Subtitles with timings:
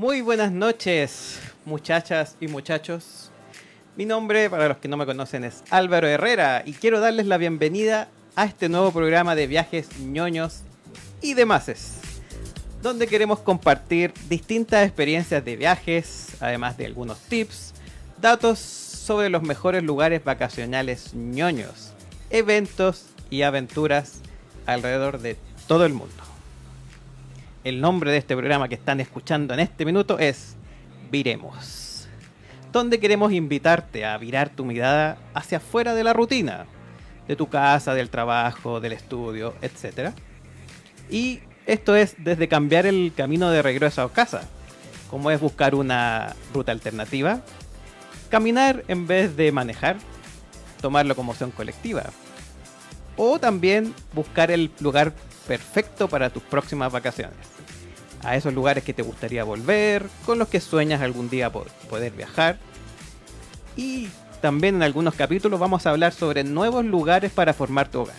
[0.00, 3.30] Muy buenas noches, muchachas y muchachos.
[3.96, 7.36] Mi nombre, para los que no me conocen, es Álvaro Herrera y quiero darles la
[7.36, 10.62] bienvenida a este nuevo programa de viajes ñoños
[11.20, 12.00] y demás,
[12.80, 17.74] donde queremos compartir distintas experiencias de viajes, además de algunos tips,
[18.22, 21.92] datos sobre los mejores lugares vacacionales ñoños,
[22.30, 24.22] eventos y aventuras
[24.64, 25.36] alrededor de
[25.68, 26.29] todo el mundo.
[27.62, 30.56] El nombre de este programa que están escuchando en este minuto es
[31.10, 32.08] Viremos,
[32.72, 36.64] donde queremos invitarte a virar tu mirada hacia afuera de la rutina,
[37.28, 40.12] de tu casa, del trabajo, del estudio, etc.
[41.10, 44.48] Y esto es desde cambiar el camino de regreso a casa,
[45.10, 47.42] como es buscar una ruta alternativa,
[48.30, 49.98] caminar en vez de manejar,
[50.80, 52.04] tomar locomoción colectiva,
[53.18, 55.12] o también buscar el lugar
[55.50, 57.59] perfecto para tus próximas vacaciones.
[58.22, 62.58] A esos lugares que te gustaría volver, con los que sueñas algún día poder viajar.
[63.76, 64.08] Y
[64.40, 68.16] también en algunos capítulos vamos a hablar sobre nuevos lugares para formar tu hogar.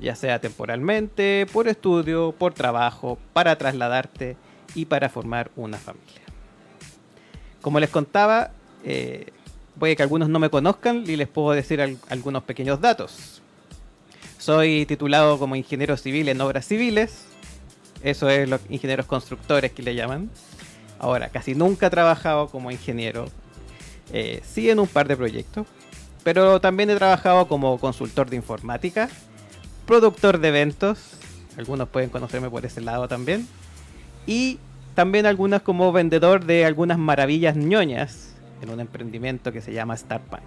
[0.00, 4.36] Ya sea temporalmente, por estudio, por trabajo, para trasladarte
[4.74, 6.22] y para formar una familia.
[7.62, 8.50] Como les contaba,
[8.84, 9.32] eh,
[9.78, 13.42] puede que algunos no me conozcan y les puedo decir algunos pequeños datos.
[14.38, 17.24] Soy titulado como ingeniero civil en obras civiles.
[18.02, 20.30] Eso es los ingenieros constructores que le llaman.
[20.98, 23.26] Ahora, casi nunca he trabajado como ingeniero.
[24.12, 25.66] Eh, sí en un par de proyectos.
[26.22, 29.08] Pero también he trabajado como consultor de informática,
[29.86, 30.98] productor de eventos.
[31.56, 33.46] Algunos pueden conocerme por ese lado también.
[34.26, 34.58] Y
[34.94, 40.42] también algunas como vendedor de algunas maravillas ñoñas en un emprendimiento que se llama Starpunk.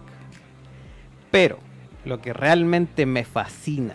[1.31, 1.59] Pero
[2.05, 3.94] lo que realmente me fascina.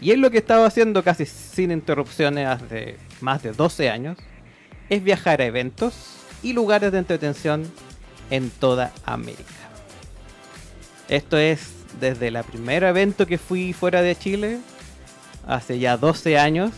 [0.00, 4.18] Y es lo que he estado haciendo casi sin interrupciones hace más de 12 años.
[4.88, 5.94] Es viajar a eventos
[6.42, 7.70] y lugares de entretención
[8.30, 9.44] en toda América.
[11.08, 14.58] Esto es desde el primer evento que fui fuera de Chile,
[15.46, 16.72] hace ya 12 años.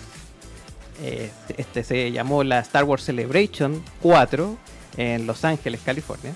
[1.03, 4.57] Eh, este se llamó la Star Wars Celebration 4
[4.97, 6.35] en Los Ángeles, California.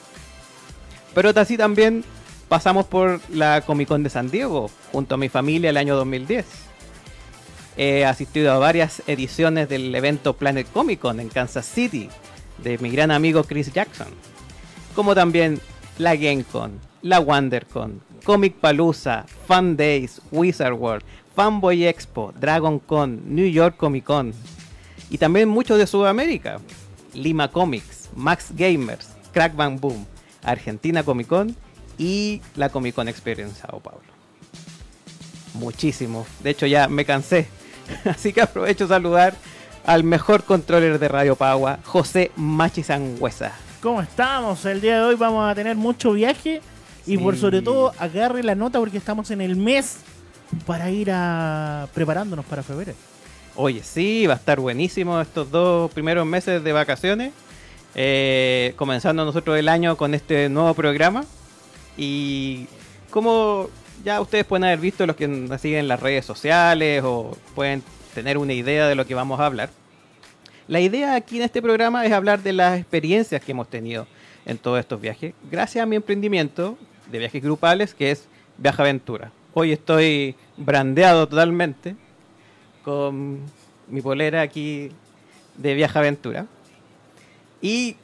[1.15, 2.05] Pero así también
[2.49, 6.72] pasamos por la Comic Con de San Diego junto a mi familia el año 2010.
[7.77, 12.09] He asistido a varias ediciones del evento Planet Comic Con en Kansas City
[12.63, 14.09] de mi gran amigo Chris Jackson,
[14.95, 15.61] como también
[15.99, 23.49] la GameCon, la WonderCon, Comic Palooza, Fun Days, Wizard World, Fanboy Expo, Dragon Con, New
[23.49, 24.35] York Comic Con
[25.11, 26.61] y también muchos de Sudamérica,
[27.15, 30.07] Lima Comics, Max Gamers, Crack Bang Boom,
[30.43, 31.57] Argentina Comic Con
[31.99, 34.01] y la Comic Con Experience Sao Paulo.
[35.55, 36.27] Muchísimo.
[36.43, 37.47] De hecho ya me cansé.
[38.05, 39.35] Así que aprovecho saludar
[39.85, 43.53] al mejor controller de Radio Pagua, José Machi Sangüesa.
[43.81, 44.65] ¿Cómo estamos?
[44.65, 46.61] El día de hoy vamos a tener mucho viaje
[47.07, 49.99] y por sobre todo agarre la nota porque estamos en el mes
[50.67, 52.95] para ir a preparándonos para febrero.
[53.57, 57.33] Oye, sí, va a estar buenísimo estos dos primeros meses de vacaciones.
[57.95, 61.25] Eh, comenzando nosotros el año con este nuevo programa.
[61.97, 62.67] Y
[63.11, 63.69] como
[64.05, 67.83] ya ustedes pueden haber visto los que nos siguen en las redes sociales o pueden
[68.15, 69.71] tener una idea de lo que vamos a hablar.
[70.69, 74.07] La idea aquí en este programa es hablar de las experiencias que hemos tenido
[74.45, 76.77] en todos estos viajes, gracias a mi emprendimiento
[77.11, 78.27] de viajes grupales que es
[78.59, 79.33] Viaja Aventura.
[79.55, 81.95] Hoy estoy brandeado totalmente
[82.83, 83.41] con
[83.89, 84.91] mi polera aquí
[85.57, 86.47] de Viaja Aventura.
[87.61, 87.97] Y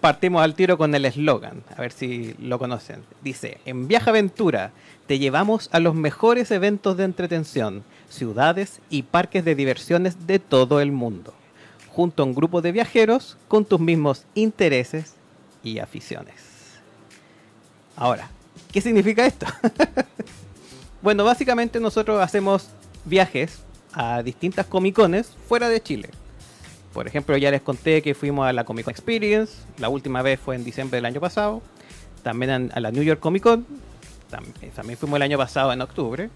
[0.00, 3.04] partimos al tiro con el eslogan, a ver si lo conocen.
[3.22, 4.72] Dice, en Viaja Aventura
[5.06, 10.80] te llevamos a los mejores eventos de entretención, ciudades y parques de diversiones de todo
[10.80, 11.34] el mundo,
[11.88, 15.14] junto a un grupo de viajeros con tus mismos intereses
[15.62, 16.34] y aficiones.
[17.96, 18.30] Ahora,
[18.72, 19.46] ¿qué significa esto?
[21.02, 22.68] bueno, básicamente nosotros hacemos
[23.04, 23.62] viajes
[23.92, 26.08] a distintas comicones fuera de Chile
[26.92, 30.38] por ejemplo, ya les conté que fuimos a la Comic Con Experience, la última vez
[30.38, 31.62] fue en diciembre del año pasado,
[32.22, 33.66] también a la New York Comic Con,
[34.60, 36.30] eh, también fuimos el año pasado en octubre,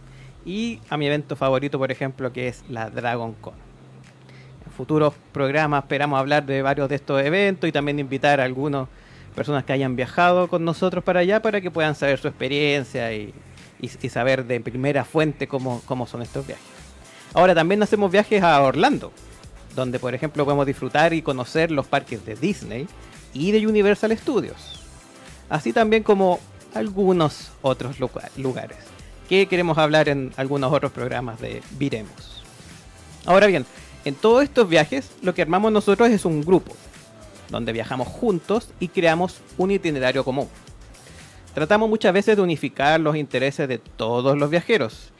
[0.44, 3.54] y a mi evento favorito, por ejemplo, que es la Dragon Con.
[4.64, 8.88] En futuros programas esperamos hablar de varios de estos eventos y también invitar a algunas
[9.34, 13.34] personas que hayan viajado con nosotros para allá para que puedan saber su experiencia y,
[14.08, 16.64] saber de primera fuente cómo, cómo son estos viajes.
[17.34, 19.12] Ahora también hacemos viajes a Orlando
[19.76, 22.88] donde por ejemplo podemos disfrutar y conocer los parques de Disney
[23.34, 24.80] y de Universal Studios,
[25.48, 26.40] así también como
[26.76, 27.96] algunos otros
[28.36, 28.78] lugares
[29.28, 32.44] que queremos hablar en algunos otros programas de Viremos.
[33.24, 33.66] Ahora bien,
[34.04, 36.74] en todos estos viajes lo que armamos nosotros es un grupo.
[37.48, 40.48] donde viajamos juntos y creamos un itinerario común.
[41.54, 45.12] Tratamos muchas veces de unificar los intereses de todos los viajeros,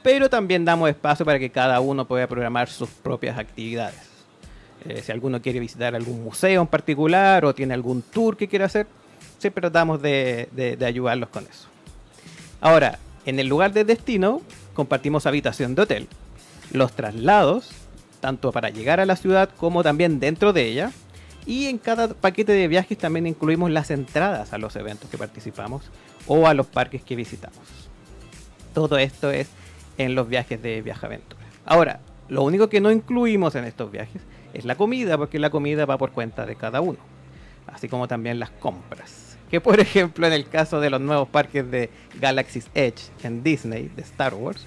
[0.00, 3.98] pero también damos espacio para que cada uno pueda programar sus propias actividades.
[4.84, 8.66] Eh, si alguno quiere visitar algún museo en particular o tiene algún tour que quiera
[8.66, 8.86] hacer,
[9.38, 11.68] siempre tratamos de, ayudarlos con eso.
[12.60, 14.42] Ahora, en el lugar de destino
[14.74, 16.08] compartimos habitación de hotel,
[16.72, 17.70] los traslados,
[18.20, 20.92] tanto para llegar a la ciudad como también dentro de ella,
[21.46, 25.82] y en cada paquete de viajes también incluimos las entradas a los eventos que participamos
[26.26, 27.58] o a los parques que visitamos.
[28.74, 29.48] Todo esto es
[29.96, 31.42] en los viajes de Viajaventura.
[31.64, 34.20] Ahora, lo único que no incluimos en estos viajes
[34.52, 36.98] es la comida, porque la comida va por cuenta de cada uno,
[37.66, 39.36] así como también las compras.
[39.50, 41.90] Que por ejemplo en el caso de los nuevos parques de
[42.20, 44.66] Galaxy's Edge en Disney, de Star Wars,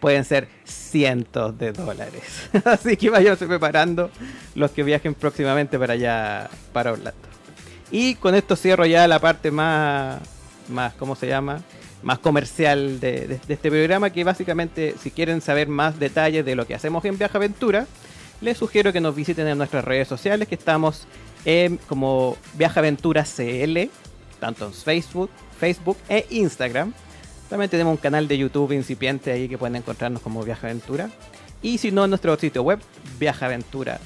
[0.00, 2.48] pueden ser cientos de dólares.
[2.64, 4.10] Así que váyanse preparando
[4.54, 7.28] los que viajen próximamente para allá, para Orlando.
[7.90, 10.20] Y con esto cierro ya la parte más,
[10.68, 11.60] más ¿cómo se llama?
[12.02, 16.74] Más comercial de, este programa, que básicamente si quieren saber más detalles de lo que
[16.74, 17.86] hacemos en Viaja Aventura,
[18.40, 21.06] les sugiero que nos visiten en nuestras redes sociales, que estamos
[21.88, 23.88] como Viaja Aventura CL,
[24.38, 26.92] tanto en Facebook, Facebook e Instagram.
[27.48, 31.10] También tenemos un canal de YouTube incipiente ahí que pueden encontrarnos como Viaja Aventura.
[31.62, 32.78] Y si no, en nuestro sitio web,
[33.18, 34.00] viajaventura.cl.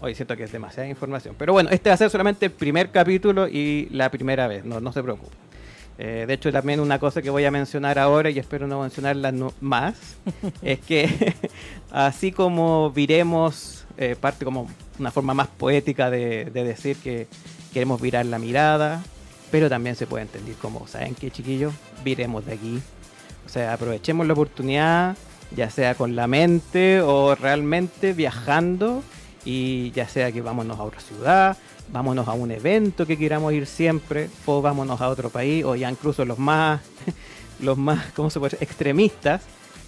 [0.00, 1.34] Hoy siento que es demasiada información.
[1.38, 4.80] Pero bueno, este va a ser solamente el primer capítulo y la primera vez, no,
[4.80, 5.38] no se preocupen.
[5.96, 9.32] Eh, de hecho, también una cosa que voy a mencionar ahora y espero no mencionarla
[9.60, 10.16] más,
[10.62, 11.34] es que
[11.90, 14.68] así como viremos, eh, parte como
[14.98, 17.26] una forma más poética de decir que
[17.72, 19.02] queremos virar la mirada,
[19.50, 21.74] pero también se puede entender como, ¿saben qué, chiquillos?
[22.02, 22.80] Viremos de aquí.
[23.44, 25.16] O sea, aprovechemos la oportunidad,
[25.54, 29.02] ya sea con la mente o realmente viajando,
[29.44, 31.56] y ya sea que vámonos a otra ciudad,
[31.92, 35.90] vámonos a un evento que queramos ir siempre, o vámonos a otro país, o ya
[35.90, 36.80] incluso los más,
[37.60, 38.66] los más, ¿cómo se puede decir?
[38.66, 39.42] extremistas,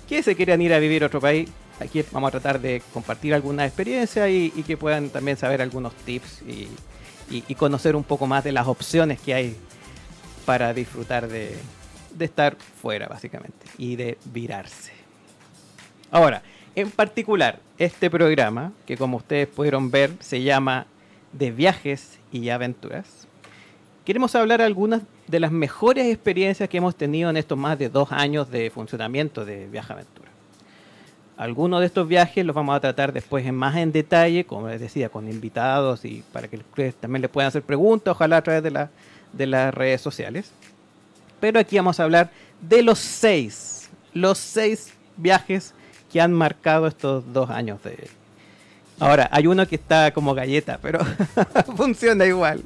[0.09, 1.49] que se quieran ir a vivir a otro país.
[1.81, 6.43] Aquí vamos a tratar de compartir alguna experiencia y, que puedan también saber algunos tips
[6.43, 9.57] y, conocer un poco más de las opciones que hay
[10.47, 11.57] para disfrutar de,
[12.19, 14.93] estar fuera, básicamente, y de virarse.
[16.11, 16.43] Ahora,
[16.75, 20.87] en particular, este programa, que como ustedes pudieron ver, se llama
[21.33, 23.27] De viajes y aventuras,
[24.07, 28.13] queremos hablar algunas de las mejores experiencias que hemos tenido en estos más de dos
[28.13, 30.36] años de funcionamiento de Viaje Aventura.
[31.37, 34.81] Algunos de estos viajes los vamos a tratar después en más en detalle, como les
[34.81, 36.59] decía, con invitados y para que
[36.99, 38.91] también les puedan hacer preguntas, ojalá a través de, la,
[39.35, 40.51] de las redes sociales.
[41.39, 42.31] Pero aquí vamos a hablar
[42.63, 45.75] de los seis, los seis viajes
[46.11, 48.09] que han marcado estos dos años de...
[48.99, 51.01] Ahora, hay uno que está como galleta, pero
[51.77, 52.63] funciona igual,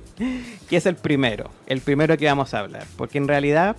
[0.69, 3.75] que es el primero, el primero que vamos a hablar, porque en realidad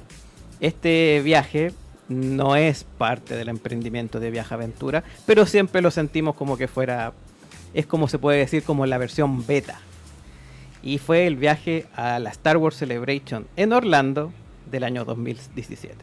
[0.60, 1.72] este viaje
[2.12, 7.14] no es parte del emprendimiento de Viaja Aventura, pero siempre lo sentimos como que fuera,
[7.74, 9.80] es como se puede decir, como la versión beta.
[10.84, 14.32] Y fue el viaje a la Star Wars Celebration en Orlando
[14.70, 15.96] del año 2017.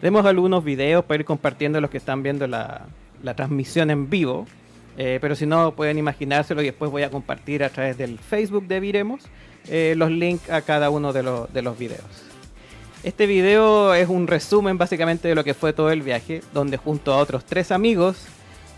[0.00, 2.86] Tenemos algunos videos para ir compartiendo los que están viendo la,
[3.36, 4.46] transmisión en vivo,
[4.98, 8.66] eh, pero si no pueden imaginárselo y después voy a compartir a través del Facebook
[8.66, 9.22] de Viremos
[9.68, 11.22] eh, los links a cada uno de,
[11.52, 12.33] de los videos.
[13.04, 17.12] Este video es un resumen básicamente de lo que fue todo el viaje, donde junto
[17.12, 18.16] a otros tres amigos,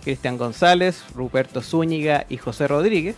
[0.02, 3.14] Cristian González, Ruperto Zúñiga y José Rodríguez,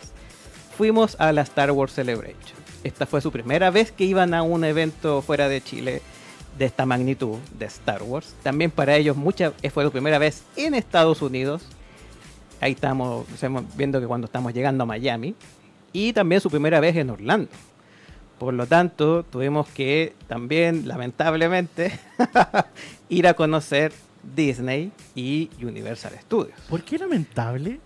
[0.76, 2.58] fuimos a la Star Wars Celebration.
[2.84, 6.02] Esta fue su primera vez que iban a un evento fuera de Chile
[6.58, 8.34] de esta magnitud de Star Wars.
[8.42, 11.62] También para ellos mucha, fue su primera vez en Estados Unidos.
[12.60, 15.34] Ahí estamos, estamos viendo que cuando estamos llegando a Miami.
[15.90, 17.48] Y también su primera vez en Orlando.
[18.38, 21.98] Por lo tanto, tuvimos que también, lamentablemente,
[23.08, 23.92] ir a conocer
[24.34, 26.58] Disney y Universal Studios.
[26.68, 27.80] ¿Por qué lamentable?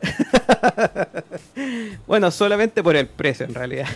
[2.06, 3.88] bueno, solamente por el precio en realidad.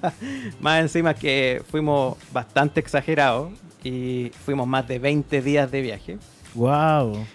[0.60, 6.18] más encima que fuimos bastante exagerados y fuimos más de 20 días de viaje.
[6.54, 7.26] Wow.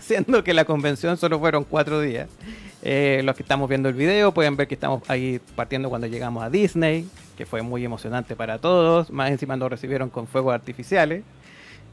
[0.00, 2.28] Siendo que la convención solo fueron 4 días.
[2.82, 6.44] Eh, los que estamos viendo el video pueden ver que estamos ahí partiendo cuando llegamos
[6.44, 7.08] a Disney,
[7.38, 9.12] que fue muy emocionante para todos.
[9.12, 11.22] Más encima nos recibieron con fuegos artificiales.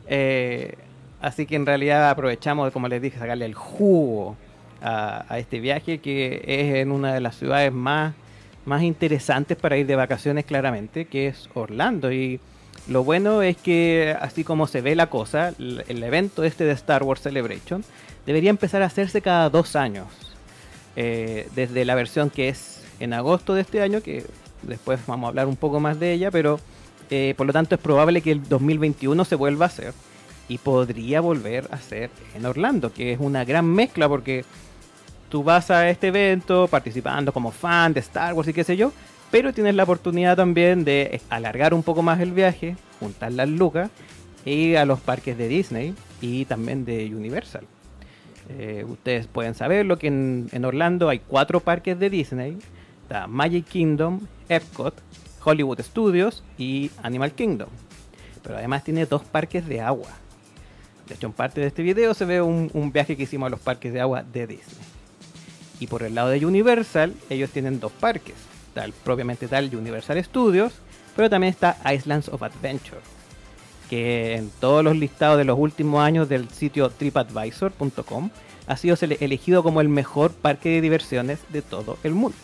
[0.08, 0.74] Eh,
[1.22, 4.36] así que en realidad aprovechamos, como les dije, sacarle el jugo
[4.82, 8.16] a, este viaje, que es en una de las ciudades más,
[8.66, 12.12] más interesantes para ir de vacaciones, claramente, que es Orlando.
[12.12, 12.40] Y
[12.88, 17.04] lo bueno es que, así como se ve la cosa, el evento este de Star
[17.04, 17.84] Wars Celebration
[18.26, 20.08] debería empezar a hacerse cada dos años
[20.96, 24.26] eh, desde la versión que es en agosto de este año, que
[24.68, 26.60] después vamos a hablar un poco más de ella, pero
[27.10, 29.94] eh, por lo tanto es probable que el 2021 se vuelva a hacer
[30.48, 34.46] y podría volver a ser en Orlando, que es una gran mezcla porque
[35.30, 38.92] tú vas a este evento participando como fan de Star Wars y qué sé yo,
[39.32, 43.90] pero tienes la oportunidad también de alargar un poco más el viaje, juntar las lucas
[44.46, 47.64] ir a los parques de Disney y también de Universal.
[48.50, 52.58] Eh, ustedes pueden saberlo que en Orlando hay cuatro parques de Disney.
[53.06, 54.96] Está Magic Kingdom, Epcot,
[55.44, 57.70] Hollywood Studios y Animal Kingdom.
[58.42, 60.08] Pero además tiene dos parques de agua.
[61.08, 63.60] De hecho, en parte de este video se ve un, viaje que hicimos a los
[63.60, 64.86] parques de agua de Disney.
[65.80, 68.34] Y por el lado de Universal, ellos tienen dos parques.
[68.74, 70.74] El propiamente tal Universal Studios,
[71.16, 73.02] pero también está Islands of Adventure,
[73.88, 78.32] que en todos los listados de los últimos años del sitio tripadvisor.com
[78.66, 82.36] ha sido elegido como el mejor parque de diversiones de todo el mundo.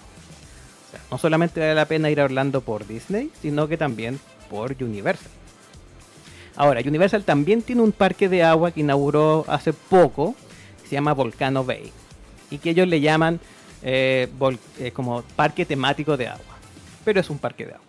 [1.09, 4.19] No solamente vale la pena ir a Orlando por Disney, sino que también
[4.49, 5.31] por Universal.
[6.55, 10.35] Ahora, Universal también tiene un parque de agua que inauguró hace poco,
[10.81, 11.91] que se llama Volcano Bay,
[12.49, 13.39] y que ellos le llaman
[13.83, 14.27] eh,
[14.79, 16.55] eh, como parque temático de agua,
[17.05, 17.85] pero es un parque de agua.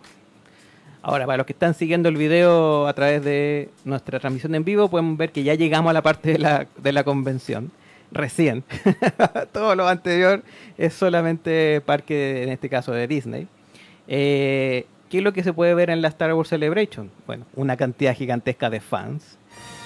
[1.03, 4.89] Ahora, para los que están siguiendo el video a través de nuestra transmisión en vivo,
[4.89, 6.39] pueden ver que ya llegamos a la parte
[6.79, 7.73] de la convención.
[8.13, 8.65] Recién.
[9.53, 10.43] Todo lo anterior
[10.79, 13.49] es solamente parque, en este caso, de Disney.
[14.07, 17.11] Eh, ¿Qué es lo que se puede ver en la Star Wars Celebration?
[17.27, 19.39] Bueno, una cantidad gigantesca de fans.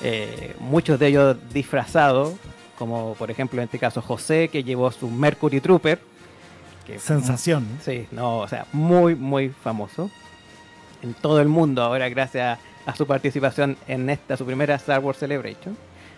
[0.02, 2.34] eh, muchos de ellos disfrazados,
[2.78, 5.98] como por ejemplo en este caso José, que llevó su Mercury Trooper.
[6.86, 7.66] Que Sensación.
[7.80, 10.10] Sí, no, o sea, muy, muy famoso
[11.02, 15.18] en todo el mundo ahora gracias a su participación en esta, su primera Star Wars
[15.18, 15.76] Celebration.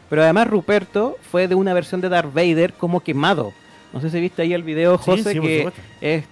[0.09, 3.53] Pero además Ruperto fue de una versión de Darth Vader como quemado.
[3.93, 5.63] No sé si viste ahí el video, José, sí, que
[6.01, 6.25] es,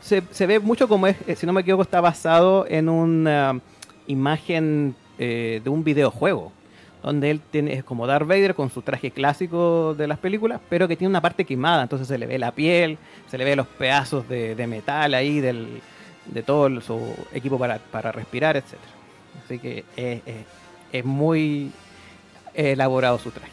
[0.00, 3.60] se, se ve mucho como es, eh, si no me equivoco, está basado en una
[4.06, 6.52] imagen eh, de un videojuego.
[7.02, 10.88] Donde él tiene, es como Darth Vader con su traje clásico de las películas, pero
[10.88, 12.98] que tiene una parte quemada, entonces se le ve la piel,
[13.30, 15.80] se le ve los pedazos de, de metal ahí del,
[16.26, 17.00] de todo su
[17.32, 18.74] equipo para, para respirar, etc.
[19.44, 20.44] Así que es, es-
[20.90, 21.70] es muy
[22.66, 23.52] elaborado su traje.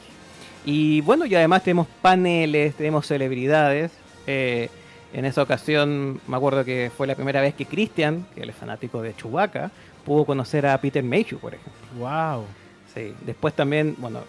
[0.65, 3.91] Y bueno, y además tenemos paneles, tenemos celebridades.
[4.27, 4.69] eh,
[5.13, 8.55] en esa ocasión me acuerdo que fue la primera vez que Christian, que él es
[8.55, 9.71] fanático de Chewbacca,
[10.03, 11.73] pudo conocer a Peter Mayhew, por ejemplo.
[11.97, 12.43] Wow.
[12.93, 13.13] Sí.
[13.25, 14.19] Después también, bueno,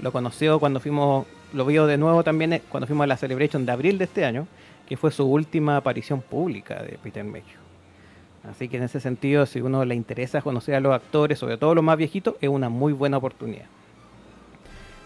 [0.00, 3.64] lo conoció cuando fuimos, lo vio de nuevo también eh, cuando fuimos a la Celebration
[3.64, 4.48] de abril de este año,
[4.88, 7.62] que fue su última aparición pública de Peter Mayhew.
[8.50, 11.76] Así que en ese sentido, si uno le interesa conocer a los actores, sobre todo
[11.76, 13.66] los más viejitos, es una muy buena oportunidad.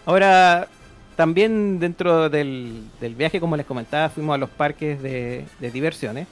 [0.07, 0.69] Ahora,
[1.17, 6.27] también dentro del, del viaje, como les comentaba, fuimos a los parques de, de diversiones.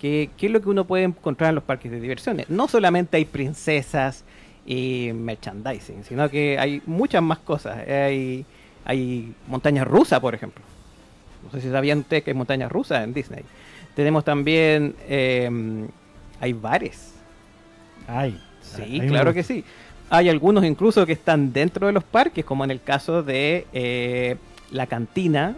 [0.00, 2.50] Que, ¿Qué es lo que uno puede encontrar en los parques de diversiones?
[2.50, 4.24] No solamente hay princesas
[4.66, 7.86] y merchandising, sino que hay muchas más cosas.
[7.86, 8.44] Hay,
[8.84, 10.64] hay montañas rusas, por ejemplo.
[11.44, 13.44] No sé si sabían ustedes que hay montañas rusas en Disney.
[13.94, 15.48] Tenemos también, eh,
[16.40, 17.12] hay bares.
[18.08, 18.40] Ay.
[18.60, 19.64] Sí, claro que sí.
[20.12, 24.36] Hay algunos incluso que están dentro de los parques, como en el caso de eh,
[24.72, 25.54] la cantina,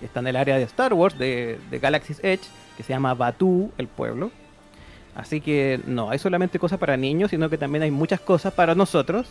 [0.00, 2.42] que está en el área de Star Wars, de, Galaxy's Edge,
[2.76, 4.30] que se llama Batu, el pueblo.
[5.14, 8.74] Así que no, hay solamente cosas para niños, sino que también hay muchas cosas para
[8.74, 9.28] nosotros,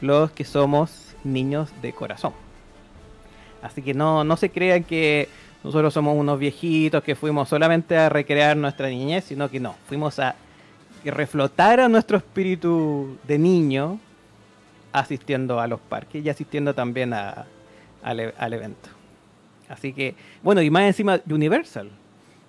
[0.00, 2.34] los que somos niños de corazón.
[3.62, 5.28] Así que no, no se crean que
[5.64, 10.20] nosotros somos unos viejitos que fuimos solamente a recrear nuestra niñez, sino que no, fuimos
[10.20, 10.36] a
[11.02, 13.98] que reflotara nuestro espíritu de niño
[15.00, 17.44] asistiendo a los parques y asistiendo también a-
[18.02, 18.88] al, e- al evento.
[19.68, 21.90] Así que, bueno, y más encima Universal.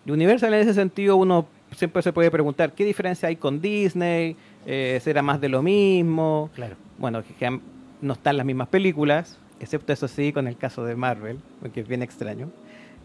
[0.07, 4.35] Universal en ese sentido uno siempre se puede preguntar qué diferencia hay con Disney,
[4.67, 6.49] Eh, será más de lo mismo.
[6.55, 6.75] Claro.
[6.97, 7.59] Bueno, que, que
[8.01, 11.87] no están las mismas películas, excepto eso sí con el caso de Marvel, porque es
[11.87, 12.49] bien extraño.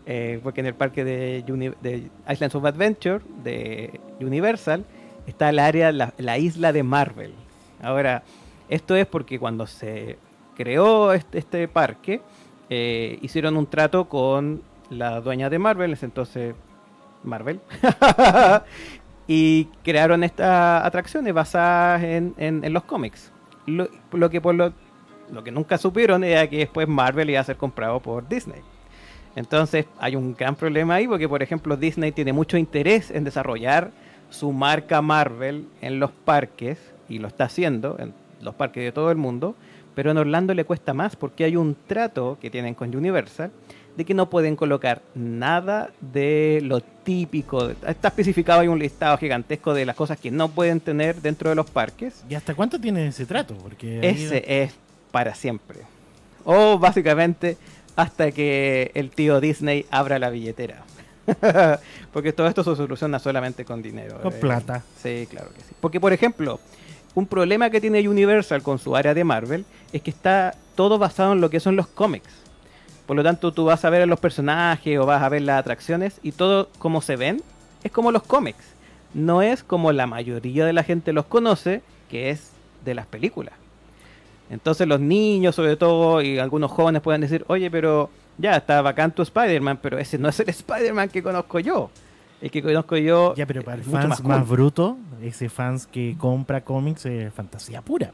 [0.07, 4.87] Eh, porque en el parque de, Uni- de Islands of Adventure de Universal
[5.27, 7.33] está el área, la, la isla de Marvel.
[7.83, 8.23] Ahora,
[8.71, 10.17] esto es porque cuando se
[10.57, 12.23] creó este, este parque,
[12.71, 16.55] eh, hicieron un trato con la dueña de Marvel, ese entonces
[17.25, 17.61] Marvel,
[19.27, 23.33] y crearon estas atracciones basadas en, los cómics.
[23.67, 24.73] Lo, que por lo,
[25.33, 28.61] lo que nunca supieron era que después Marvel iba a ser comprado por Disney.
[29.37, 33.91] Entonces hay un gran problema ahí porque, por ejemplo, Disney tiene mucho interés en desarrollar
[34.29, 39.11] su marca Marvel en los parques y lo está haciendo en los parques de todo
[39.11, 39.55] el mundo,
[39.95, 43.51] pero en Orlando le cuesta más porque hay un trato que tienen con Universal
[43.97, 47.71] de que no pueden colocar nada de lo típico.
[47.87, 51.57] Está especificado, hay un listado gigantesco de las cosas que no pueden tener dentro de
[51.57, 52.25] los parques.
[52.29, 53.55] ¿Y hasta cuánto tiene ese trato?
[53.55, 54.75] Porque ese es
[55.11, 55.81] para siempre.
[56.45, 57.57] O básicamente
[57.97, 60.85] hasta que el tío Disney abra la billetera.
[62.13, 64.21] Porque todo esto se soluciona solamente con dinero.
[64.21, 64.37] Con eh.
[64.41, 64.83] plata.
[65.03, 65.75] Sí, claro que sí.
[65.81, 66.61] Porque, por ejemplo,
[67.15, 71.33] un problema que tiene Universal con su área de Marvel es que está todo basado
[71.33, 72.31] en lo que son los cómics.
[73.07, 75.59] Por lo tanto, tú vas a ver a los personajes o vas a ver las
[75.59, 77.43] atracciones y todo como se ven
[77.83, 78.65] es como los cómics.
[79.15, 82.53] No es como la mayoría de la gente los conoce, que es
[82.85, 83.55] de las películas.
[84.51, 89.13] Entonces los niños sobre todo y algunos jóvenes pueden decir, oye, pero ya está bacán
[89.13, 91.91] tu Spider-Man, pero ese no es el Spider-Man que conozco yo.
[92.41, 93.35] El que conozco yo.
[93.35, 98.13] Ya, pero para el fans más bruto, ese fans que compra cómics es fantasía pura.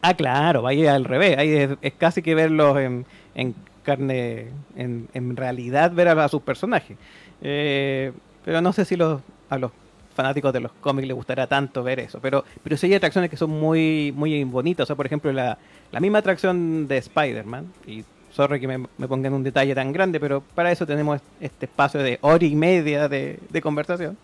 [0.00, 1.36] Ah, claro, ahí al revés.
[1.36, 6.28] Ahí es, es casi que verlos en, en carne, en, en realidad ver a, a
[6.28, 6.96] sus personajes.
[7.42, 8.12] Eh,
[8.44, 9.20] pero no sé si los,
[9.50, 9.72] a los
[10.14, 12.20] fanáticos de los cómics les gustará tanto ver eso.
[12.20, 14.84] Pero, pero sí hay atracciones que son muy, muy bonitas.
[14.84, 15.58] O sea, por ejemplo, la,
[15.92, 17.72] la misma atracción de Spider-Man.
[17.86, 21.20] Y sorry que me, me ponga en un detalle tan grande, pero para eso tenemos
[21.40, 24.16] este espacio de hora y media de, de conversación.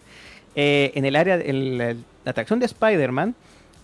[0.57, 1.95] Eh, en el área, en la,
[2.25, 3.35] la atracción de Spider-Man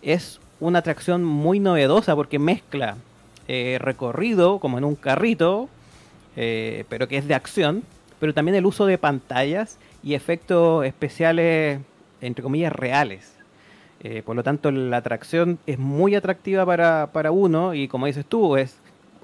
[0.03, 2.97] es una atracción muy novedosa porque mezcla
[3.49, 5.69] eh, recorrido como en un carrito,
[6.37, 7.83] eh, pero que es de acción,
[8.21, 11.81] pero también el uso de pantallas y efectos especiales,
[12.21, 13.35] entre comillas, reales.
[14.03, 18.25] Eh, por lo tanto, la atracción es muy atractiva para, para uno y como dices
[18.25, 18.77] tú, es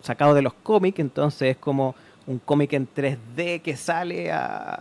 [0.06, 1.94] sacado de los cómics, entonces es como
[2.26, 4.38] un cómic en 3D que sale a-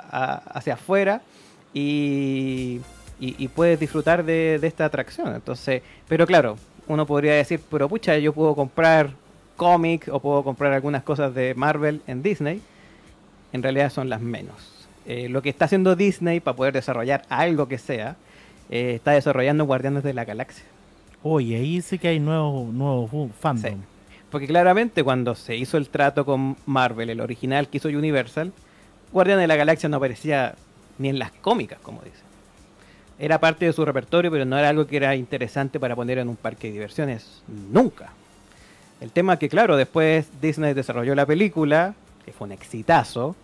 [0.10, 1.22] a- hacia afuera
[1.74, 2.80] y,
[3.20, 5.36] y- y puedes disfrutar de, de esta atracción.
[5.36, 9.12] Entonces, pero claro, uno podría decir, pero pucha, yo puedo comprar
[9.58, 12.62] cómic o puedo comprar algunas cosas de Marvel en Disney.
[13.54, 14.88] En realidad son las menos.
[15.06, 18.16] Eh, lo que está haciendo Disney para poder desarrollar algo que sea,
[18.70, 20.66] eh, está desarrollando Guardianes de la Galaxia.
[21.22, 23.74] Oye, ahí sí que hay nuevos fu- fandom.
[23.74, 23.78] Sí.
[24.36, 28.52] Porque claramente cuando se hizo el trato con Marvel, el original que hizo Universal,
[29.14, 30.56] Guardianes de la Galaxia no aparecía
[30.98, 32.26] ni en las cómicas, como dicen.
[33.18, 36.28] Era parte de su repertorio, pero no era algo que era interesante para poner en
[36.28, 37.44] un parque de diversiones.
[37.48, 38.12] Nunca.
[39.00, 41.94] El tema es que, claro, después Disney desarrolló la película,
[42.26, 43.38] que fue un exitazo,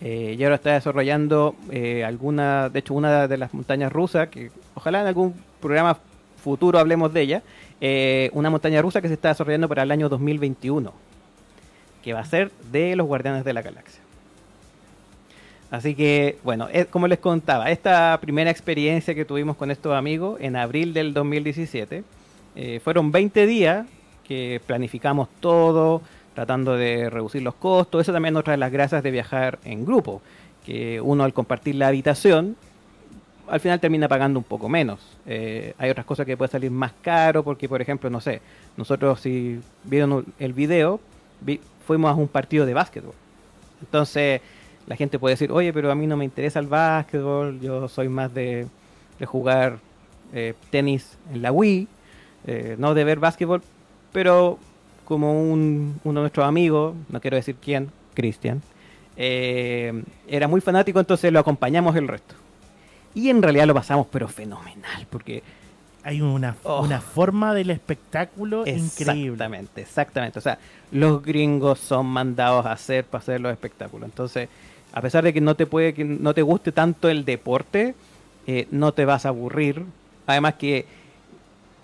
[0.00, 4.50] eh, y ahora está desarrollando eh, alguna, de hecho, una de las montañas rusas, que
[4.74, 5.98] ojalá en algún programa
[6.42, 7.42] futuro hablemos de ella,
[7.80, 10.92] eh, una montaña rusa que se está desarrollando para el año 2021,
[12.02, 14.00] que va a ser de los Guardianes de la Galaxia.
[15.70, 20.38] Así que, bueno, eh, como les contaba, esta primera experiencia que tuvimos con estos amigos
[20.40, 22.02] en abril del 2017,
[22.56, 23.86] eh, fueron 20 días
[24.26, 26.02] que planificamos todo,
[26.34, 28.02] tratando de reducir los costos.
[28.02, 30.22] Eso también es otra de las gracias de viajar en grupo,
[30.66, 32.56] que uno al compartir la habitación,
[33.50, 35.00] al final termina pagando un poco menos.
[35.26, 38.40] Eh, hay otras cosas que puede salir más caro, porque por ejemplo, no sé,
[38.76, 41.00] nosotros si vieron el video,
[41.40, 43.14] vi- fuimos a un partido de básquetbol.
[43.80, 44.40] Entonces,
[44.86, 48.08] la gente puede decir, oye, pero a mí no me interesa el básquetbol, yo soy
[48.08, 48.66] más de,
[49.26, 49.78] jugar
[50.32, 51.88] eh, tenis en la Wii,
[52.46, 53.62] eh, no de ver básquetbol,
[54.12, 54.58] pero
[55.04, 58.62] como un, uno de nuestros amigos, no quiero decir quién, Cristian,
[59.16, 62.34] era muy fanático, entonces lo acompañamos el resto.
[63.14, 65.42] Y en realidad lo pasamos, pero fenomenal, porque
[66.02, 66.82] Hay una, Oh.
[66.82, 69.26] una forma del espectáculo increíble.
[69.26, 70.38] Exactamente, exactamente.
[70.38, 70.58] O sea,
[70.92, 74.08] los gringos son mandados a hacer para hacer los espectáculos.
[74.08, 74.48] Entonces,
[74.94, 77.94] a pesar de que no te puede, que no te guste tanto el deporte,
[78.46, 79.84] eh, no te vas a aburrir.
[80.26, 80.86] Además que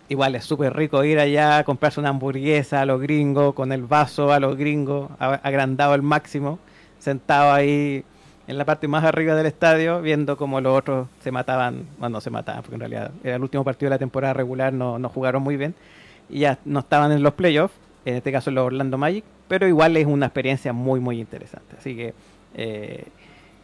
[0.08, 3.82] igual es súper rico ir allá a comprarse una hamburguesa a los gringos, con el
[3.82, 6.58] vaso a los gringos, agrandado al máximo,
[7.00, 8.02] sentado ahí
[8.48, 12.20] en la parte más arriba del estadio, viendo como los otros se mataban, bueno, no
[12.20, 15.08] se mataban, porque en realidad era el último partido de la temporada regular, no, no
[15.08, 15.74] jugaron muy bien,
[16.30, 19.96] y ya no estaban en los playoffs, en este caso los Orlando Magic, pero igual
[19.96, 21.76] es una experiencia muy, muy interesante.
[21.78, 22.14] Así que
[22.54, 23.04] eh,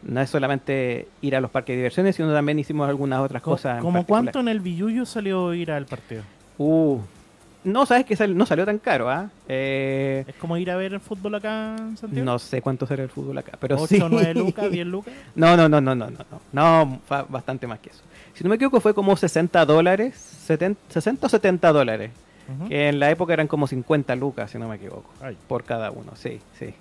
[0.03, 3.51] no es solamente ir a los parques de diversiones, sino también hicimos algunas otras Co-
[3.51, 3.77] cosas.
[3.77, 4.23] en ¿Como particular.
[4.23, 6.23] cuánto en el Billuyo salió ir al partido?
[6.57, 6.99] Uh,
[7.63, 9.29] no, sabes que sal- no salió tan caro, ¿ah?
[9.47, 12.25] Eh, ¿Es como ir a ver el fútbol acá en Santiago?
[12.25, 14.03] no sé cuánto será el fútbol acá, pero 8, sí.
[14.09, 15.13] 9 lucas, 10 lucas.
[15.35, 16.41] No, no, no, no, no, no, no,
[16.85, 18.01] no, fue bastante más que eso.
[18.33, 22.11] Si no me equivoco fue como 60 dólares, 70, 60 o 70 dólares,
[22.67, 25.37] que en la época eran como 50 lucas, si no me equivoco, Ay.
[25.47, 26.73] por cada uno, sí, sí.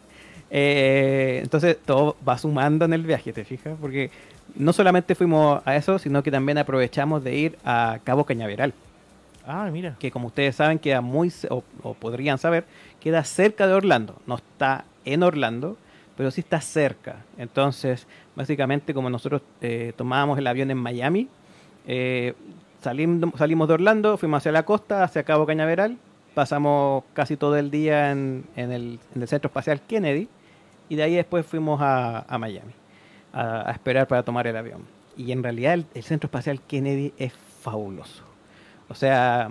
[0.50, 3.74] Eh, entonces todo va sumando en el viaje, ¿te fijas?
[3.80, 4.10] Porque
[4.54, 8.74] no solamente fuimos a eso, sino que también aprovechamos de ir a Cabo Cañaveral.
[9.46, 9.96] Ah, mira.
[9.98, 12.64] que como ustedes saben queda muy, o, o podrían saber,
[13.00, 14.20] queda cerca de Orlando.
[14.26, 15.76] No está en Orlando,
[16.16, 17.24] pero sí está cerca.
[17.38, 21.28] Entonces, básicamente como nosotros eh, tomábamos el avión en Miami,
[21.86, 22.34] eh,
[22.80, 25.98] salimos, salimos de Orlando, fuimos hacia la costa, hacia Cabo Cañaveral,
[26.34, 30.28] pasamos casi todo el día en, el, en el, Centro Espacial Kennedy
[30.88, 32.72] y de ahí después fuimos a, Miami
[33.32, 34.82] a, esperar para tomar el avión.
[35.16, 38.24] Y en realidad el, Centro Espacial Kennedy es fabuloso.
[38.92, 39.50] O sea,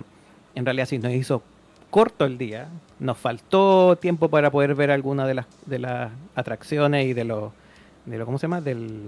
[0.54, 1.42] en realidad sí nos hizo
[1.90, 2.68] corto el día,
[3.00, 7.52] nos faltó tiempo para poder ver algunas de las, de las atracciones y de lo,
[8.06, 8.60] de lo, ¿cómo se llama?
[8.60, 9.00] Del,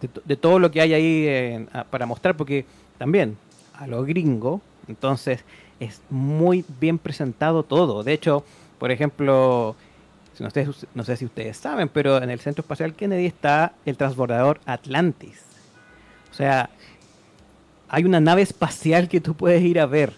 [0.00, 2.64] de, de todo lo que hay ahí en, a, para mostrar, porque
[2.96, 3.36] también
[3.74, 5.44] a lo gringo, entonces
[5.78, 8.02] es muy bien presentado todo.
[8.02, 8.44] De hecho,
[8.78, 9.76] por ejemplo,
[10.38, 13.98] no sé, no sé si ustedes saben, pero en el Centro Espacial Kennedy está el
[13.98, 15.42] transbordador Atlantis.
[16.30, 16.70] O sea,
[17.92, 20.14] hay una nave espacial que tú puedes ir a ver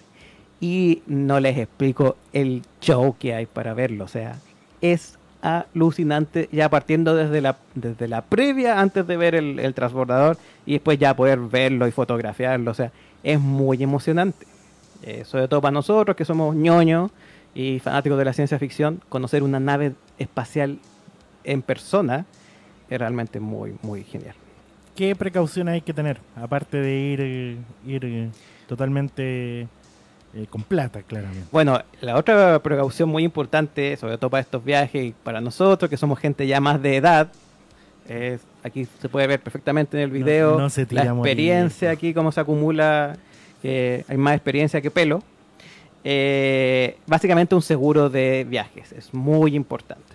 [0.60, 4.04] y no les explico el show que hay para verlo.
[4.04, 4.38] O sea,
[4.80, 10.74] es alucinante ya partiendo desde la, desde la previa antes de ver el, transbordador y
[10.74, 12.70] después ya poder verlo y fotografiarlo.
[12.70, 12.92] O sea,
[13.24, 14.46] es muy emocionante.
[15.02, 17.10] Eh, sobre todo para nosotros que somos ñoños
[17.56, 20.78] y fanáticos de la ciencia ficción, conocer una nave espacial
[21.42, 22.24] en persona
[22.88, 24.36] es realmente muy, muy genial.
[24.96, 26.18] ¿Qué precauciones hay que tener?
[26.36, 28.30] Aparte de ir, ir
[28.68, 29.66] totalmente
[30.34, 31.48] eh, con plata, claramente.
[31.50, 35.96] Bueno, la otra precaución muy importante, sobre todo para estos viajes y para nosotros, que
[35.96, 37.28] somos gente ya más de edad,
[38.08, 42.12] es, aquí se puede ver perfectamente en el video no, no se la experiencia aquí,
[42.12, 43.16] cómo se acumula,
[43.62, 45.22] que hay más experiencia que pelo.
[46.02, 50.14] Eh, básicamente un seguro de viajes, es muy importante.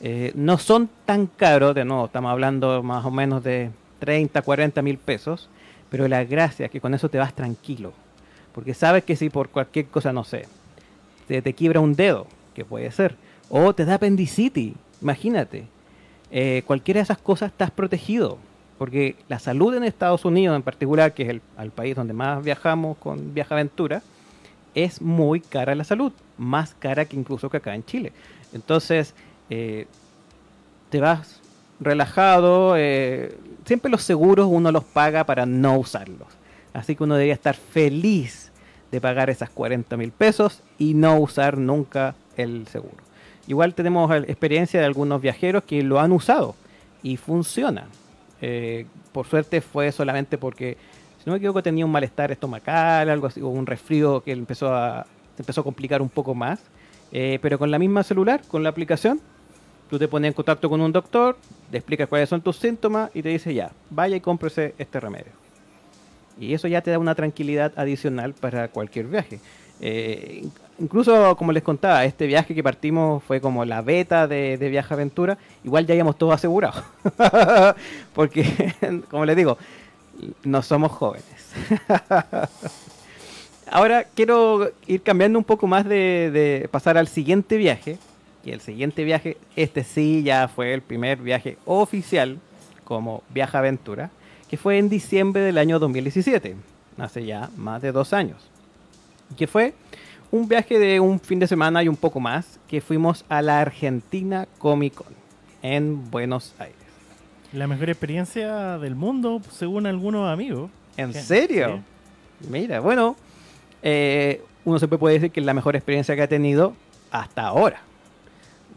[0.00, 3.70] Eh, no son tan caros, de nuevo, estamos hablando más o menos de
[4.04, 5.48] 30, 40 mil pesos,
[5.90, 7.92] pero la gracia es que con eso te vas tranquilo,
[8.52, 10.46] porque sabes que si por cualquier cosa, no sé,
[11.26, 13.16] te, te quiebra un dedo, que puede ser,
[13.48, 15.64] o te da apendicitis, imagínate,
[16.30, 18.38] eh, cualquiera de esas cosas estás protegido,
[18.78, 22.44] porque la salud en Estados Unidos en particular, que es el, el país donde más
[22.44, 24.02] viajamos con Viaja Aventura,
[24.74, 28.12] es muy cara la salud, más cara que incluso que acá en Chile.
[28.52, 29.14] Entonces,
[29.50, 29.86] eh,
[30.90, 31.40] te vas
[31.80, 36.28] relajado, eh, siempre los seguros uno los paga para no usarlos.
[36.72, 38.52] Así que uno debería estar feliz
[38.90, 42.96] de pagar esas 40 mil pesos y no usar nunca el seguro.
[43.46, 46.54] Igual tenemos experiencia de algunos viajeros que lo han usado
[47.02, 47.86] y funciona.
[48.40, 50.76] Eh, por suerte fue solamente porque
[51.18, 54.74] si no me equivoco, tenía un malestar estomacal, algo así, o un resfrío que empezó
[54.74, 55.06] a,
[55.38, 56.60] empezó a complicar un poco más.
[57.12, 59.20] Eh, pero con la misma celular, con la aplicación,
[59.94, 61.36] tú te pones en contacto con un doctor,
[61.70, 65.30] le explicas cuáles son tus síntomas y te dice ya, vaya y cómprese este remedio.
[66.36, 69.38] Y eso ya te da una tranquilidad adicional para cualquier viaje.
[69.80, 70.44] Eh,
[70.80, 74.92] incluso, como les contaba, este viaje que partimos fue como la beta de, de Viaje
[74.92, 75.38] Aventura.
[75.62, 76.82] Igual ya íbamos todos asegurados.
[78.14, 78.74] Porque,
[79.10, 79.58] como les digo,
[80.42, 81.24] no somos jóvenes.
[83.70, 87.96] Ahora quiero ir cambiando un poco más de, pasar al siguiente viaje.
[88.44, 92.38] Y el siguiente viaje, este sí ya fue el primer viaje oficial
[92.84, 94.10] como Viaja Aventura,
[94.48, 96.54] que fue en diciembre del año 2017,
[96.98, 98.36] hace ya más de dos años.
[99.38, 99.72] Que fue
[100.30, 103.60] un viaje de un fin de semana y un poco más, que fuimos a la
[103.60, 105.14] Argentina Comic Con
[105.62, 106.76] en Buenos Aires.
[107.54, 110.70] La mejor experiencia del mundo, según algunos amigos.
[110.98, 111.22] ¿En ¿Qué?
[111.22, 111.80] serio?
[112.40, 112.48] Sí.
[112.50, 113.16] Mira, bueno,
[113.82, 116.74] eh, uno siempre puede decir que es la mejor experiencia que ha tenido
[117.10, 117.80] hasta ahora.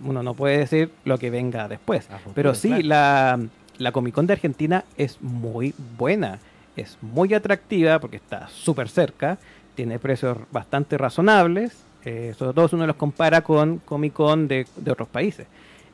[0.04, 2.06] Uno no puede decir lo que venga después.
[2.06, 2.84] Futuro, pero sí, claro.
[2.84, 3.40] la,
[3.78, 6.40] la Comic Con de Argentina es muy buena.
[6.76, 9.38] Es muy atractiva porque está súper cerca.
[9.76, 11.84] Tiene precios bastante razonables.
[12.06, 15.48] Eh, sobre todo si uno los compara con Comic Con de, de otros países.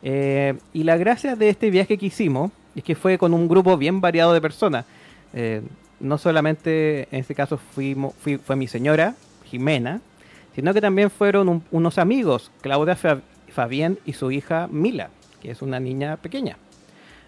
[0.03, 3.77] Eh, y la gracia de este viaje que hicimos es que fue con un grupo
[3.77, 4.85] bien variado de personas.
[5.33, 5.61] Eh,
[5.99, 10.01] no solamente en este caso fuimos, fui, fue mi señora, Jimena,
[10.53, 12.95] sino que también fueron un, unos amigos, Claudia
[13.53, 15.09] Fabián y su hija Mila,
[15.41, 16.57] que es una niña pequeña.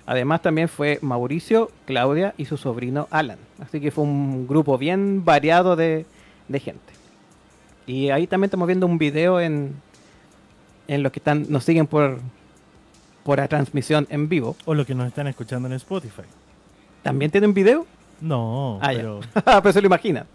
[0.05, 3.39] Además también fue Mauricio, Claudia y su sobrino Alan.
[3.59, 6.05] Así que fue un grupo bien variado de,
[6.47, 6.93] de gente.
[7.87, 9.75] Y ahí también estamos viendo un video en,
[10.87, 12.19] en los que están, nos siguen por,
[13.23, 14.55] por la transmisión en vivo.
[14.65, 16.23] O los que nos están escuchando en Spotify.
[17.01, 17.85] ¿También tienen video?
[18.21, 19.19] No, ah, pero...
[19.63, 20.25] pero se lo imagina.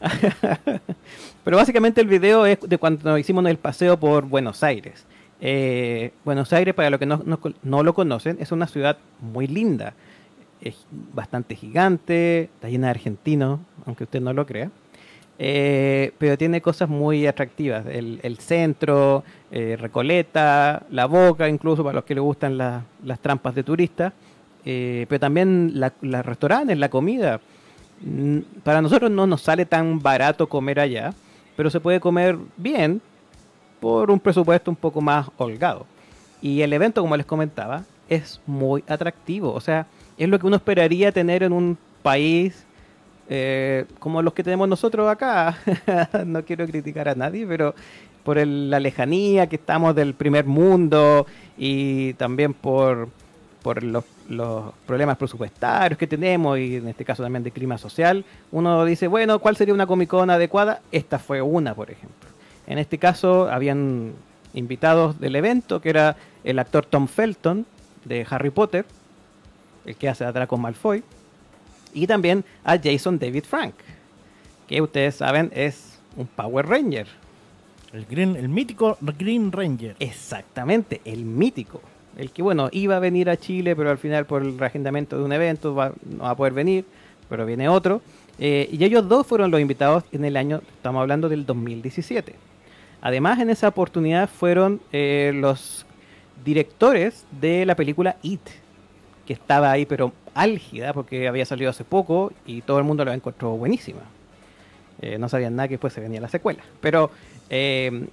[1.44, 5.04] pero básicamente el video es de cuando hicimos el paseo por Buenos Aires.
[5.44, 9.48] Eh, Buenos Aires, para los que no, no, no, lo conocen, es una ciudad muy
[9.48, 9.92] linda.
[10.60, 14.70] Es bastante gigante, está llena de argentinos, aunque usted no lo crea.
[15.44, 17.84] eh, pero tiene cosas muy atractivas.
[17.86, 23.18] El, el centro, eh, Recoleta, la boca, incluso para los que les gustan la- las
[23.18, 24.12] trampas de turistas,
[24.62, 27.40] pero también los restaurantes, la comida.
[28.02, 31.12] Mm, Para nosotros no nos sale tan barato comer allá,
[31.56, 33.00] pero se puede comer bien
[33.82, 35.86] por un presupuesto un poco más holgado.
[36.40, 39.52] Y el evento, como les comentaba, es muy atractivo.
[39.52, 42.64] O sea, es lo que uno esperaría tener en un país
[43.28, 45.58] eh, como los que tenemos nosotros acá.
[46.26, 47.74] no quiero criticar a nadie, pero
[48.22, 51.26] por el- la lejanía que estamos del primer mundo
[51.58, 53.08] y también por,
[53.64, 58.24] por los, los problemas presupuestarios que tenemos y en este caso también de clima social,
[58.52, 60.82] uno dice, bueno, ¿cuál sería una Comic Con adecuada?
[60.92, 62.30] Esta fue una, por ejemplo.
[62.66, 64.12] En este caso habían
[64.54, 67.66] invitados del evento, que era el actor Tom Felton
[68.04, 68.84] de Harry Potter,
[69.84, 71.02] el que hace a Draco Malfoy,
[71.94, 73.74] y también a Jason David Frank,
[74.68, 77.06] que ustedes saben es un Power Ranger.
[77.92, 79.96] El, green, el mítico Green Ranger.
[79.98, 81.80] Exactamente, el mítico.
[82.16, 85.24] El que, bueno, iba a venir a Chile, pero al final por el reagendamiento de
[85.24, 86.84] un evento va- no va a poder venir,
[87.28, 88.00] pero viene otro.
[88.38, 92.34] Eh, y ellos dos fueron los invitados en el año, estamos hablando del 2017.
[93.02, 95.84] Además, en esa oportunidad fueron eh, los
[96.44, 98.40] directores de la película It,
[99.26, 103.12] que estaba ahí, pero álgida, porque había salido hace poco y todo el mundo la
[103.14, 104.00] encontró buenísima.
[105.00, 106.62] Eh, no sabían nada que después se venía la secuela.
[106.80, 107.10] Pero,
[107.50, 108.06] eh,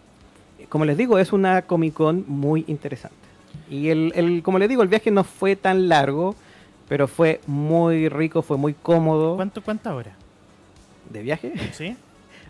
[0.69, 3.15] como les digo, es una Comic Con muy interesante.
[3.69, 6.35] Y el, el- como les digo, el viaje no fue tan largo,
[6.87, 9.35] pero fue muy rico, fue muy cómodo.
[9.35, 10.13] ¿Cuánto, ¿Cuántas horas?
[11.11, 11.53] ¿De viaje?
[11.73, 11.95] ¿Sí?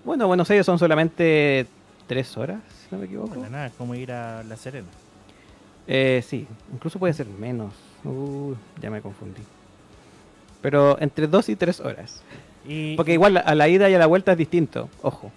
[0.05, 1.67] Bueno, Buenos Aires son solamente
[2.09, 3.29] tres horas, si no me equivoco.
[3.29, 4.87] Bueno, nada, es como ir a La Serena.
[5.87, 7.71] Eh, sí, incluso puede ser menos.
[8.03, 9.43] Uh, ya me confundí.
[10.59, 12.23] Pero entre dos y tres horas.
[12.67, 15.31] Y, Porque igual a la ida y a la vuelta es distinto, ojo.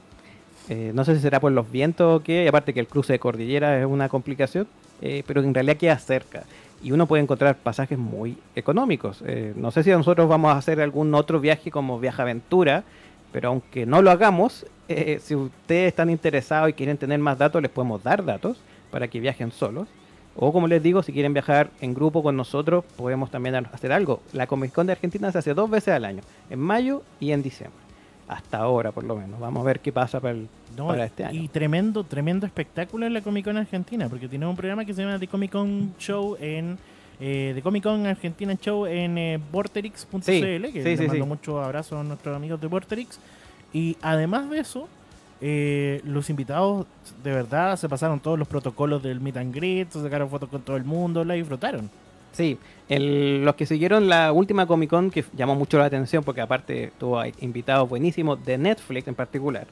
[0.70, 3.12] Eh, no sé si será por los vientos o qué, y aparte que el cruce
[3.12, 4.66] de cordillera es una complicación,
[5.02, 6.44] eh, pero en realidad queda cerca.
[6.82, 9.22] Y uno puede encontrar pasajes muy económicos.
[9.26, 12.84] Eh, no sé si nosotros vamos a hacer algún otro viaje como Viaje Aventura,
[13.32, 17.60] pero aunque no lo hagamos, eh, si ustedes están interesados y quieren tener más datos,
[17.62, 18.58] les podemos dar datos
[18.90, 19.88] para que viajen solos.
[20.34, 24.22] O como les digo, si quieren viajar en grupo con nosotros, podemos también hacer algo.
[24.32, 27.42] La Comic Con de Argentina se hace dos veces al año, en mayo y en
[27.42, 27.78] diciembre.
[28.28, 29.38] Hasta ahora, por lo menos.
[29.40, 31.38] Vamos a ver qué pasa para, el- no, para este año.
[31.38, 35.02] y tremendo, tremendo espectáculo en la Comic Con Argentina, porque tiene un programa que se
[35.02, 36.78] llama The Comic Con Show en
[37.24, 40.40] eh, The Comic Con Argentina Show en eh, vorterix.cl, Sí,
[40.72, 43.18] que sí, le mando muchos abrazos a nuestros amigos de Vorterix.
[43.72, 44.88] Y además de eso,
[45.40, 46.86] eh, los invitados
[47.22, 50.62] de verdad se pasaron todos los protocolos del meet and greet, se sacaron fotos con
[50.62, 51.88] todo el mundo, la disfrutaron.
[52.32, 52.58] Sí,
[52.88, 56.90] el- los que siguieron la última Comic Con, que llamó mucho la atención porque aparte
[56.98, 59.66] tuvo invitados buenísimos de Netflix en particular,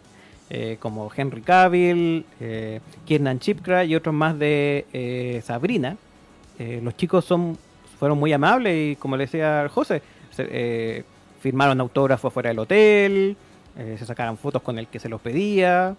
[0.51, 5.97] eh, como Henry Cavill, eh, Kiernan Chipcra y otros más de eh, Sabrina.
[6.61, 7.57] Eh, los chicos son
[7.99, 11.05] fueron muy amables y como le decía José, se- eh,
[11.41, 13.37] firmaron autógrafos fuera del hotel,
[13.79, 15.97] eh, se sacaron fotos con el que se los pedía.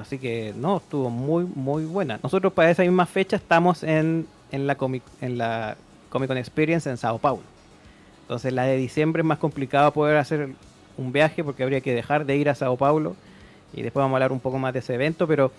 [0.00, 2.18] así que no, estuvo muy, muy buena.
[2.22, 5.76] Nosotros para esa misma fecha estamos en, en la Comic, en la
[6.08, 7.42] Comic Con Experience en Sao Paulo.
[8.22, 10.48] Entonces la de diciembre es más complicado poder hacer
[10.96, 13.14] un viaje porque habría que dejar de ir a Sao Paulo
[13.74, 15.52] y después vamos a hablar un poco más de ese evento, pero,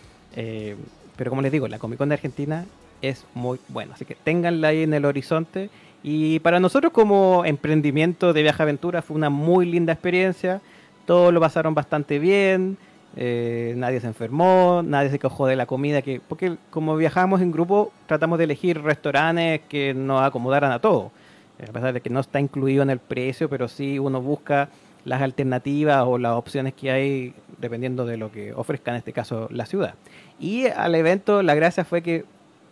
[1.16, 2.66] pero como les digo, la Comic Con de Argentina
[3.02, 5.70] es muy buena, así que ténganla ahí en el horizonte.
[6.04, 10.62] Y para nosotros como emprendimiento de viaje aventura fue una muy linda experiencia,
[11.06, 12.78] todos lo pasaron bastante bien,
[13.18, 17.52] eh, nadie se enfermó, nadie se quejó de la comida, que porque como viajamos en
[17.52, 21.12] grupo tratamos de elegir restaurantes que nos acomodaran a todos,
[21.60, 24.70] Eh, a pesar de que no está incluido en el precio, pero sí uno busca
[25.04, 29.48] las alternativas o las opciones que hay dependiendo de lo que ofrezca en este caso
[29.52, 29.96] la ciudad.
[30.40, 32.24] Y al evento la gracia fue que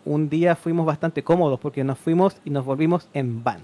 [0.04, 3.60] un día fuimos bastante cómodos porque nos fuimos y nos volvimos en van.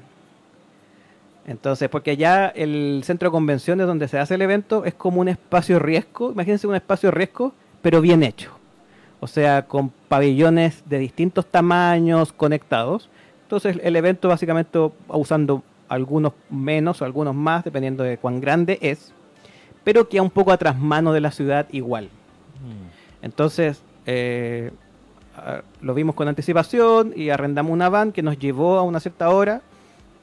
[1.47, 5.29] Entonces, porque ya el centro de convenciones donde se hace el evento es como un
[5.29, 8.51] espacio riesgo, imagínense un espacio riesgo, pero bien hecho.
[9.20, 13.09] O sea, con pabellones de distintos tamaños conectados.
[13.42, 18.79] Entonces, el evento básicamente va usando algunos menos o algunos más, dependiendo de cuán grande
[18.81, 19.12] es,
[19.83, 22.09] pero que un poco a mano de la ciudad igual.
[23.20, 24.70] Entonces, eh,
[25.81, 29.62] lo vimos con anticipación y arrendamos una van que nos llevó a una cierta hora,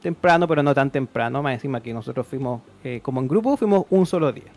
[0.02, 3.86] temprano, pero no tan temprano, más encima que nosotros fuimos, eh, como en grupo, fuimos
[3.89, 4.52] un solo día.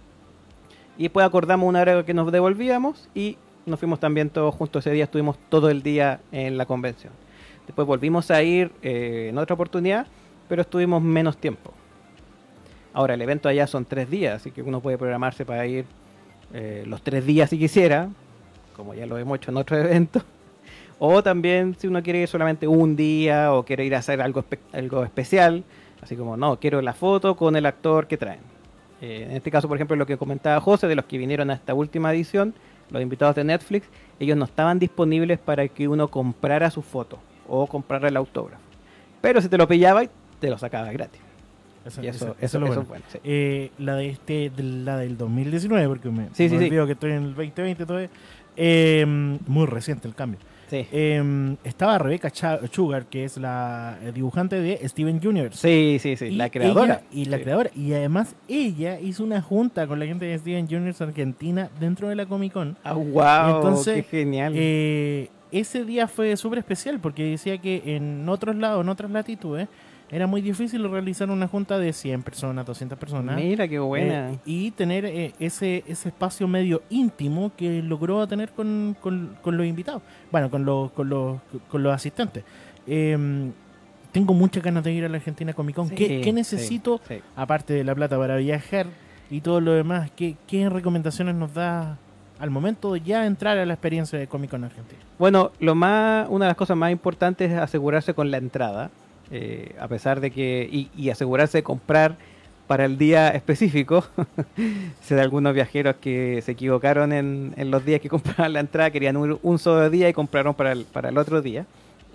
[0.96, 3.36] Y después acordamos una hora que nos devolvíamos y
[3.66, 7.12] nos fuimos también todos juntos ese día, estuvimos todo el día en la convención.
[7.66, 10.06] Después volvimos a ir eh, en otra oportunidad,
[10.48, 11.72] pero estuvimos menos tiempo.
[12.92, 15.84] Ahora, el evento allá son tres días, así que uno puede programarse para ir
[16.52, 18.08] eh, los tres días si quisiera,
[18.76, 20.22] como ya lo hemos hecho en otros eventos.
[20.98, 24.44] O también si uno quiere ir solamente un día o quiere ir a hacer algo,
[24.72, 25.64] algo especial,
[26.02, 28.40] así como, no, quiero la foto con el actor que traen.
[29.00, 31.54] Eh, en este caso, por ejemplo, lo que comentaba José, de los que vinieron a
[31.54, 32.54] esta última edición,
[32.90, 33.88] los invitados de Netflix,
[34.20, 38.62] ellos no estaban disponibles para que uno comprara su foto o comprara el autógrafo.
[39.20, 40.04] Pero si te lo pillaba,
[40.38, 41.20] te lo sacaba gratis.
[41.84, 42.82] Eso, Y eso, eso- eso, eso es lo eso bueno.
[42.82, 43.18] es bueno, sí.
[43.24, 46.64] Eh, la de este, de- la del 2019, porque me, Sí, me sí, sí.
[46.66, 48.10] olvido que estoy en el 2020 todavía.
[48.56, 49.04] Eh,
[49.46, 50.38] muy reciente el cambio.
[50.68, 50.86] Sí.
[50.92, 52.30] Eh, estaba Rebecca
[52.70, 55.58] Sugar, que es la eh, dibujante de Steven Universe.
[55.58, 56.84] Sí, sí, sí, Y la creadora.
[56.84, 57.42] ella- y la Sí.
[57.44, 57.70] creadora.
[57.76, 62.16] Y además ella hizo una junta con la gente de Steven Universe Argentina dentro de
[62.16, 62.76] la Comic Con.
[62.84, 64.52] Ah, wow, Entonces, qué genial.
[64.56, 69.68] Eh, ese día fue súper especial porque decía que en otros lados, en otras latitudes,
[70.14, 73.36] era muy difícil realizar una junta de 100 personas, 200 personas.
[73.36, 74.30] Mira qué buena.
[74.30, 79.56] Eh, y tener eh, ese, ese espacio medio íntimo que logró tener con, con- con
[79.56, 80.02] los invitados.
[80.30, 82.44] Bueno, con los, con los, con los asistentes.
[82.86, 83.50] Eh,
[84.12, 85.88] tengo muchas ganas de ir a la Argentina Comic Con.
[85.88, 87.16] Sí, ¿Qué, qué sí, necesito, sí.
[87.34, 88.86] aparte de la plata para viajar
[89.30, 90.10] y todo lo demás?
[90.14, 91.98] ¿Qué, qué recomendaciones nos da
[92.38, 95.00] al momento de ya entrar a la experiencia de Comic Con Argentina?
[95.18, 98.90] Bueno, lo más, una de las cosas más importantes es asegurarse con la entrada,
[99.30, 102.16] eh, a pesar de que y, asegurarse de comprar
[102.66, 104.04] para el día específico.
[105.02, 108.90] sé de algunos viajeros que se equivocaron en, en los días que compraban la entrada,
[108.90, 111.66] querían un, un solo día y compraron para el, para el otro día.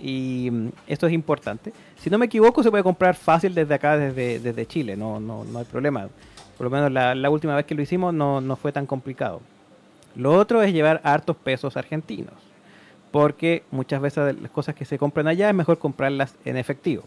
[0.02, 1.74] Y mm, esto es importante.
[1.98, 5.44] Si no me equivoco, se puede comprar fácil desde acá, desde, desde Chile, no, no,
[5.44, 6.08] no hay problema.
[6.58, 9.42] Por lo menos la, la última vez que lo hicimos no, no fue tan complicado.
[10.16, 12.49] Lo otro es llevar hartos pesos argentinos
[13.12, 17.04] porque muchas veces las cosas que se compran allá es mejor comprarlas en efectivo.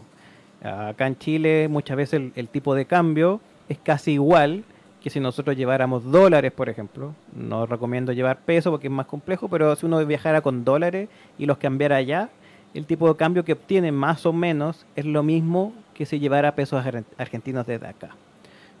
[0.63, 4.63] Acá en Chile muchas veces el, tipo de cambio es casi igual
[5.01, 7.13] que si nosotros lleváramos dólares, por ejemplo.
[7.35, 11.45] No recomiendo llevar peso porque es más complejo, pero si uno viajara con dólares y
[11.45, 12.29] los cambiara allá,
[12.73, 16.55] el tipo de cambio que obtiene más o menos es lo mismo que si llevara
[16.55, 18.11] pesos argen- argentinos desde acá.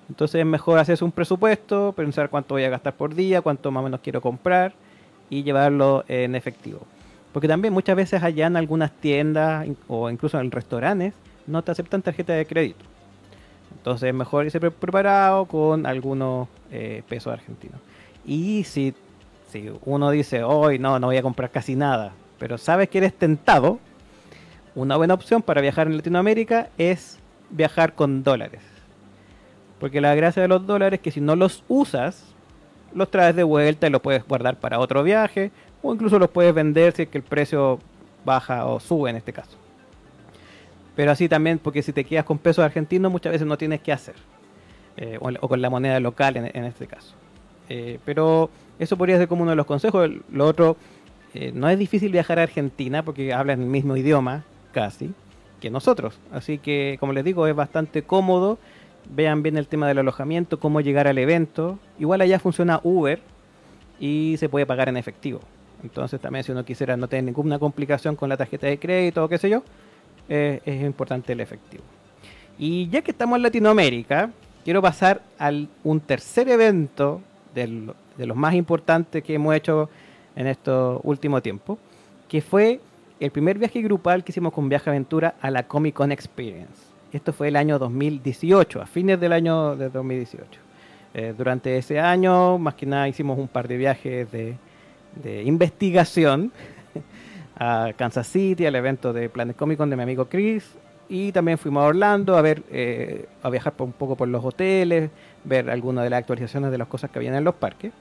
[0.09, 3.81] Entonces es mejor hacerse un presupuesto, pensar cuánto voy a gastar por día, cuánto más
[3.81, 4.73] o menos quiero comprar
[5.29, 6.79] y llevarlo en efectivo.
[7.33, 11.13] Porque también muchas veces allá en algunas tiendas o incluso en restaurantes
[11.47, 12.85] no te aceptan tarjeta de crédito.
[13.75, 17.79] Entonces es mejor irse pre- preparado con algunos eh, pesos argentinos.
[18.23, 18.93] Y si,
[19.49, 23.13] si uno dice, hoy no, no voy a comprar casi nada, pero sabes que eres
[23.13, 23.79] tentado,
[24.75, 27.17] una buena opción para viajar en Latinoamérica es
[27.49, 28.61] viajar con dólares.
[29.79, 32.23] Porque la gracia de los dólares es que si no los usas,
[32.93, 35.51] los traes de vuelta y los puedes guardar para otro viaje
[35.83, 37.79] o incluso los puedes vender si es que el precio
[38.25, 39.57] baja o sube en este caso.
[40.95, 43.91] Pero así también, porque si te quedas con pesos argentinos muchas veces no tienes que
[43.91, 44.15] hacer.
[44.95, 47.15] Eh, o, con la moneda local en, este caso.
[47.67, 50.09] Eh, pero eso podría ser como uno de los consejos.
[50.31, 50.77] Lo otro,
[51.33, 55.11] eh, no es difícil viajar a Argentina porque hablan el mismo idioma casi
[55.59, 56.19] que nosotros.
[56.31, 58.59] Así que, como les digo, es bastante cómodo.
[59.09, 61.79] Vean bien el tema del alojamiento, cómo llegar al evento.
[61.99, 63.19] Igual allá funciona Uber
[63.99, 65.41] y se puede pagar en efectivo.
[65.83, 69.29] Entonces también si uno quisiera no tener ninguna complicación con la tarjeta de crédito o
[69.29, 69.63] qué sé yo,
[70.29, 71.83] eh, es importante el efectivo.
[72.57, 74.31] Y ya que estamos en Latinoamérica,
[74.63, 77.21] quiero pasar al un tercer evento
[77.53, 79.89] del- de los más importantes que hemos hecho
[80.35, 81.77] en estos últimos tiempos,
[82.29, 82.79] que fue
[83.19, 86.73] el primer viaje grupal que hicimos con Viaje Aventura a la Comic Con Experience.
[87.11, 90.59] Esto fue el año 2018, a fines del año de 2018.
[91.13, 94.55] Eh, durante ese año, más que nada, hicimos un par de viajes de,
[95.15, 96.51] de investigación
[97.57, 100.65] a Kansas City, al evento de Planet Comic Con de mi amigo Chris.
[101.09, 104.43] Y también fuimos a Orlando a ver, eh, a viajar por un poco por los
[104.43, 105.11] hoteles,
[105.43, 107.91] ver algunas de las actualizaciones de las cosas que habían en los parques.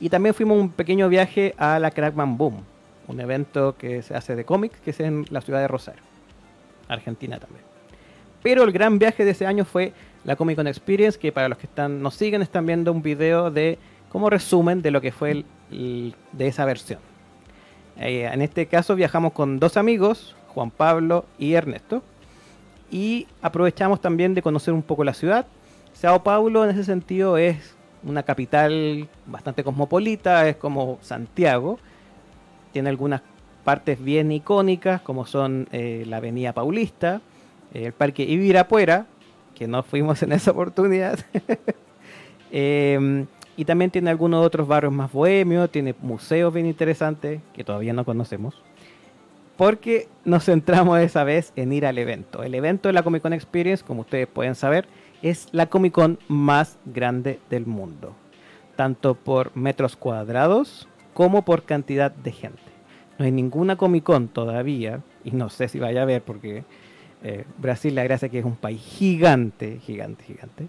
[0.00, 2.62] Y también fuimos un pequeño viaje a la Crackman Boom,
[3.08, 6.02] un evento que se hace de cómics, que es en la ciudad de Rosario,
[6.88, 7.62] Argentina también.
[8.42, 9.92] Pero el gran viaje de ese año fue
[10.24, 13.50] la Comic Con Experience, que para los que están nos siguen están viendo un video
[13.50, 13.78] de
[14.10, 17.00] como resumen de lo que fue el- de esa versión.
[17.98, 22.02] Eh, en este caso viajamos con dos amigos, Juan Pablo y Ernesto,
[22.90, 25.46] y aprovechamos también de conocer un poco la ciudad.
[25.92, 31.78] Sao Paulo en ese sentido es una capital bastante cosmopolita, es como Santiago,
[32.72, 33.22] tiene algunas
[33.64, 37.20] partes bien icónicas como son eh, la Avenida Paulista,
[37.72, 39.06] el Parque Ibirapuera,
[39.54, 41.18] que no fuimos en esa oportunidad,
[42.56, 43.26] Eh,
[43.56, 48.04] y también tiene algunos otros barrios más bohemios, tiene museos bien interesantes que todavía no
[48.04, 48.60] conocemos.
[49.56, 52.42] Porque nos centramos esa vez en ir al evento.
[52.42, 54.88] El evento de la Comic Con Experience, como ustedes pueden saber,
[55.22, 58.14] es la Comic Con más grande del mundo,
[58.76, 62.62] tanto por metros cuadrados como por cantidad de gente.
[63.18, 66.64] No hay ninguna Comic Con todavía, y no sé si vaya a haber porque
[67.22, 70.68] eh, Brasil la gracia que es un país gigante, gigante, gigante.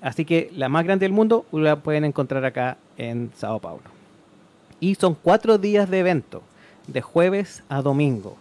[0.00, 3.82] Así que la más grande del mundo la pueden encontrar acá en Sao Paulo.
[4.80, 6.42] Y son cuatro días de evento,
[6.86, 8.36] de jueves a domingo.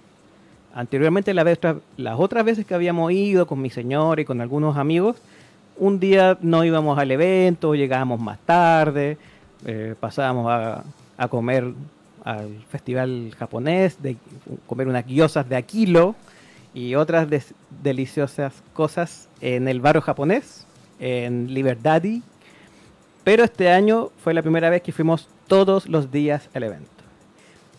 [0.76, 1.60] Anteriormente la vez-
[1.98, 5.18] las otras veces que habíamos ido con mi señor y con algunos amigos,
[5.78, 9.18] un día no íbamos al evento, llegábamos más tarde,
[9.66, 10.84] eh, pasábamos a,
[11.18, 11.74] a comer
[12.24, 14.18] al festival japonés, de
[14.68, 16.14] comer unas gyozas de Aquilo
[16.76, 17.28] y otras
[17.82, 20.67] deliciosas cosas en el barrio japonés,
[21.00, 22.22] en Liberdadi.
[23.24, 26.90] Pero este año fue la primera vez que fuimos todos los días al evento.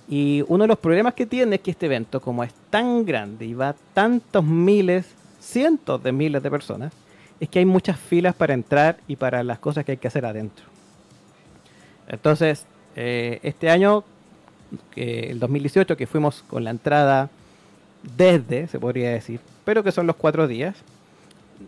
[0.09, 3.45] Y uno de los problemas que tiene es que este evento, como es tan grande
[3.45, 5.07] y va a tantos miles,
[5.41, 6.93] cientos de miles de personas,
[7.41, 10.25] es que hay muchas filas para entrar y para las cosas que hay que hacer
[10.25, 10.64] adentro.
[12.09, 12.66] Entonces,
[12.97, 14.03] eh, este año,
[14.97, 17.31] el 2018, que fuimos con la entrada
[18.16, 20.77] desde, se podría decir, pero que son los cuatro días,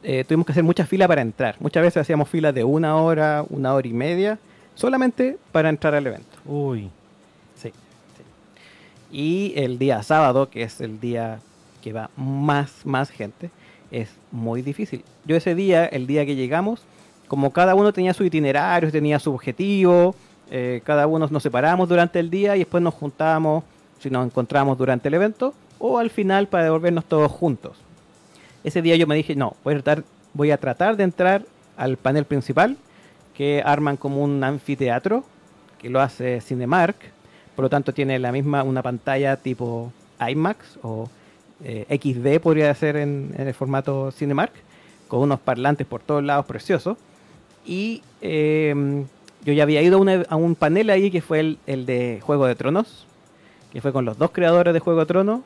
[0.03, 1.57] eh, tuvimos que hacer mucha fila para entrar.
[1.61, 4.39] Muchas veces hacíamos filas de una hora, una hora y media,
[4.75, 6.39] solamente para entrar al evento.
[6.45, 6.91] Uy.
[7.57, 9.17] Sí, sí.
[9.17, 11.41] Y el día sábado, que es el día
[11.83, 13.51] que va más, más gente,
[13.91, 15.05] es muy difícil.
[15.25, 16.83] Yo ese día, el día que llegamos,
[17.29, 20.15] como cada uno tenía su itinerario, tenía su objetivo,
[20.51, 23.65] eh, cada uno nos separamos durante el día y después nos juntábamos,
[24.01, 27.77] si nos encontramos durante el evento, o al final para devolvernos todos juntos.
[28.65, 31.45] Ese día yo me dije, no, voy a tratar, de entrar
[31.77, 32.77] al panel principal,
[33.35, 35.25] que arman como un anfiteatro,
[35.79, 36.97] que lo hace Cinemark,
[37.57, 41.09] por lo tanto tiene la misma, una pantalla tipo IMAX o
[41.65, 44.53] eh, XD podría ser en, el formato Cinemark,
[45.09, 46.99] con unos parlantes por todos lados preciosos.
[47.65, 49.05] Y eh,
[49.45, 52.55] yo ya había ido a, un panel ahí que fue el, el de Juego de
[52.55, 53.07] Tronos,
[53.73, 55.41] que fue con los dos creadores de Juego de Tronos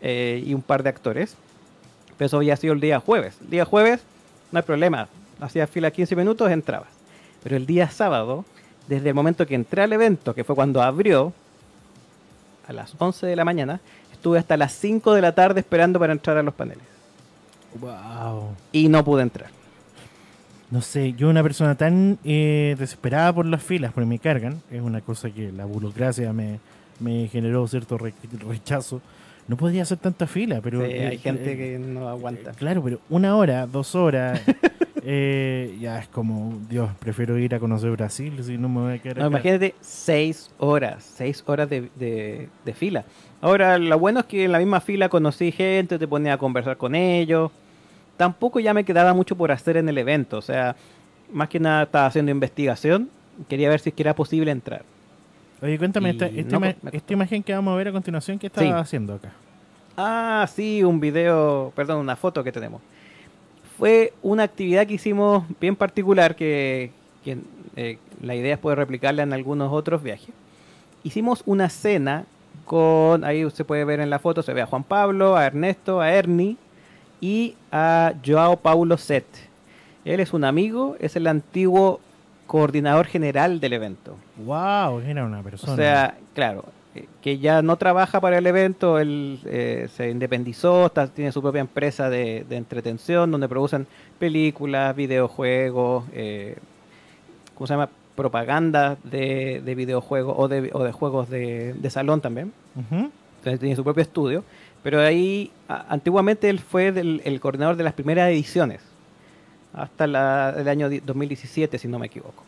[0.00, 1.36] eh, y un par de actores.
[2.16, 3.36] Pero eso había sido el día jueves.
[3.42, 4.00] El día jueves,
[4.52, 5.08] no hay problema.
[5.40, 6.88] Hacía fila 15 minutos, entrabas.
[7.42, 8.44] Pero el día sábado,
[8.88, 11.32] desde el momento que entré al evento, que fue cuando abrió,
[12.66, 13.80] a las 11 de la mañana,
[14.12, 16.84] estuve hasta las 5 de la tarde esperando para entrar a los paneles.
[17.80, 18.54] Wow.
[18.72, 19.50] Y no pude entrar.
[20.70, 24.80] No sé, yo una persona tan eh, desesperada por las filas, porque me cargan, es
[24.80, 26.58] una cosa que la burocracia me,
[27.00, 28.14] me generó cierto re-
[28.48, 29.00] rechazo.
[29.48, 30.84] No podía hacer tanta fila, pero...
[30.84, 32.50] Sí, eh, hay gente eh, que no aguanta.
[32.50, 34.40] eh, Claro, pero una hora, dos horas,
[35.02, 38.98] eh, ya es como, Dios, prefiero ir a conocer Brasil, si no me voy a
[38.98, 39.28] quedar No, acá.
[39.36, 43.04] imagínate, 6 horas, 6 horas de, de- de fila.
[43.42, 46.78] Ahora, lo bueno es que en la misma fila conocí gente, te ponía a conversar
[46.78, 47.50] con ellos.
[48.16, 50.76] Tampoco ya me quedaba mucho por hacer en el evento, o sea,
[51.32, 53.10] más que nada estaba haciendo investigación,
[53.48, 54.84] quería ver si es que era posible entrar.
[55.64, 57.92] Oye, cuéntame, Y esta, esta, no, ima- me esta imagen que vamos a ver a
[57.92, 58.68] continuación, ¿qué está Sí.
[58.68, 59.32] haciendo acá?
[59.96, 62.82] Ah, sí, un video, perdón, una foto que tenemos.
[63.78, 66.90] Fue una actividad que hicimos bien particular que,
[67.24, 67.38] que,
[67.76, 70.28] eh, la idea es poder replicarla en algunos otros viajes.
[71.02, 72.24] Hicimos una cena
[72.66, 76.00] con, ahí usted puede ver en la foto, se ve a Juan Pablo, a Ernesto,
[76.00, 76.56] a Ernie
[77.20, 79.24] y a Joao Paulo Set.
[80.04, 82.00] Él es un amigo, es el antiguo
[82.46, 84.16] coordinador general del evento.
[84.44, 85.72] Wow, era una persona.
[85.72, 86.64] O sea, claro,
[86.94, 91.40] eh, que ya no trabaja para el evento, él eh, se independizó, está- tiene su
[91.42, 93.86] propia empresa de, de entretención donde producen
[94.18, 96.56] películas, videojuegos, eh,
[97.54, 97.88] ¿cómo se llama?
[98.14, 102.52] Propaganda de, de videojuegos o de, o de juegos de, de salón también.
[102.76, 104.44] Entonces tiene su propio estudio.
[104.84, 108.80] Pero ahí, a- antiguamente él fue del- el coordinador de las primeras ediciones,
[109.74, 112.42] hasta la- el año di- 2017, si no me equivoco.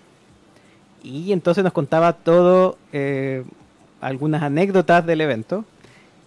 [1.03, 3.45] Y entonces nos contaba todo, eh,
[4.01, 5.65] algunas anécdotas del evento.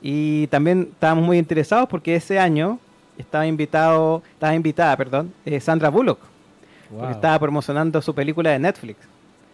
[0.01, 2.79] Y también estábamos muy interesados porque ese año
[3.17, 6.19] estaba invitado, estaba invitada, perdón, eh, Sandra Bullock,
[6.89, 6.99] Wow.
[6.99, 8.97] porque estaba promocionando su película de Netflix.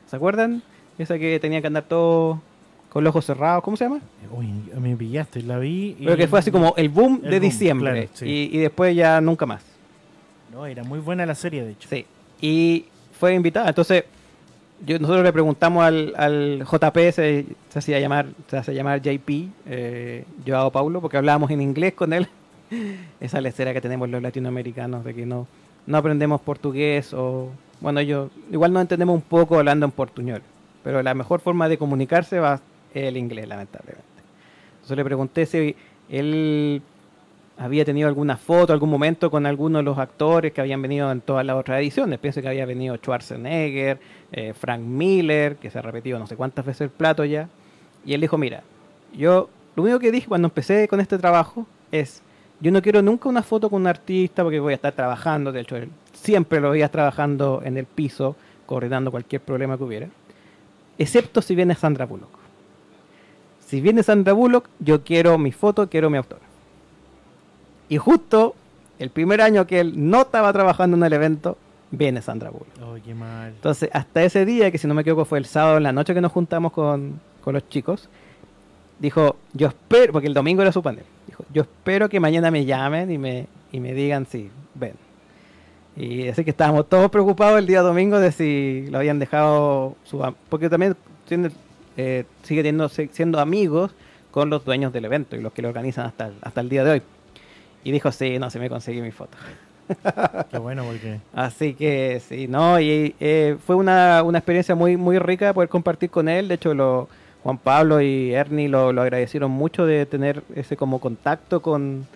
[0.08, 0.62] ¿Se acuerdan?
[1.00, 2.40] Esa que tenía que andar todo
[2.90, 4.00] con los ojos cerrados, ¿cómo se llama?
[4.32, 4.48] Uy,
[4.80, 5.98] me pillaste, la vi.
[6.00, 7.92] y- Pero que fue así como el boom El de boom, diciembre.
[7.92, 8.26] claro, sí.
[8.26, 9.64] y, y después ya nunca más.
[10.56, 11.90] No, era muy buena la serie, de hecho.
[11.90, 12.06] Sí.
[12.40, 12.86] Y
[13.20, 13.68] fue invitada.
[13.68, 14.06] Entonces,
[14.86, 19.30] yo, nosotros le preguntamos al, al JP, se, se hacía llamar, se hace llamar JP,
[19.66, 22.30] eh, Joao Paulo, porque hablábamos en inglés con él.
[23.20, 25.46] Esa lecera que tenemos los latinoamericanos de que no,
[25.88, 27.50] no aprendemos portugués o...
[27.82, 30.42] Bueno, yo igual nos entendemos un poco hablando en portuñol,
[30.86, 32.62] pero la mejor forma de comunicarse va
[32.94, 34.06] el inglés, lamentablemente.
[34.76, 35.76] Entonces le pregunté si
[36.08, 36.82] él
[37.58, 41.22] había tenido alguna foto, algún momento con algunos de los actores que habían venido en
[41.22, 42.20] todas las otras ediciones.
[42.20, 44.00] Pienso que había venido Schwarzenegger,
[44.32, 47.48] eh, Frank Miller, que se ha repetido no sé cuántas veces el plato ya.
[48.06, 48.64] Y él dijo, mira,
[49.14, 52.22] yo lo único que dije cuando empecé con este trabajo es,
[52.60, 55.62] yo no quiero nunca una foto con un artista porque voy a estar trabajando, de
[55.62, 55.78] hecho
[56.14, 58.36] siempre lo veía trabajando en el piso,
[58.66, 60.08] coordinando cualquier problema que hubiera,
[60.98, 62.30] excepto si viene Sandra Bullock.
[63.60, 66.40] Si viene Sandra Bullock, yo quiero mi foto, quiero mi autor.
[67.90, 68.56] Y justo
[69.00, 71.58] el primer año que él no estaba trabajando en el evento,
[71.92, 72.68] viene Sandra Bullock.
[72.84, 73.50] Oh, qué mal.
[73.50, 76.14] Entonces, hasta ese día, que si no me equivoco fue el sábado en la noche
[76.14, 78.10] que nos juntamos con, con los chicos,
[79.00, 82.66] dijo, yo espero, porque el domingo era su panel, dijo, yo espero que mañana me
[82.66, 84.94] llamen y me, y me digan si ven.
[85.98, 90.22] Y así que estábamos todos preocupados el día domingo de si lo habían dejado, su,
[90.50, 90.96] porque también
[91.28, 91.52] tiene-
[91.98, 93.92] eh, sigue teniendo, siendo amigos
[94.32, 96.92] con los dueños del evento y los que lo organizan hasta hasta el día de
[96.92, 97.02] hoy.
[97.86, 99.38] Y dijo, sí, no, se me conseguí mi foto.
[100.52, 101.20] Qué bueno porque...
[101.34, 106.10] Así que sí, no, y eh, fue una, una experiencia muy muy rica poder compartir
[106.10, 106.48] con él.
[106.48, 107.08] De hecho, lo,
[107.44, 112.08] Juan Pablo y Ernie lo, lo agradecieron mucho de tener ese como contacto con,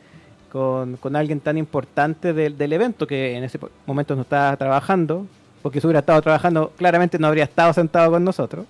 [0.51, 5.27] con, con alguien tan importante del, del evento que en ese momento no estaba trabajando,
[5.61, 8.65] porque si hubiera estado trabajando, claramente no habría estado sentado con nosotros.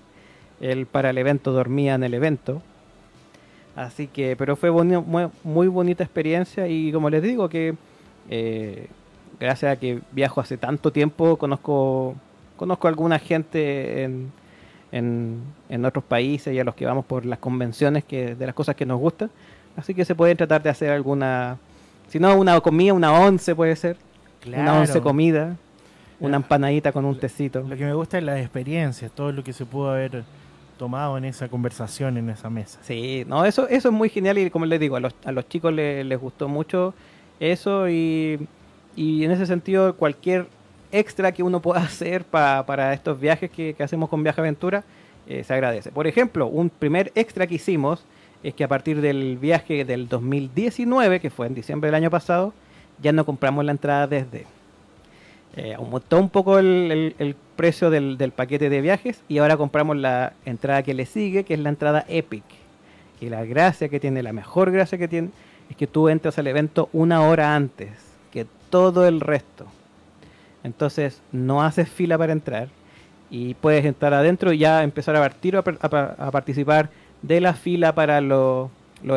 [0.60, 2.62] Él para el evento dormía en el evento.
[3.86, 7.76] Así que, pero fue boni- muy, muy bonita experiencia y como les digo que
[8.30, 8.88] eh,
[9.40, 12.16] gracias a que viajo hace tanto tiempo, conozco
[12.58, 14.32] conozco a alguna gente en,
[14.92, 18.54] en, en otros países y a los que vamos por las convenciones que de las
[18.54, 19.30] cosas que nos gustan.
[19.78, 21.58] Así que se puede tratar de hacer alguna,
[22.10, 23.96] si no una comida, una once puede ser,
[24.60, 25.56] una once comida,
[26.20, 27.62] una empanadita con un tecito.
[27.62, 30.24] Lo que me gusta es las experiencias, todo lo que se pudo haber
[30.80, 32.80] tomado en esa conversación, en esa mesa.
[32.82, 35.48] Sí, no, eso, eso es muy genial y como les digo, a los, a los
[35.48, 36.96] chicos le- les gustó mucho
[37.40, 38.48] eso y,
[38.96, 40.48] y en ese sentido cualquier
[40.92, 44.84] extra que uno pueda hacer pa- para estos viajes que, que hacemos con Viaje Aventura
[45.28, 45.92] eh, se agradece.
[45.92, 48.04] Por ejemplo, un primer extra que hicimos
[48.42, 52.54] es que a partir del viaje del 2019, que fue en diciembre del año pasado,
[53.02, 54.48] ya no compramos la entrada desde.
[55.62, 60.84] Eh, aumentó un poco el, precio del, paquete de viajes y ahora compramos la entrada
[60.84, 62.46] que le sigue, que es la entrada Epic.
[63.20, 65.32] Y la gracia que tiene, la mejor gracia que tiene,
[65.70, 67.90] es que tú entras al evento una hora antes
[68.32, 69.66] que todo el resto.
[70.64, 72.70] Entonces no haces fila para entrar
[73.30, 76.90] y puedes entrar adentro y ya empezar a partir a, a pa- a participar
[77.22, 78.70] de la fila para los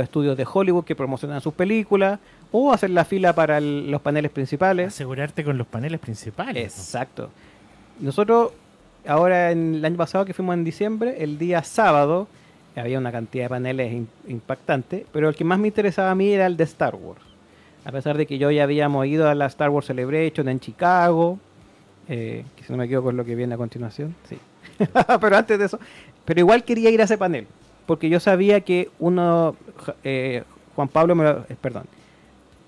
[0.03, 2.19] estudios de Hollywood que promocionan sus películas
[2.53, 4.89] o hacer la fila para el- los paneles principales.
[4.89, 6.65] Asegurarte con los paneles principales.
[6.79, 7.31] Exacto.
[7.99, 8.53] Nosotros,
[9.07, 12.29] ahora en el año pasado que fuimos en diciembre, el día sábado,
[12.77, 16.31] había una cantidad de paneles im- impactante, pero el que más me interesaba a mí
[16.31, 17.21] era el de Star Wars.
[17.85, 21.39] A pesar de que yo ya habíamos ido a la Star Wars Celebration en Chicago,
[22.09, 24.39] eh, que si no me equivoco es lo que viene a continuación, sí.
[25.21, 25.79] pero antes de eso,
[26.25, 27.47] pero igual quería ir a ese panel,
[27.87, 29.57] porque yo sabía que uno,
[30.05, 30.45] eh,
[30.77, 31.85] Juan Pablo, me, lo- eh, perdón,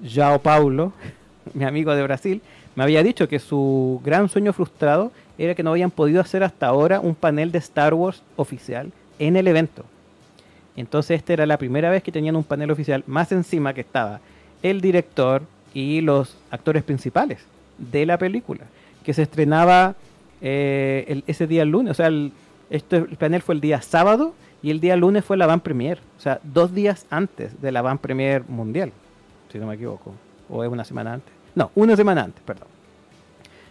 [0.03, 0.93] João Paulo,
[1.55, 2.41] mi amigo de Brasil,
[2.77, 6.67] me había dicho que su gran sueño frustrado era que no habían podido hacer hasta
[6.67, 9.85] ahora un panel de Star Wars oficial en el evento.
[10.77, 14.21] Entonces esta era la primera vez que tenían un panel oficial, más encima que estaba
[14.63, 15.43] el director
[15.73, 17.41] y los actores principales
[17.79, 18.63] de la película,
[19.05, 19.95] que se estrenaba
[20.41, 21.93] eh, el- ese día el lunes.
[21.93, 22.33] O sea, el,
[22.71, 25.99] esto, el panel fue el día sábado y el día lunes fue la van premier.
[26.19, 28.93] O sea, dos días antes de la van premier mundial,
[29.55, 30.13] si no me equivoco.
[30.51, 31.33] O es una semana antes.
[31.55, 32.67] No, una semana antes, perdón.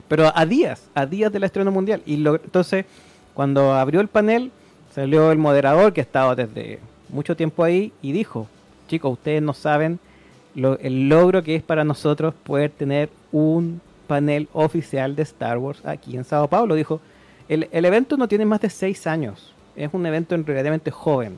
[0.08, 2.02] Pero a días, a días del estreno mundial.
[2.06, 2.86] Y entonces,
[3.34, 4.54] cuando abrió el panel,
[4.96, 6.80] salió el moderador que estaba desde
[7.10, 8.48] mucho tiempo ahí y dijo,
[8.88, 10.00] chicos, ustedes no saben
[10.56, 16.16] el logro que es para nosotros poder tener un panel oficial de Star Wars aquí
[16.16, 16.76] en Sao Paulo.
[16.76, 17.02] Dijo,
[17.50, 21.38] el, el evento no tiene más de seis años, es un evento relativamente joven,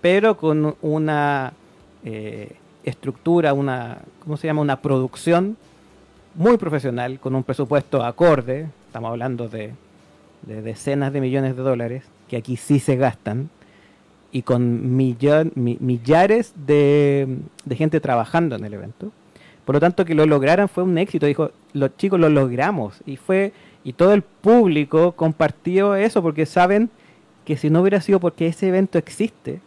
[0.00, 1.52] pero con una
[2.02, 2.56] eh,
[2.88, 4.60] estructura, una, ¿cómo se llama?
[4.60, 5.56] Una producción
[6.34, 9.72] muy profesional, con un presupuesto acorde, estamos hablando de,
[10.42, 13.50] de decenas de millones de dólares, que aquí sí se gastan,
[14.30, 19.10] y con millon- mi- millares de, de gente trabajando en el evento.
[19.64, 21.26] Por lo tanto, que lo lograran fue un éxito.
[21.26, 23.02] Dijo, los chicos lo logramos.
[23.04, 23.52] Y fue
[23.84, 26.90] y todo el público compartió eso porque saben
[27.44, 29.60] que si no hubiera sido porque ese evento existe,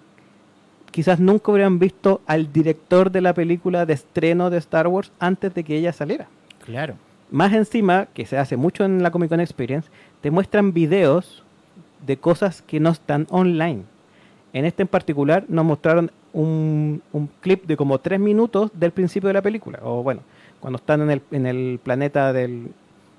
[0.91, 5.53] quizás nunca hubieran visto al director de la película de estreno de Star Wars antes
[5.53, 6.27] de que ella saliera.
[6.65, 6.95] Claro.
[7.31, 9.89] Más encima, que se hace mucho en la Comic Con Experience,
[10.21, 11.43] te muestran videos
[12.05, 13.83] de cosas que no están online.
[14.53, 19.27] En este en particular nos mostraron un, un clip de como tres minutos del principio
[19.27, 19.79] de la película.
[19.83, 20.21] O bueno,
[20.59, 22.67] cuando están en el, en el planeta del...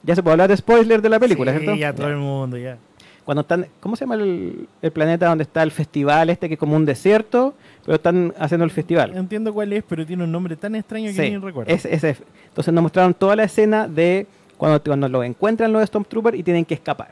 [0.02, 1.76] Ya se puede hablar de spoiler de la película, Sí, ¿cierto?
[1.78, 2.12] ya todo Ya.
[2.12, 2.76] el mundo, ya.
[3.24, 3.66] Cuando están...
[3.80, 6.84] ¿Cómo se llama el, el planeta donde está el festival este que es como un
[6.84, 7.54] desierto?
[7.84, 9.16] Pero están haciendo el festival.
[9.16, 11.72] Entiendo cuál es, pero tiene un nombre tan extraño que Sí, ni recuerdo.
[11.72, 12.16] ese-
[12.48, 16.64] entonces nos mostraron toda la escena de cuando, cuando lo encuentran los Stormtroopers y tienen
[16.64, 17.10] que escapar.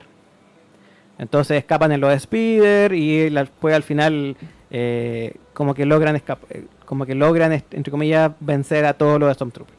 [1.19, 4.37] Entonces escapan en los Speeder y la- después al final
[4.71, 6.23] eh, como que logran eh,
[6.87, 9.79] como que logran entre comillas vencer a todos los Stormtroopers.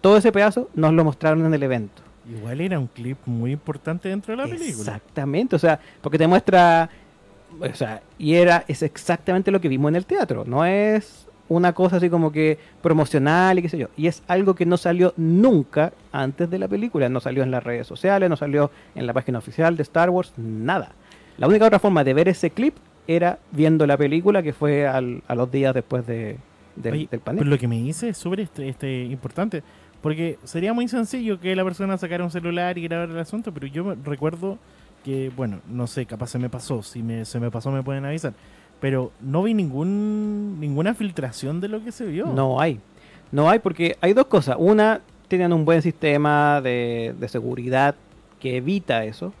[0.00, 2.02] Todo ese pedazo nos lo mostraron en el evento.
[2.30, 4.68] Igual era un clip muy importante dentro de la película.
[4.70, 6.90] Exactamente, o sea, porque te muestra,
[7.60, 11.72] o sea, y era, es exactamente lo que vimos en el teatro, no es una
[11.72, 15.14] cosa así como que promocional y qué sé yo, y es algo que no salió
[15.16, 19.14] nunca antes de la película, no salió en las redes sociales, no salió en la
[19.14, 20.92] página oficial de Star Wars, nada.
[21.38, 22.74] La única otra forma de ver ese clip
[23.06, 26.36] era viendo la película que fue al- a los días después de,
[26.76, 27.38] del, Oye, del panel.
[27.38, 29.62] Pero lo que me dice es súper este, este, importante.
[30.02, 33.66] Porque sería muy sencillo que la persona sacara un celular y grabara el asunto, pero
[33.66, 34.58] yo recuerdo
[35.04, 36.82] que, bueno, no sé, capaz se me pasó.
[36.82, 38.32] Si me, se me pasó, me pueden avisar.
[38.80, 42.26] Pero no vi ningún ninguna filtración de lo que se vio.
[42.26, 42.78] No hay.
[43.32, 44.56] No hay porque hay dos cosas.
[44.58, 47.96] Una, tienen un buen sistema de, de seguridad
[48.40, 49.32] que evita eso.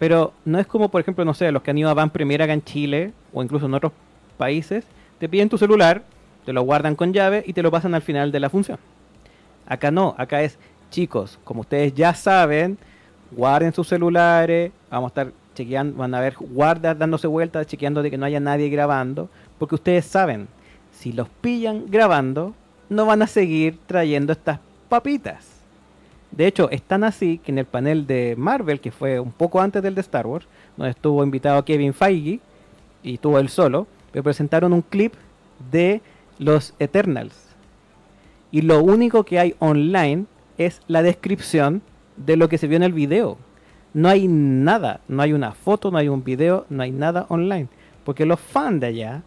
[0.00, 2.42] Pero no es como, por ejemplo, no sé, los que han ido a Van Premier
[2.42, 3.92] acá en Chile o incluso en otros
[4.38, 4.84] países.
[5.18, 6.02] Te piden tu celular,
[6.46, 8.78] te lo guardan con llave y te lo pasan al final de la función.
[9.70, 10.58] Acá no, acá es,
[10.90, 12.76] chicos, como ustedes ya saben,
[13.30, 18.10] guarden sus celulares, vamos a estar chequeando, van a ver guardas dándose vueltas, chequeando de
[18.10, 19.28] que no haya nadie grabando,
[19.60, 20.48] porque ustedes saben,
[20.90, 22.52] si los pillan grabando,
[22.88, 24.58] no van a seguir trayendo estas
[24.88, 25.46] papitas.
[26.32, 29.60] De hecho, es tan así que en el panel de Marvel, que fue un poco
[29.60, 32.40] antes del de Star Wars, donde estuvo invitado Kevin Feige
[33.04, 35.14] y estuvo él solo, me presentaron un clip
[35.70, 36.00] de
[36.40, 37.49] los Eternals.
[38.50, 40.26] Y lo único que hay online
[40.58, 41.82] es la descripción
[42.16, 43.38] de lo que se vio en el video.
[43.94, 47.68] No hay nada, no hay una foto, no hay un video, no hay nada online.
[48.04, 49.22] Porque los fans de allá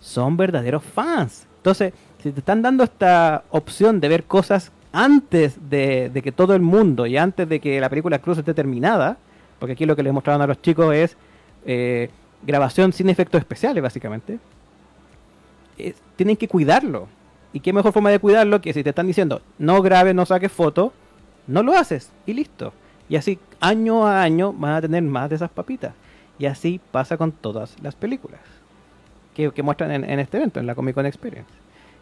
[0.00, 1.46] son verdaderos fans.
[1.58, 1.92] Entonces,
[2.22, 7.06] si te están dando esta opción de ver cosas antes de, que todo el mundo
[7.06, 9.16] y antes de que la película Cruz esté terminada,
[9.58, 11.16] porque aquí lo que les mostraron a los chicos es
[11.64, 12.10] eh,
[12.44, 14.38] grabación sin efectos especiales, básicamente,
[16.16, 17.08] tienen que cuidarlo.
[17.52, 20.50] ¿Y qué mejor forma de cuidarlo que si te están diciendo no grabes, no saques
[20.50, 20.92] fotos,
[21.46, 22.72] no lo haces y listo?
[23.08, 25.92] Y así año a año van a tener más de esas papitas.
[26.38, 28.40] Y así pasa con todas las películas
[29.34, 31.50] que, que muestran en, en este evento, en la Comic Con Experience.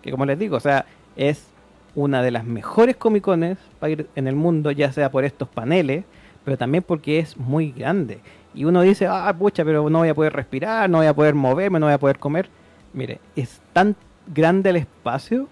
[0.02, 0.86] Que como les digo, o sea,
[1.16, 1.46] es
[1.94, 5.48] una de las mejores Comic Cones para ir en el mundo, ya sea por estos
[5.48, 6.04] paneles,
[6.44, 8.20] pero también porque es muy grande.
[8.54, 11.34] Y uno dice, ah, pucha, pero no voy a poder respirar, no voy a poder
[11.34, 12.48] moverme, no voy a poder comer.
[12.92, 13.94] Mire, es tan
[14.26, 15.48] grande el espacio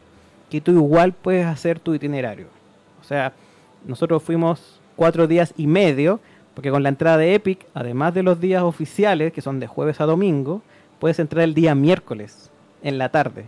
[0.50, 2.46] que tú igual puedes hacer tu itinerario.
[3.00, 3.32] O sea,
[3.86, 6.20] nosotros fuimos cuatro días y medio,
[6.54, 10.00] porque con la entrada de Epic, además de los días oficiales, que son de jueves
[10.00, 10.62] a domingo,
[10.98, 12.50] puedes entrar el día miércoles,
[12.82, 13.46] en la tarde,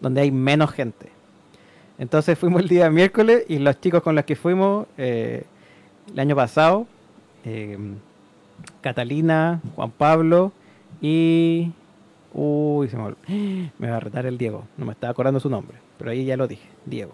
[0.00, 1.10] donde hay menos gente.
[1.98, 5.44] Entonces fuimos el día miércoles y los chicos con los que fuimos eh,
[6.12, 6.86] el año pasado,
[7.44, 7.76] eh,
[8.80, 10.52] Catalina, Juan Pablo
[11.00, 11.72] y...
[12.40, 12.96] Uy, se
[13.78, 16.36] me, va a retar el Diego, no me estaba acordando su nombre, pero ahí ya
[16.36, 17.12] lo dije, Diego.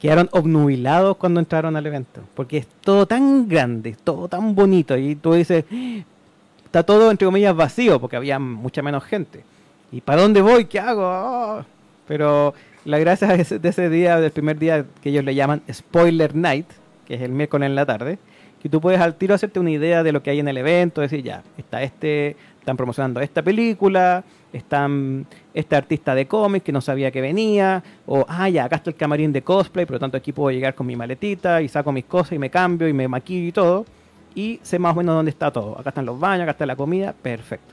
[0.00, 5.14] Quedaron obnubilados cuando entraron al evento, porque es todo tan grande, todo tan bonito, y
[5.14, 5.64] tú dices,
[6.64, 9.44] está todo entre comillas vacío, porque había mucha menos gente.
[9.92, 10.64] ¿Y para dónde voy?
[10.64, 11.06] ¿Qué hago?
[11.06, 11.64] Ah.
[12.08, 12.52] Pero
[12.84, 16.34] la gracia de ese, de ese día, del primer día que ellos le llaman Spoiler
[16.34, 16.66] Night,
[17.06, 18.18] que es el miércoles en la tarde,
[18.60, 21.00] que tú puedes al tiro hacerte una idea de lo que hay en el evento,
[21.00, 22.34] decir, ya, está este,
[22.66, 28.26] están promocionando esta película, están este artista de cómic que no sabía que venía, o,
[28.28, 30.84] ah, ya, acá está el camarín de cosplay, por lo tanto aquí puedo llegar con
[30.84, 33.86] mi maletita y saco mis cosas y me cambio y me maquillo y todo,
[34.34, 35.78] y sé más o menos dónde está todo.
[35.78, 37.72] Acá están los baños, acá está la comida, perfecto.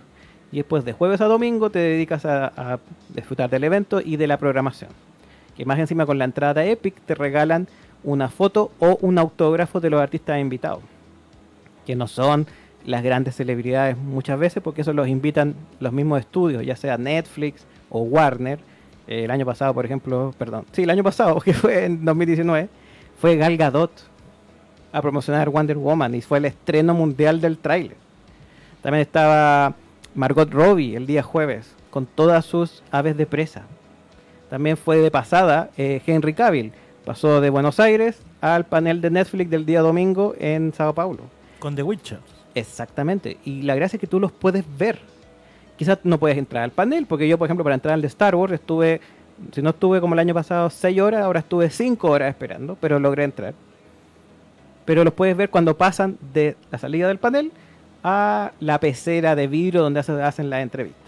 [0.51, 2.79] Y después de jueves a domingo te dedicas a, a
[3.15, 4.91] disfrutar del evento y de la programación.
[5.57, 7.67] Que más encima con la entrada Epic te regalan
[8.03, 10.83] una foto o un autógrafo de los artistas invitados.
[11.83, 12.45] Que no son
[12.85, 17.65] las grandes celebridades muchas veces porque eso los invitan los mismos estudios, ya sea Netflix
[17.89, 18.59] o Warner.
[19.07, 22.69] El año pasado, por ejemplo, perdón, sí, el año pasado, que fue en 2019,
[23.19, 23.91] fue Gal Gadot
[24.91, 27.97] a promocionar Wonder Woman y fue el estreno mundial del tráiler.
[28.81, 29.75] También estaba
[30.13, 33.63] Margot Robbie el día jueves con todas sus aves de presa.
[34.49, 36.73] También fue de pasada eh, Henry Cavill.
[37.05, 41.23] Pasó de Buenos Aires al panel de Netflix del día domingo en Sao Paulo.
[41.59, 42.19] Con The Witcher.
[42.55, 43.37] Exactamente.
[43.45, 44.99] Y la gracia es que tú los puedes ver.
[45.77, 48.35] quizás no puedes entrar al panel, porque yo, por ejemplo, para entrar al de Star
[48.35, 49.01] Wars estuve,
[49.51, 52.99] si no estuve como el año pasado 6 horas, ahora estuve 5 horas esperando, pero
[52.99, 53.53] logré entrar.
[54.85, 57.51] Pero los puedes ver cuando pasan de la salida del panel
[58.03, 60.99] a la pecera de vidrio donde hacen la entrevista.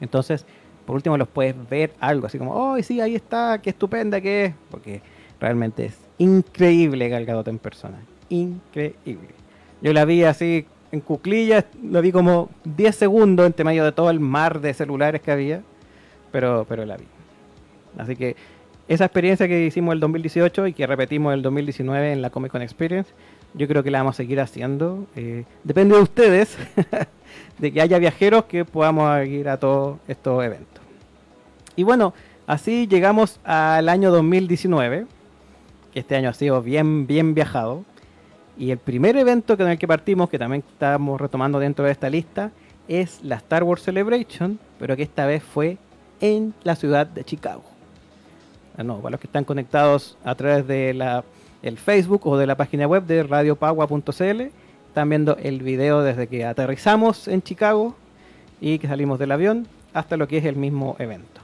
[0.00, 0.46] Entonces,
[0.86, 4.46] por último, los puedes ver algo así como, oh, sí, ahí está, qué estupenda que
[4.46, 5.02] es, porque
[5.38, 9.39] realmente es increíble Gal en persona, increíble.
[9.82, 14.10] Yo la vi así en cuclillas, la vi como 10 segundos entre medio de todo
[14.10, 15.62] el mar de celulares que había,
[16.32, 17.04] pero, pero la vi.
[17.98, 18.36] Así que
[18.88, 22.62] esa experiencia que hicimos el 2018 y que repetimos el 2019 en la Comic Con
[22.62, 23.12] Experience,
[23.54, 25.06] yo creo que la vamos a seguir haciendo.
[25.16, 26.56] Eh, depende de ustedes,
[27.58, 30.82] de que haya viajeros que podamos ir a todos estos eventos.
[31.76, 32.14] Y bueno,
[32.46, 35.06] así llegamos al año 2019,
[35.92, 37.84] que este año ha sido bien, bien viajado.
[38.58, 42.10] Y el primer evento con el que partimos, que también estamos retomando dentro de esta
[42.10, 42.50] lista,
[42.88, 45.78] es la Star Wars Celebration, pero que esta vez fue
[46.20, 47.62] en la ciudad de Chicago.
[48.76, 51.24] Ah, para los que están conectados a través de la,
[51.62, 54.40] el Facebook o de la página web de radiopagua.cl,
[54.86, 57.94] están viendo el video desde que aterrizamos en Chicago
[58.60, 61.40] y que salimos del avión hasta lo que es el mismo evento.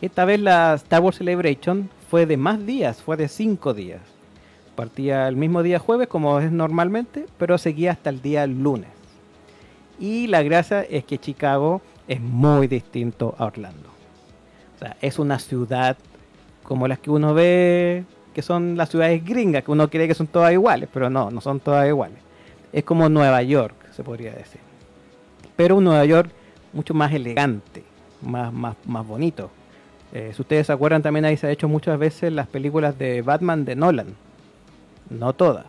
[0.00, 4.00] Esta vez la Star Wars Celebration fue de más días, fue de cinco días.
[4.80, 8.88] Partía el mismo día jueves, como es normalmente, pero seguía hasta el día lunes.
[9.98, 13.90] Y la gracia es que Chicago es muy distinto a Orlando.
[14.76, 15.98] O sea, es una ciudad
[16.62, 20.28] como las que uno ve, que son las ciudades gringas, que uno cree que son
[20.28, 22.16] todas iguales, pero no, no son todas iguales.
[22.72, 24.62] Es como Nueva York, se podría decir.
[25.56, 26.30] Pero un Nueva York
[26.72, 27.84] mucho más elegante,
[28.22, 29.50] más, más, más bonito.
[30.14, 33.20] Eh, si ustedes se acuerdan, también ahí se ha hecho muchas veces las películas de
[33.20, 34.29] Batman de Nolan
[35.10, 35.66] no todas.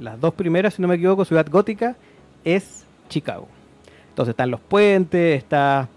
[0.00, 1.96] Las dos primeras, si no me equivoco, Ciudad Gótica
[2.44, 3.48] es Chicago.
[4.08, 5.88] Entonces están los puentes, está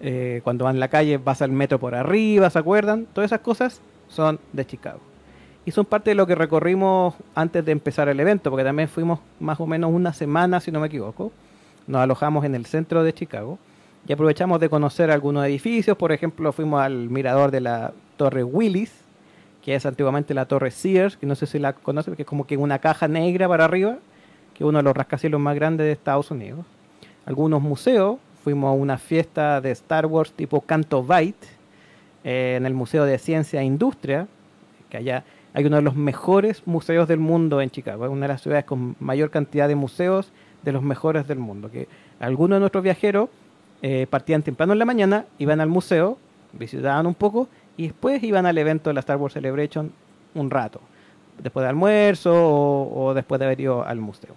[0.00, 3.06] eh, cuando van en la calle vas al metro por arriba, ¿se acuerdan?
[3.12, 5.00] Todas esas cosas son de Chicago.
[5.66, 9.20] Y son parte de lo que recorrimos antes de empezar el evento, porque también fuimos
[9.40, 11.32] más o menos una semana, si no me equivoco.
[11.86, 13.58] Nos alojamos en el centro de Chicago
[14.06, 15.96] y aprovechamos de conocer algunos edificios.
[15.96, 18.92] Por ejemplo, fuimos al mirador de la Torre Willis,
[19.64, 22.46] que es antiguamente la Torre Sears, que no sé si la conocen, que es como
[22.46, 23.96] que una caja negra para arriba,
[24.52, 26.66] que es uno de los rascacielos más grandes de Estados Unidos.
[27.24, 31.36] Algunos museos, fuimos a una fiesta de Star Wars tipo Canto Bight,
[32.24, 34.28] eh, en el Museo de Ciencia e Industria,
[34.90, 38.34] que allá hay uno de los mejores museos del mundo en Chicago, es una de
[38.34, 40.30] las ciudades con mayor cantidad de museos
[40.62, 41.88] de los mejores del mundo, que
[42.20, 43.30] algunos de nuestros viajeros
[43.80, 46.18] eh, partían temprano en la mañana, iban al museo,
[46.52, 49.92] visitaban un poco y después iban al evento de la Star Wars Celebration
[50.34, 50.80] un rato,
[51.42, 54.34] después de almuerzo o, después de haber ido al museo.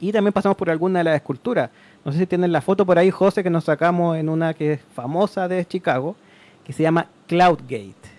[0.00, 1.70] Y también pasamos por alguna de las esculturas.
[2.04, 4.74] No sé si tienen la foto por ahí, José, que nos sacamos en una que
[4.74, 6.14] es famosa de Chicago,
[6.64, 8.18] que se llama Cloudgate.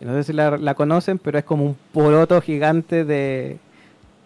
[0.00, 3.58] No sé si la, conocen, pero es como un poroto gigante de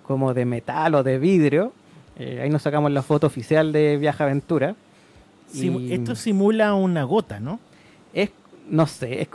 [0.03, 1.73] como de metal o de vidrio.
[2.19, 4.75] Eh, ahí nos sacamos la foto oficial de Viaja Aventura.
[5.55, 7.61] Esto simula una gota, ¿no?
[8.13, 8.31] Es
[8.71, 9.29] no sé, es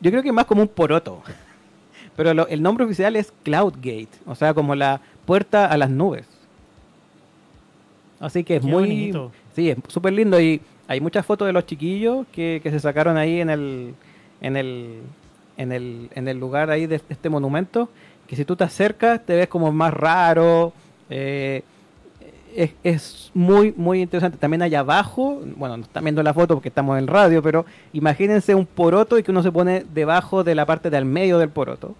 [0.00, 1.22] yo creo que es más como un poroto.
[2.16, 6.26] Pero el nombre oficial es Cloudgate, o sea, como la puerta a las nubes.
[8.18, 9.14] Así que es muy...
[9.54, 13.40] Sí, es súper lindo y hay muchas fotos de los chiquillos que, se sacaron ahí
[13.40, 13.94] en el,
[14.40, 15.02] en el,
[15.56, 17.88] en el, en el lugar ahí de este monumento,
[18.26, 20.72] que si tú te acercas te ves como más raro.
[21.10, 21.62] Eh,
[22.54, 24.38] es, muy, muy interesante.
[24.38, 28.54] También allá abajo, bueno, no están viendo la foto porque estamos en radio, pero imagínense
[28.54, 31.94] un poroto y que uno se pone debajo de la parte del medio del poroto.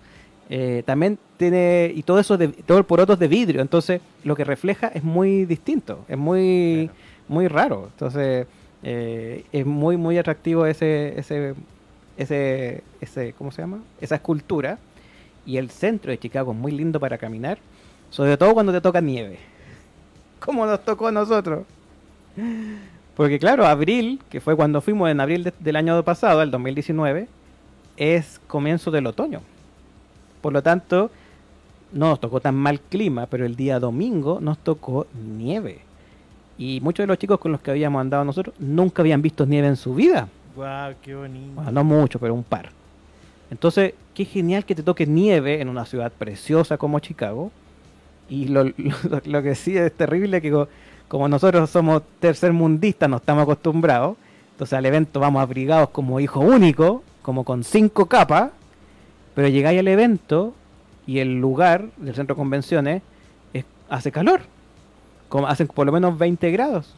[0.51, 4.34] Eh, también tiene, y todo eso, de, todo el poroto es de vidrio, entonces lo
[4.34, 6.90] que refleja es muy distinto, es muy,
[7.28, 7.88] muy raro.
[7.92, 8.46] Entonces,
[8.82, 11.55] eh, es muy, muy atractivo ese, ese,
[12.16, 13.80] ese, ese, ¿cómo se llama?
[14.01, 14.78] Esa escultura.
[15.46, 17.59] Y el centro de Chicago es muy lindo para caminar,
[18.11, 19.38] sobre todo cuando te toca nieve
[20.49, 21.66] como nos tocó a nosotros.
[23.14, 27.28] Porque claro, abril, que fue cuando fuimos en abril del año pasado, el 2019,
[27.99, 29.42] es comienzo del otoño.
[30.40, 31.11] Por lo tanto,
[31.92, 35.80] no nos tocó tan mal clima, pero el día domingo nos tocó nieve.
[36.57, 39.68] Y muchos de los chicos con los que habíamos andado nosotros nunca habían visto nieve
[39.68, 40.30] en su vida.
[40.57, 40.94] ¡Wow!
[41.03, 41.70] ¡Qué bonito!
[41.70, 42.70] no mucho, pero un par.
[43.51, 47.53] Entonces, qué genial que te toque nieve en una ciudad preciosa como Chicago
[48.29, 48.64] y lo,
[49.24, 50.66] lo, que sí es terrible que
[51.09, 54.16] como nosotros somos tercermundistas, no estamos acostumbrados,
[54.53, 58.51] entonces al evento vamos abrigados como hijo único, como con cinco capas,
[59.35, 60.55] pero llegáis al evento
[61.07, 63.03] y el lugar del centro de convenciones
[63.89, 64.41] hace calor,
[65.29, 66.95] como hacen por lo menos 20 grados.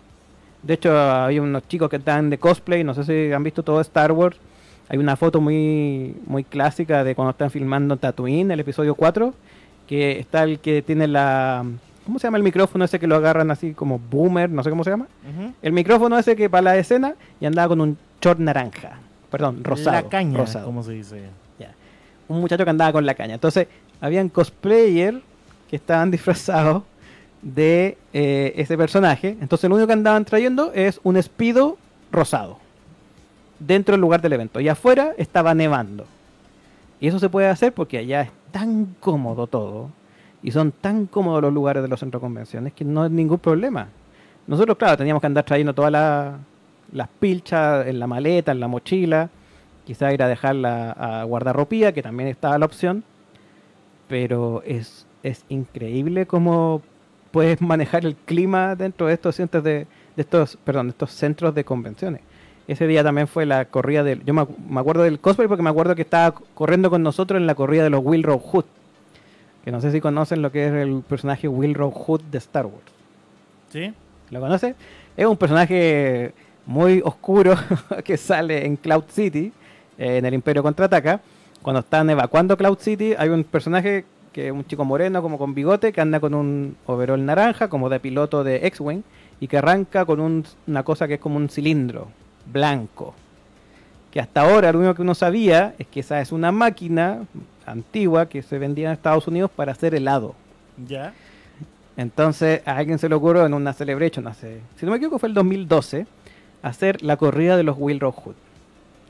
[0.62, 3.81] De hecho, hay unos chicos que están de cosplay, no sé si han visto todo
[3.81, 4.37] Star Wars.
[4.89, 9.33] Hay una foto muy, muy clásica de cuando están filmando Tatooine, el episodio 4,
[9.91, 11.64] que está el que tiene la...
[12.07, 14.49] ¿Cómo se llama el micrófono ese que lo agarran así como boomer?
[14.49, 15.09] No sé cómo se llama.
[15.28, 15.53] Ujú.
[15.61, 19.01] El micrófono ese que para la escena y andaba con un short naranja.
[19.32, 19.97] Perdón, rosado.
[19.97, 20.66] La caña, rosado.
[20.66, 21.22] como se dice.
[21.59, 21.72] Ya.
[22.28, 23.34] Un muchacho que andaba con la caña.
[23.34, 23.66] Entonces,
[24.01, 25.22] habían cosplayer
[25.68, 26.84] que estaban disfrazados
[27.43, 29.38] de eh, ese personaje.
[29.41, 31.78] Entonces, lo único que andaban trayendo es un espido
[32.12, 32.59] rosado
[33.59, 34.61] dentro del lugar del evento.
[34.61, 36.07] Y afuera estaba nevando.
[37.01, 39.90] Y eso se puede hacer porque allá tan cómodo todo.
[40.42, 43.38] Y son tan cómodos los lugares de los centros de convenciones que no es ningún
[43.38, 43.88] problema.
[44.46, 46.38] Nosotros, claro, teníamos que andar trayendo todas la-
[46.92, 49.28] las pilchas en la maleta, en la mochila.
[49.86, 53.05] Quizá ir a dejarla a guardarropía, que también estaba la opción.
[54.09, 56.82] Pero es, es increíble cómo
[57.30, 59.86] puedes manejar el clima dentro de estos centros de,
[60.16, 62.22] de estos, perdón, de estos centros de convenciones.
[62.71, 64.25] Ese día también fue la corrida del.
[64.25, 67.47] Yo me, me acuerdo del cosplay porque me acuerdo que estaba corriendo con nosotros en
[67.49, 68.64] la corrida de los Will Hood.
[69.64, 72.85] Que no sé si conocen lo que es el personaje Will Hood de Star Wars.
[73.71, 73.93] ¿Sí?
[74.31, 74.77] ¿Lo conoce?
[75.16, 76.33] Es un personaje
[76.64, 77.55] muy oscuro
[78.05, 79.53] que sale en Cloud City,
[79.99, 81.21] eh, en el Imperio Contraataca.
[81.62, 85.55] Cuando están evacuando Cloud City, hay un personaje que es un chico moreno, como con
[85.55, 89.03] bigote, que anda con un overall naranja, como de piloto de X-Wing,
[89.41, 92.07] y que arranca con un- una cosa que es como un cilindro
[92.47, 93.14] blanco.
[94.11, 97.20] Que hasta ahora lo único que uno sabía es que esa es una máquina
[97.64, 100.34] antigua que se vendía en Estados Unidos para hacer helado.
[100.86, 101.12] Ya.
[101.97, 105.28] Entonces a alguien se le ocurrió en una celebration hace, si no me equivoco fue
[105.28, 106.07] el 2012,
[106.62, 108.34] hacer la corrida de los Will Hood.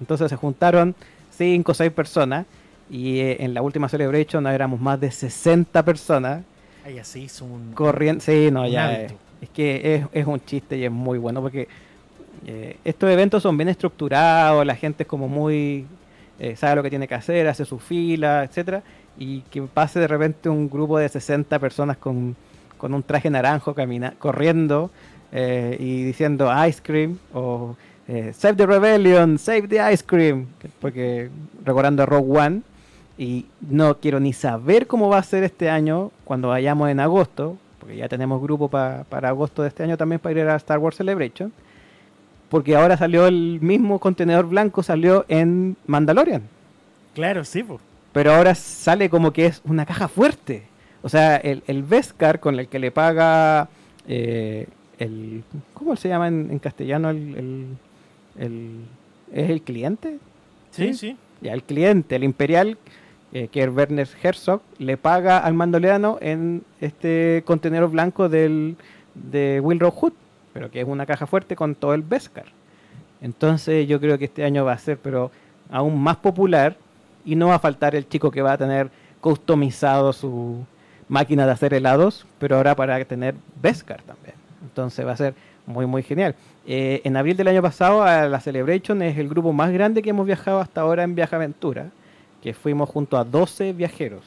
[0.01, 0.95] Entonces se juntaron
[1.31, 2.47] 5 o 6 personas
[2.91, 6.43] y eh, en la última celebration éramos más de 60 personas
[6.85, 7.72] Ahí así hizo un.
[7.72, 8.22] corriendo.
[8.24, 9.12] Sí, no, Un ya es,
[9.43, 11.68] es que es, es un chiste y es muy bueno porque
[12.47, 15.86] eh, estos eventos son bien estructurados, la gente es como muy
[16.38, 18.82] eh, sabe lo que tiene que hacer, hace su fila, etcétera,
[19.18, 22.34] y que pase de repente un grupo de 60 personas con,
[22.78, 24.91] con un traje naranjo camina, corriendo
[25.32, 27.76] eh, y diciendo ice cream o
[28.32, 30.47] save the rebellion, save the ice cream,
[30.80, 31.30] porque
[31.64, 32.62] recordando a Rogue One
[33.16, 37.57] y no quiero ni saber cómo va a ser este año cuando vayamos en agosto,
[37.78, 40.78] porque ya tenemos grupo pa- para agosto de este año también para ir a Star
[40.78, 41.53] Wars Celebration,
[42.51, 46.43] porque ahora salió el mismo contenedor blanco, salió en Mandalorian,
[47.15, 47.65] Claro, sí,
[48.13, 50.65] pero ahora sale como que es una caja fuerte.
[51.03, 53.69] O sea, el, el Beskar con el que le paga
[54.07, 54.67] eh,
[54.99, 55.43] el...
[55.75, 57.67] ¿Cómo se llama en, en castellano el, el-
[58.39, 58.85] el-
[59.33, 60.19] ¿Es el cliente?
[60.73, 61.17] Sí, sí.
[61.41, 62.77] Ya, el cliente, el imperial,
[63.33, 68.77] eh, que es Werner Herzog, le paga al mandoliano en este contenedor blanco del,
[69.15, 70.13] de Will Hood,
[70.53, 72.47] pero que es una caja fuerte con todo el Beskar.
[73.21, 75.31] Entonces yo creo que este año va a ser pero
[75.71, 76.77] aún más popular
[77.25, 78.91] y no va a faltar el chico que va a tener
[79.21, 80.65] customizado su
[81.09, 84.35] máquina de hacer helados, pero ahora para tener Beskar también.
[84.63, 85.35] Entonces va a ser
[85.67, 86.35] muy muy genial.
[86.67, 90.11] Eh, en abril del año pasado a la Celebration es el grupo más grande que
[90.11, 91.91] hemos viajado hasta ahora en Viaje Aventura,
[92.43, 94.23] que fuimos junto a 12 viajeros.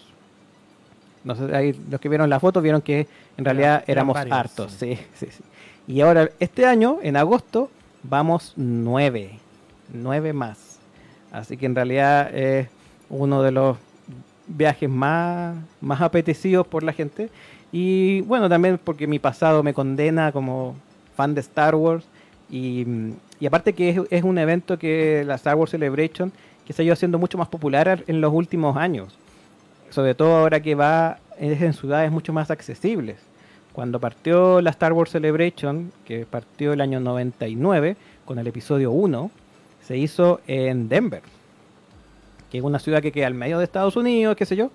[1.24, 3.08] No sé, ahí los que vieron la foto vieron que
[3.38, 4.72] en realidad éramos varios, hartos.
[4.74, 5.44] Sí, sí, sí.
[5.88, 7.70] Y ahora, este año, en agosto,
[8.04, 9.40] vamos nueve.
[9.92, 10.80] Nueve más.
[11.32, 12.68] Así que en realidad es
[13.10, 13.78] uno de los
[14.48, 17.30] viajes más, más apetecidos por la gente.
[17.72, 20.76] Y bueno, también porque mi pasado me condena como
[21.16, 22.06] fan de Star Wars.
[22.50, 22.86] Y,
[23.40, 26.32] y aparte que es, es un evento que la Star Wars Celebration
[26.66, 29.18] que se ha ido haciendo mucho más popular en los últimos años.
[29.90, 33.18] Sobre todo ahora que va es en ciudades mucho más accesibles.
[33.74, 39.32] Cuando partió la Star Wars Celebration, que partió el año 99 con el episodio 1,
[39.82, 41.24] se hizo en Denver,
[42.52, 44.70] que es una ciudad que queda al medio de Estados Unidos, qué sé yo,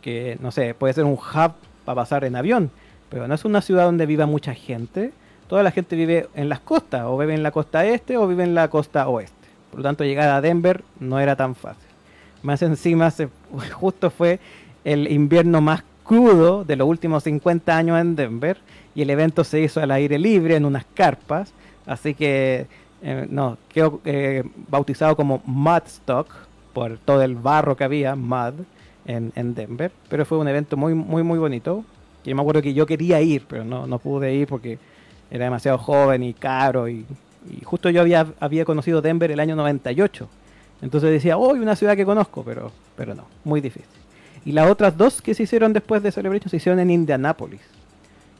[0.00, 1.52] que no sé, puede ser un hub
[1.84, 2.70] para pasar en avión,
[3.10, 5.12] pero no es una ciudad donde viva mucha gente.
[5.46, 8.44] Toda la gente vive en las costas, o vive en la costa este o vive
[8.44, 9.34] en la costa oeste.
[9.70, 11.88] Por lo tanto, llegar a Denver no era tan fácil.
[12.42, 13.28] Más encima, se,
[13.74, 14.40] justo fue
[14.84, 18.58] el invierno más crudo de los últimos 50 años en Denver
[18.96, 21.54] y el evento se hizo al aire libre en unas carpas,
[21.86, 22.66] así que
[23.00, 26.26] eh, no, quedó eh, bautizado como Mudstock
[26.72, 28.54] por todo el barro que había, mud,
[29.06, 31.84] en, en Denver, pero fue un evento muy, muy, muy bonito.
[32.24, 34.80] Yo me acuerdo que yo quería ir, pero no, no pude ir porque
[35.30, 37.06] era demasiado joven y caro y,
[37.48, 40.28] y justo yo había, había conocido Denver el año 98.
[40.82, 43.99] Entonces decía, oh, una ciudad que conozco, pero, pero no, muy difícil.
[44.44, 47.60] Y las otras dos que se hicieron después de Celebration se hicieron en Indianápolis,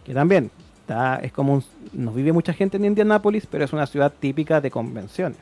[0.05, 3.87] que también está, es como un, no vive mucha gente en Indianápolis, pero es una
[3.87, 5.39] ciudad típica de convenciones.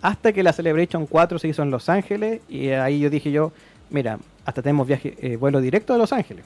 [0.00, 3.52] Hasta que la Celebration 4 se hizo en Los Ángeles y ahí yo dije yo,
[3.90, 6.44] mira, hasta tenemos viaje, eh, vuelo directo a Los Ángeles.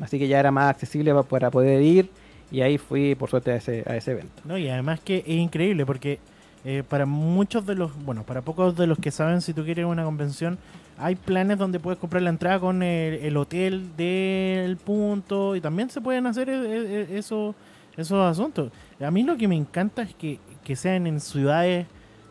[0.00, 2.10] Así que ya era más accesible para poder ir
[2.50, 4.42] y ahí fui por suerte a ese, a ese evento.
[4.44, 6.18] No, y además que es increíble porque
[6.64, 9.84] eh, para muchos de los, bueno, para pocos de los que saben si tú quieres
[9.84, 10.58] una convención,
[10.98, 16.00] hay planes donde puedes comprar la entrada con el, hotel del punto y también se
[16.00, 17.54] pueden hacer e, e, esos
[17.96, 18.72] asuntos.
[19.00, 21.86] A mí lo que me encanta es que, que sean en ciudades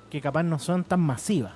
[0.09, 1.53] que capaz no son tan masivas.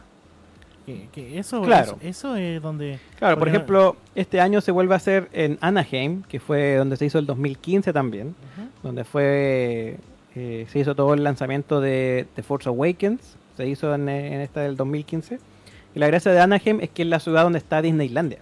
[1.14, 1.99] Que, eso, claro.
[2.01, 2.99] eso, es donde...
[3.20, 7.05] Claro, por ejemplo, este año se vuelve a hacer en Anaheim, que fue donde se
[7.05, 8.34] hizo el 2015 también,
[8.82, 9.99] donde fue
[10.36, 14.62] eh, se hizo todo el lanzamiento de, The Force Awakens, se hizo en, en, esta
[14.62, 15.39] del 2015.
[15.96, 18.40] Y la gracia de Anaheim es que es la ciudad donde está Disneylandia.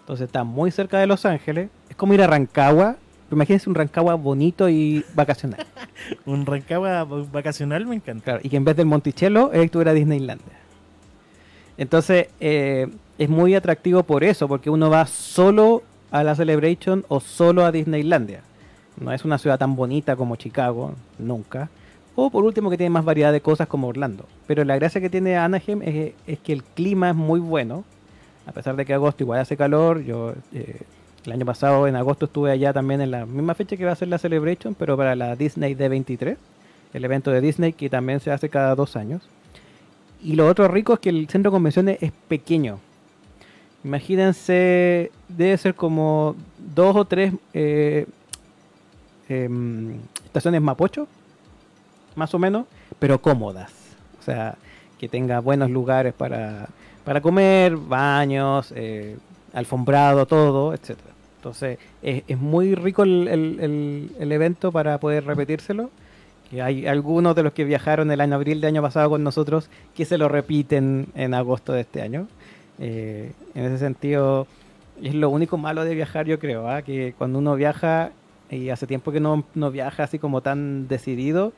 [0.00, 1.70] Entonces está muy cerca de Los Ángeles.
[1.88, 2.96] Es como ir a Rancagua.
[3.30, 5.66] Imagínense un Rancagua bonito y vacacional.
[6.26, 8.24] un Rancagua vacacional me encanta.
[8.24, 10.58] Claro, y que en vez del Monticello, estuviera Disneylandia.
[11.76, 12.88] Entonces, eh,
[13.18, 17.72] es muy atractivo por eso, porque uno va solo a la Celebration o solo a
[17.72, 18.42] Disneylandia.
[18.98, 21.68] No es una ciudad tan bonita como Chicago, nunca.
[22.20, 24.24] O por último que tiene más variedad de cosas como Orlando.
[24.48, 27.84] Pero la gracia que tiene Anaheim es, que el clima es muy bueno.
[28.44, 30.02] A pesar de que agosto igual hace calor.
[30.02, 30.80] Yo eh,
[31.24, 33.94] el año pasado en agosto estuve allá también en la misma fecha que va a
[33.94, 36.36] ser la Celebration, pero para la Disney D23.
[36.92, 39.22] El evento de Disney que también se hace cada dos años.
[40.20, 42.80] Y lo otro rico es que el centro de convenciones es pequeño.
[43.84, 48.06] Imagínense, debe ser como dos o tres eh,
[49.28, 51.06] em, estaciones Mapocho,
[52.18, 52.66] más o menos,
[52.98, 53.72] pero cómodas.
[54.18, 54.56] O sea,
[54.98, 56.68] que tenga buenos lugares para,
[57.04, 59.16] para comer, baños, eh,
[59.54, 61.14] alfombrado, todo, etcétera.
[61.36, 65.90] Entonces, es, es muy rico el, el, el evento para poder repetírselo
[66.52, 70.04] hay algunos de los que viajaron el año abril de año pasado con nosotros que
[70.04, 72.26] se lo repiten en agosto de este año.
[72.78, 74.46] Eh, en ese sentido,
[75.02, 76.82] es lo único malo de viajar, yo creo, ¿ah?
[76.82, 78.12] que cuando uno viaja
[78.50, 81.52] y hace tiempo que no, no viaja así como tan decidido,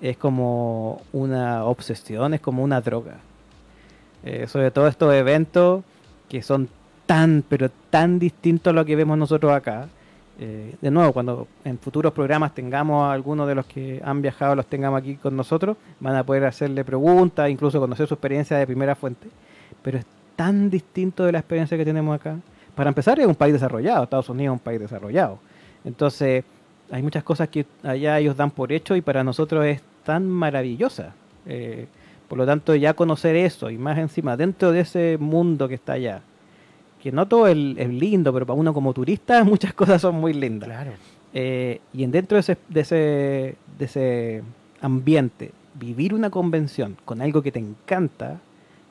[0.00, 3.18] es como una obsesión, es como una droga.
[4.24, 5.84] Eh, sobre todo estos eventos
[6.28, 6.68] que son
[7.06, 9.88] tan, pero tan distintos a lo que vemos nosotros acá.
[10.38, 14.56] Eh, de nuevo, cuando en futuros programas tengamos a algunos de los que han viajado,
[14.56, 18.66] los tengamos aquí con nosotros, van a poder hacerle preguntas, incluso conocer su experiencia de
[18.66, 19.28] primera fuente.
[19.82, 22.36] Pero es tan distinto de la experiencia que tenemos acá.
[22.74, 25.38] Para empezar, es un país desarrollado, Estados Unidos es un país desarrollado.
[25.84, 26.44] Entonces,
[26.94, 31.12] hay muchas cosas que allá ellos dan por hecho y para nosotros es tan maravillosa.
[31.44, 31.88] Eh,
[32.28, 35.94] por lo tanto, ya conocer eso y más encima, dentro de ese mundo que está
[35.94, 36.22] allá,
[37.02, 40.68] que no todo es, lindo, pero para uno como turista muchas cosas son muy lindas.
[40.68, 40.92] Claro.
[41.32, 44.42] Eh, y dentro de ese, de, ese, de ese
[44.80, 48.38] ambiente, vivir una convención con algo que te encanta,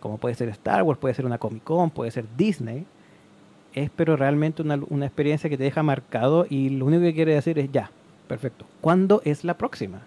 [0.02, 2.86] como puede ser Star Wars, puede ser una Comic Con, puede ser Disney,
[3.74, 7.34] es pero realmente una, una experiencia que te deja marcado y lo único que quiere
[7.34, 7.92] decir es ya,
[8.28, 8.66] perfecto.
[8.82, 10.02] ¿Cuándo es la próxima?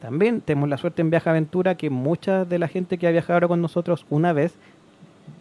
[0.00, 3.34] También tenemos la suerte en Viaja Aventura que mucha de la gente que ha viajado
[3.34, 4.54] ahora con nosotros una vez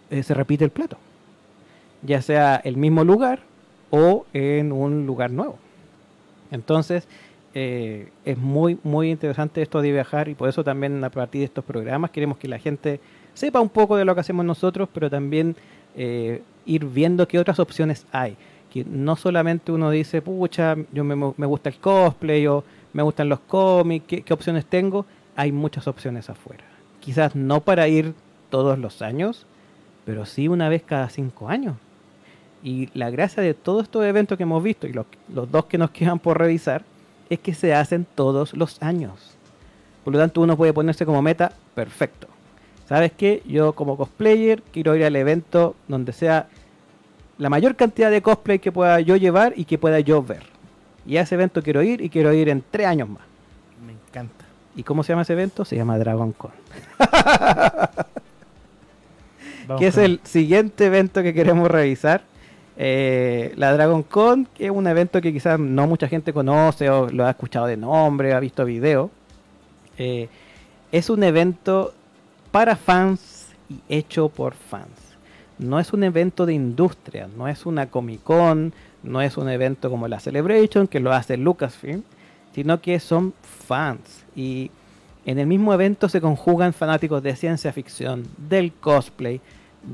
[0.09, 0.97] eh, se repite el plato
[2.05, 3.39] ya sea el mismo lugar
[3.89, 5.57] o en un lugar nuevo.
[6.51, 7.07] Entonces,
[7.53, 11.45] eh, es muy, muy interesante esto de viajar y por eso también a partir de
[11.45, 12.99] estos programas queremos que la gente
[13.33, 15.55] sepa un poco de lo que hacemos nosotros, pero también
[15.95, 18.37] eh, ir viendo qué otras opciones hay.
[18.71, 22.63] Que no solamente uno dice, pucha, yo me, gusta el cosplay o
[22.93, 25.05] me gustan los cómics, ¿qué, ¿qué opciones tengo?
[25.35, 26.63] Hay muchas opciones afuera.
[26.99, 28.13] Quizás no para ir
[28.49, 29.45] todos los años,
[30.05, 31.75] pero sí una vez cada cinco años.
[32.63, 35.91] Y la gracia de todos estos eventos que hemos visto y los, dos que nos
[35.91, 36.83] quedan por revisar
[37.29, 39.35] es que se hacen todos los años.
[40.03, 42.27] Por lo tanto, uno puede ponerse como meta, perfecto.
[42.87, 43.41] ¿Sabes qué?
[43.47, 46.47] Yo como cosplayer quiero ir al evento donde sea
[47.37, 50.43] la mayor cantidad de cosplay que pueda yo llevar y que pueda yo ver.
[51.05, 53.23] Y a ese evento quiero ir y quiero ir en tres años más.
[53.85, 54.45] Me encanta.
[54.75, 55.65] ¿Y cómo se llama ese evento?
[55.65, 56.51] Se llama Dragon Con.
[59.77, 62.21] que es el siguiente evento que queremos revisar
[62.77, 67.09] eh, la Dragon Con, que es un evento que quizás no mucha gente conoce o
[67.09, 69.11] lo ha escuchado de nombre, ha visto video.
[69.97, 70.27] Eh,
[70.91, 71.93] es un evento
[72.51, 75.04] para fans y hecho por fans.
[75.57, 79.89] No es un evento de industria, no es una Comic Con, no es un evento
[79.89, 82.03] como la Celebration que lo hace Lucasfilm,
[82.53, 84.25] sino que son fans.
[84.35, 84.71] Y
[85.25, 89.41] en el mismo evento se conjugan fanáticos de ciencia ficción, del cosplay,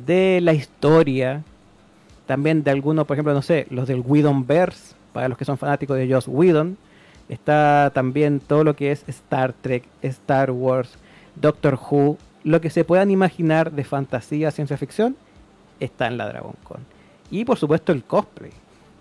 [0.06, 1.44] de la historia,
[2.26, 5.58] también de algunos, por ejemplo, no sé, los del Whedon Verse, para los que son
[5.58, 6.78] fanáticos de Joss Whedon,
[7.30, 10.98] está también todo lo que es Star Trek, Star Wars,
[11.36, 15.16] Doctor Who, lo que se puedan imaginar de fantasía, ciencia ficción,
[15.82, 16.80] está en la Dragon Con.
[17.30, 18.52] Y por supuesto el cosplay.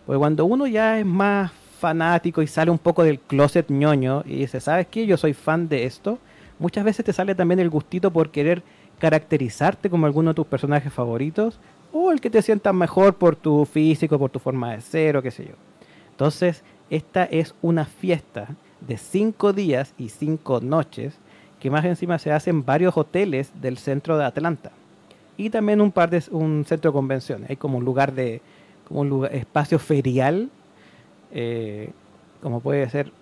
[0.07, 4.37] Porque cuando uno ya es más fanático y sale un poco del closet ñoño y
[4.37, 5.07] dice, ¿sabes qué?
[5.07, 6.18] Yo soy fan de esto.
[6.59, 8.62] Muchas veces te sale también el gustito por querer
[8.99, 11.59] caracterizarte como alguno de tus personajes favoritos
[11.93, 15.22] o el que te sientas mejor por tu físico, por tu forma de ser o
[15.22, 15.55] qué sé yo.
[16.11, 18.49] Entonces, esta es una fiesta
[18.81, 21.18] de cinco días y cinco noches
[21.61, 24.72] que más encima se hace en varios hoteles del centro de Atlanta
[25.41, 27.51] y también un par de un centro de convenciones.
[27.51, 28.43] Hay como un lugar de
[28.86, 30.51] como un lugar, espacio ferial,
[31.32, 31.91] eh,
[32.43, 33.12] como puede ser,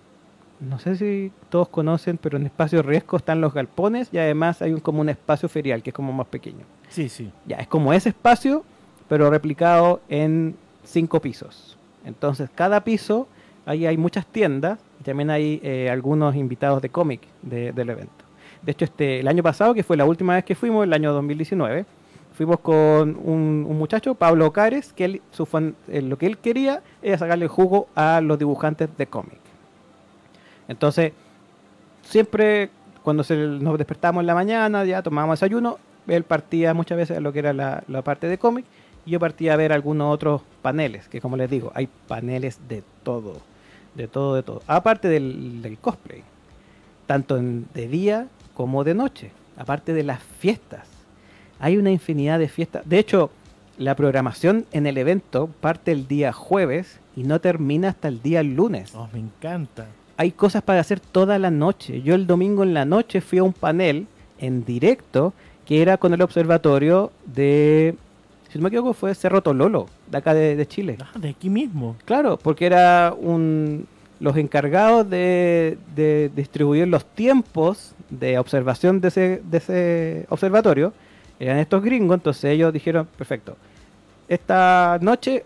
[0.59, 4.73] no sé si todos conocen, pero en espacio riesgo están los galpones y además hay
[4.73, 6.65] un, como un espacio ferial que es como más pequeño.
[6.89, 7.31] Sí, sí.
[7.45, 8.65] Ya, es como ese espacio,
[9.07, 11.77] pero replicado en cinco pisos.
[12.03, 13.27] Entonces, cada piso,
[13.65, 18.25] ahí hay muchas tiendas y también hay eh, algunos invitados de cómic del evento.
[18.61, 21.13] De hecho, este, el año pasado, que fue la última vez que fuimos, el año
[21.13, 21.85] 2019,
[22.39, 25.45] fuimos con un, muchacho, Pablo Cares, que él, su
[25.89, 29.41] eh, lo que él quería era sacarle jugo a los dibujantes de cómic.
[30.69, 31.11] Entonces,
[32.01, 32.69] siempre
[33.03, 37.33] cuando nos despertamos en la mañana, ya tomábamos desayuno, él partía muchas veces a lo
[37.33, 38.63] que era la, parte de cómic
[39.05, 42.83] y yo partía a ver algunos otros paneles, que como les digo, hay paneles de
[43.03, 43.33] todo,
[43.95, 44.61] de todo, de todo.
[44.65, 46.23] Aparte del, cosplay,
[47.05, 50.88] tanto de día como de noche, aparte de las fiestas.
[51.59, 52.87] Hay una infinidad de fiestas.
[52.87, 53.29] De hecho,
[53.77, 58.43] la programación en el evento parte el día jueves y no termina hasta el día
[58.43, 58.93] lunes.
[58.95, 59.87] Oh, me encanta.
[60.17, 62.01] Hay cosas para hacer toda la noche.
[62.01, 64.07] Yo el domingo en la noche fui a un panel
[64.37, 65.33] en directo
[65.65, 67.95] que era con el observatorio de,
[68.49, 70.97] si no me equivoco, fue Cerro Tololo, de acá de, Chile.
[70.99, 71.95] Ah, de aquí mismo.
[72.05, 73.87] Claro, porque era un
[74.19, 75.77] los encargados de,
[76.35, 80.93] distribuir los tiempos de observación de ese, de ese observatorio
[81.39, 83.55] eran estos gringos, entonces ellos dijeron, perfecto,
[84.27, 85.45] esta noche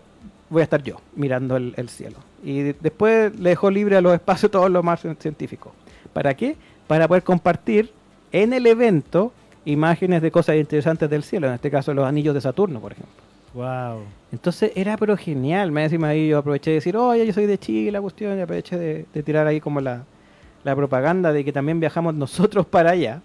[0.50, 2.16] voy a estar yo mirando el, el cielo.
[2.42, 5.72] Y después le dejó libre a los espacios todos los más científicos.
[6.12, 6.56] ¿Para qué?
[6.86, 7.90] Para poder compartir
[8.32, 9.32] en el evento
[9.64, 13.14] imágenes de cosas interesantes del cielo, en este caso los anillos de Saturno, por ejemplo.
[13.54, 14.02] Wow.
[14.32, 17.56] Entonces era pero genial, me encima ahí yo aproveché de decir, oye, yo soy de
[17.56, 20.04] Chile, la cuestión, y aproveché de, tirar ahí como la,
[20.64, 23.22] propaganda de que también viajamos nosotros para allá.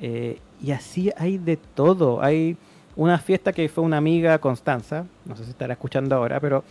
[0.00, 2.22] Eh, y así hay de todo.
[2.22, 2.56] Hay
[2.96, 6.64] una fiesta que fue una amiga, Constanza, no sé si estará escuchando ahora, pero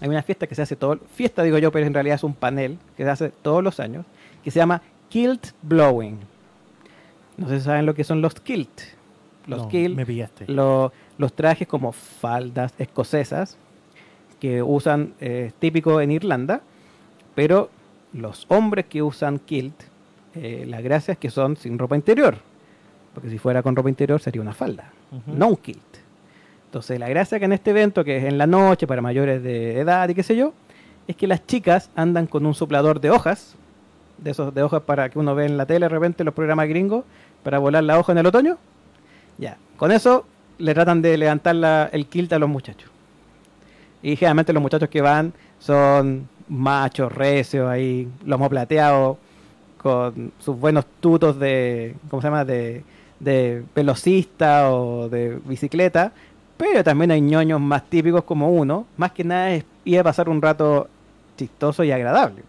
[0.00, 2.34] hay una fiesta que se hace todo, fiesta digo yo, pero en realidad es un
[2.34, 4.04] panel que se hace todos los años,
[4.42, 6.18] que se llama Kilt Blowing.
[7.36, 8.80] No sé si saben lo que son los kilt.
[9.46, 10.46] Los kilt, me pillaste.
[10.48, 13.58] los trajes como faldas escocesas
[14.40, 16.62] que usan, eh, típico en Irlanda,
[17.34, 17.70] pero
[18.12, 19.74] los hombres que usan kilt,
[20.34, 22.38] eh, la gracia es que son sin ropa interior,
[23.14, 24.90] porque si fuera con ropa interior sería una falda,
[25.26, 25.80] no un kilt.
[26.66, 29.78] Entonces la gracia que en este evento, que es en la noche para mayores de
[29.78, 30.52] edad y qué sé yo,
[31.06, 33.54] es que las chicas andan con un soplador de hojas,
[34.18, 36.68] de esos de hojas para que uno ve en la tele de repente los programas
[36.68, 37.04] gringos
[37.42, 38.58] para volar la hoja en el otoño.
[39.38, 40.26] Ya, con eso
[40.58, 42.90] le tratan de levantar el kilt a los muchachos.
[44.02, 49.18] Y generalmente los muchachos que van son machos, recios, ahí, lomo plateado,
[49.78, 52.82] con sus buenos tutos de, ¿cómo se llama?, de,
[53.24, 56.12] de velocista o de bicicleta,
[56.56, 60.28] pero también hay ñoños más típicos como uno, más que nada es ir a pasar
[60.28, 60.88] un rato
[61.36, 62.42] chistoso y agradable.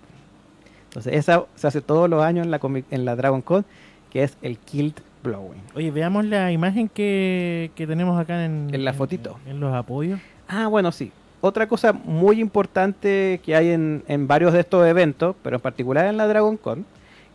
[0.89, 2.59] Entonces, esa se hace todos los años en la,
[2.91, 3.65] en la Dragon Con,
[4.11, 5.61] que es el Kilt Blowing.
[5.75, 9.37] Oye, veamos la imagen que, tenemos acá en, en la fotito.
[9.47, 10.19] En, los apoyos.
[10.47, 11.11] Ah, bueno, sí.
[11.41, 16.05] Otra cosa muy importante que hay en, en varios de estos eventos, pero en particular
[16.05, 16.85] en la Dragon Con,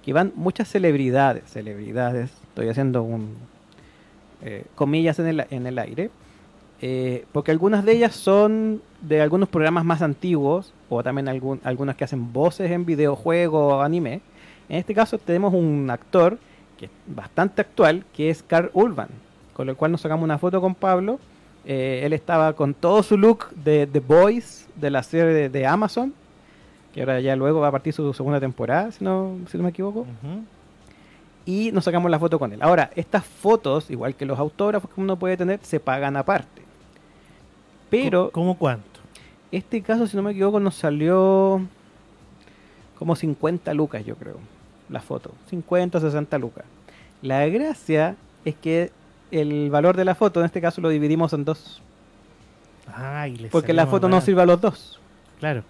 [0.05, 3.37] que van muchas celebridades, celebridades, estoy haciendo un
[4.43, 6.11] eh, comillas en el, en el aire,
[6.81, 11.97] eh, porque algunas de ellas son de algunos programas más antiguos, o también algún, algunas
[11.97, 14.23] que hacen voces en videojuegos o anime.
[14.69, 16.39] En este caso tenemos un actor
[16.79, 19.09] que es bastante actual, que es Carl Urban,
[19.53, 21.21] con el cual nos sacamos una foto con Pablo.
[21.67, 26.15] Eh, él estaba con todo su look de The Boys, de la serie de, Amazon,
[26.95, 29.71] que ahora ya luego va a partir su segunda temporada, si no, si no me
[29.71, 30.07] equivoco.
[31.47, 32.63] Y nos sacamos la foto con él.
[32.63, 36.63] Ahora, estas fotos, igual que los autógrafos que uno puede tener, se pagan aparte.
[37.89, 38.31] Pero...
[38.31, 39.01] ¿Cómo cuánto?
[39.51, 41.61] Este caso, si no me equivoco, nos salió
[42.99, 44.37] como 50 lucas, yo creo
[44.91, 45.33] la foto.
[45.49, 46.65] 50 o 60 lucas.
[47.23, 48.91] La gracia es que
[49.31, 51.83] el valor de la foto, en este caso, lo dividimos en dos.
[53.51, 55.01] porque la foto no sirve a los dos.
[55.39, 55.63] Claro.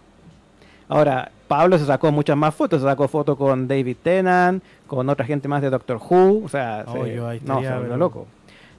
[0.89, 4.63] Ahora, Pablo se sacó muchas más fotos, se sacó fotos con David Tennant,
[4.97, 7.73] con otra gente más de Doctor Who, o sea, Oh, se- yo ahí no, se
[7.73, 8.27] volvió loco.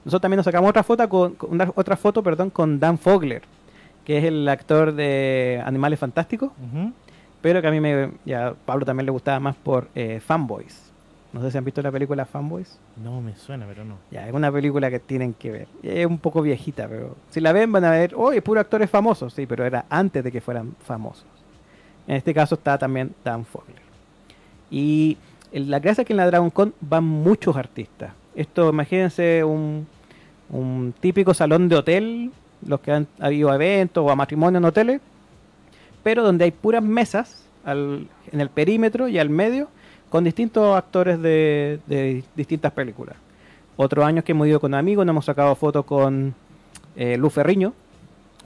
[0.04, 3.42] Nosotros también nos sacamos otra foto con, con una- otra foto, perdón, con Dan Fogler,
[4.04, 6.50] que es el actor de Animales Fantásticos,
[7.40, 10.90] pero que a mí me, ya a Pablo también le gustaba más por eh, Fanboys.
[11.32, 12.78] No sé si han visto la película Fanboys.
[13.02, 13.94] No me suena, pero no.
[14.10, 15.66] Ya, es una película que tienen que ver.
[15.82, 18.90] Es un poco viejita, pero si la ven van a ver, oh, es puro actores
[18.90, 21.24] famosos, sí, pero era antes de que fueran famosos.
[22.06, 23.80] En este caso está también Dan Fogler.
[24.70, 25.16] Y
[25.52, 28.12] la gracia es que en la Dragon Con van muchos artistas.
[28.34, 29.86] Esto, imagínense un,
[30.50, 32.30] un típico salón de hotel,
[32.66, 35.00] los que han habido eventos o a matrimonio en hoteles,
[36.02, 39.68] pero donde hay puras mesas al- en el perímetro y al medio
[40.08, 43.16] con distintos actores de, de distintas películas.
[43.76, 46.34] Otros años que hemos ido con amigos, nos hemos sacado fotos con
[46.96, 47.72] eh, Lu Ferriño,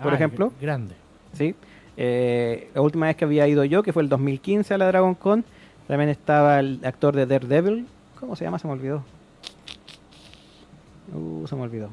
[0.02, 0.50] por Ah, ejemplo.
[0.50, 0.94] gr- Grande.
[1.32, 1.54] ¿sí?
[1.96, 5.14] Eh, la última vez que había ido yo, que fue el 2015 a la Dragon
[5.14, 5.44] Con,
[5.86, 7.86] también estaba el actor de Daredevil.
[8.20, 8.58] ¿Cómo se llama?
[8.58, 9.02] Se me olvidó.
[11.14, 11.88] Uh, se me olvidó.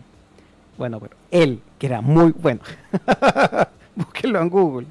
[0.77, 2.61] Bueno, pero él, que era muy bueno.
[3.95, 4.87] Búsquenlo en Google.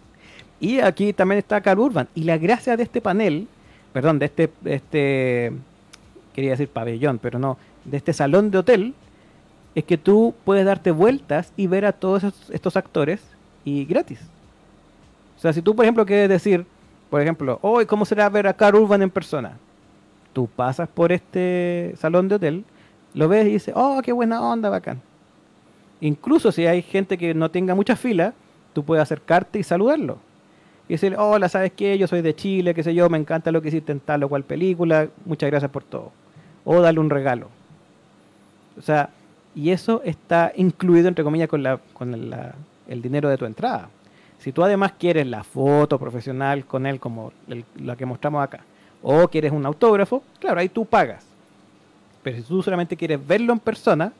[0.60, 2.08] Y aquí también está Carl Urban.
[2.14, 3.48] Y la gracia de este panel,
[3.92, 5.52] perdón, de este, este,
[6.34, 8.94] quería decir pabellón, pero no, de este salón de hotel,
[9.74, 13.20] es que tú puedes darte vueltas y ver a todos esos- estos actores
[13.64, 14.20] y gratis.
[15.36, 16.64] O sea, si tú, por ejemplo, quieres decir,
[17.12, 19.58] por ejemplo, hoy, ¿cómo será ver a Carl Urban en persona?
[20.32, 22.64] Tú pasas por este salón de hotel,
[23.12, 24.98] lo ves y dices, oh, qué buena onda, bacán.
[26.00, 28.32] Incluso si hay gente que no tenga mucha fila,
[28.72, 30.20] tú puedes acercarte y saludarlo.
[30.88, 31.98] Y decirle, hola, ¿sabes qué?
[31.98, 34.30] Yo soy de Chile, qué sé yo, me encanta lo que hiciste en tal o
[34.30, 36.12] cual película, muchas gracias por todo.
[36.64, 37.48] O darle un regalo.
[38.78, 39.10] O sea,
[39.54, 43.90] y eso está incluido, entre comillas, con, la, con el dinero de tu entrada.
[44.42, 47.32] Si tú además quieres la foto profesional con él, como
[47.76, 48.64] la que mostramos acá,
[49.00, 51.24] o quieres un autógrafo, claro, ahí tú pagas.
[52.24, 54.12] Pero si tú solamente quieres verlo en persona,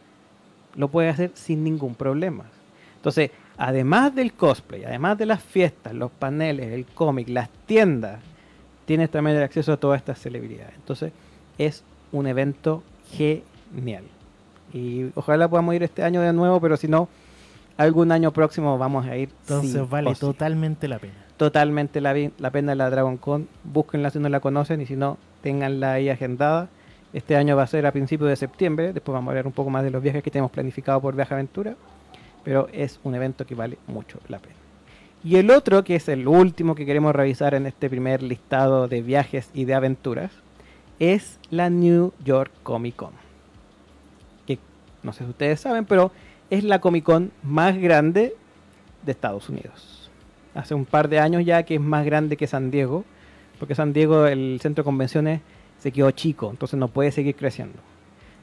[0.76, 2.44] lo puedes hacer sin ningún problema.
[2.96, 8.20] Entonces, además del cosplay, además de las fiestas, los paneles, el cómic, las tiendas,
[8.84, 10.74] tienes también el acceso a todas estas celebridades.
[10.76, 11.12] Entonces,
[11.58, 11.82] es
[12.12, 14.04] un evento genial.
[14.72, 17.08] Y ojalá podamos ir este año de nuevo, pero si no,
[17.76, 19.30] algún año próximo vamos a ir.
[19.42, 21.14] Entonces sí vale totalmente la pena.
[21.36, 23.48] Totalmente la, la pena la Dragon Con.
[23.64, 26.68] Búsquenla si no la conocen y si no, ténganla ahí agendada.
[27.12, 28.92] Este año va a ser a principios de septiembre.
[28.92, 31.34] Después vamos a hablar un poco más de los viajes que tenemos planificados por Viaje
[31.34, 31.74] Aventura.
[32.44, 34.56] Pero es un evento que vale mucho la pena.
[35.24, 39.02] Y el otro, que es el último que queremos revisar en este primer listado de
[39.02, 40.32] viajes y de aventuras,
[40.98, 43.12] es la New York Comic Con.
[44.46, 44.58] Que
[45.02, 46.10] no sé si ustedes saben, pero
[46.52, 48.34] es la Comic Con más grande
[49.06, 50.10] de Estados Unidos.
[50.54, 53.06] Hace un par de años ya que es más grande que San Diego,
[53.58, 55.40] porque San Diego, el centro de convenciones,
[55.78, 57.78] se quedó chico, entonces no puede seguir creciendo.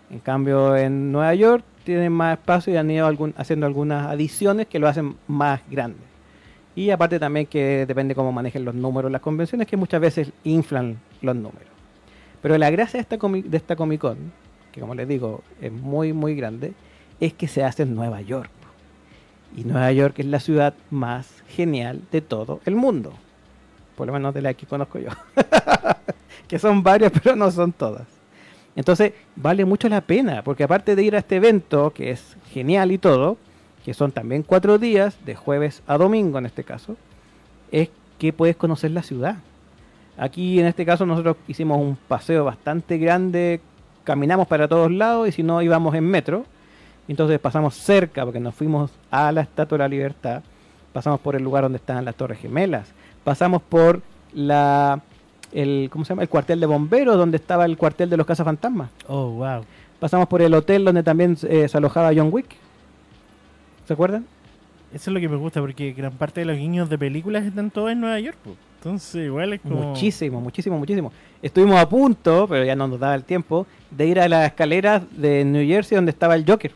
[0.10, 4.65] En cambio, en Nueva York tienen más espacio y han ido algún- haciendo algunas adiciones
[4.65, 5.99] que lo hacen más grande.
[6.76, 10.98] Y aparte también que depende cómo manejen los números las convenciones, que muchas veces inflan
[11.22, 11.69] los números.
[12.41, 14.18] Pero la gracia de esta, comi- de esta Comic Con,
[14.72, 16.73] que como les digo es muy muy grande,
[17.19, 18.51] es que se hace en Nueva York.
[19.55, 23.13] Y Nueva York es la ciudad más genial de todo el mundo.
[23.95, 25.09] Por lo menos de la que conozco yo.
[26.47, 28.07] que son varias, pero no son todas.
[28.75, 32.91] Entonces, vale mucho la pena, porque aparte de ir a este evento, que es genial
[32.91, 33.37] y todo,
[33.83, 36.95] que son también cuatro días, de jueves a domingo en este caso,
[37.71, 39.37] es que puedes conocer la ciudad.
[40.17, 43.61] Aquí en este caso nosotros hicimos un paseo bastante grande,
[44.03, 46.45] caminamos para todos lados y si no íbamos en metro,
[47.11, 50.44] entonces pasamos cerca porque nos fuimos a la Estatua de la Libertad,
[50.94, 54.02] pasamos por el lugar donde están las Torres Gemelas, pasamos por
[54.34, 55.02] la
[55.52, 56.22] el ¿cómo se llama?
[56.22, 58.91] el cuartel de bomberos donde estaba el cuartel de los cazafantasmas.
[59.07, 59.64] Oh, wow.
[59.99, 62.56] Pasamos por el hotel donde también eh, se alojaba John Wick.
[63.86, 64.26] ¿Se acuerdan?
[64.94, 67.69] Eso es lo que me gusta, porque gran parte de los guiños de películas están
[67.69, 68.38] todos en Nueva York.
[68.77, 69.90] Entonces, igual es como.
[69.90, 71.11] Muchísimo, muchísimo, muchísimo.
[71.41, 75.03] Estuvimos a punto, pero ya no nos daba el tiempo, de ir a las escaleras
[75.11, 76.72] de New Jersey donde estaba el Joker.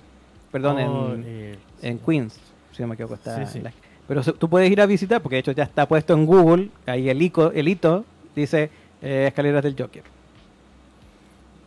[0.53, 2.39] Perdón, Oh, en, eh, en Queens,
[2.71, 3.15] si no me equivoco.
[3.15, 3.57] Está Sí, sí.
[3.57, 3.73] en la-
[4.07, 7.09] Pero tú puedes ir a visitar, porque de hecho ya está puesto en Google, ahí
[7.09, 8.05] el, ico, el hito
[8.35, 8.69] dice
[9.01, 10.03] eh, escaleras del Joker.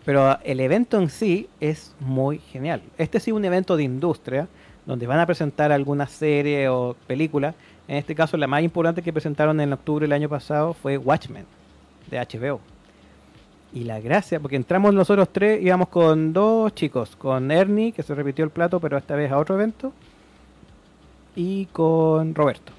[0.05, 2.81] Pero el evento en sí es muy genial.
[2.97, 4.47] Este sí es un evento de industria,
[4.87, 7.55] donde van a presentar alguna serie o película.
[7.89, 11.45] En este caso, la más importante que presentaron en octubre del año pasado fue Watchmen,
[12.11, 12.61] de HBO.
[13.77, 18.15] Y la gracia, porque entramos nosotros tres, íbamos con dos chicos, con Ernie, que se
[18.15, 19.93] repitió el plato, pero esta vez a otro evento,
[21.35, 22.73] y con Roberto.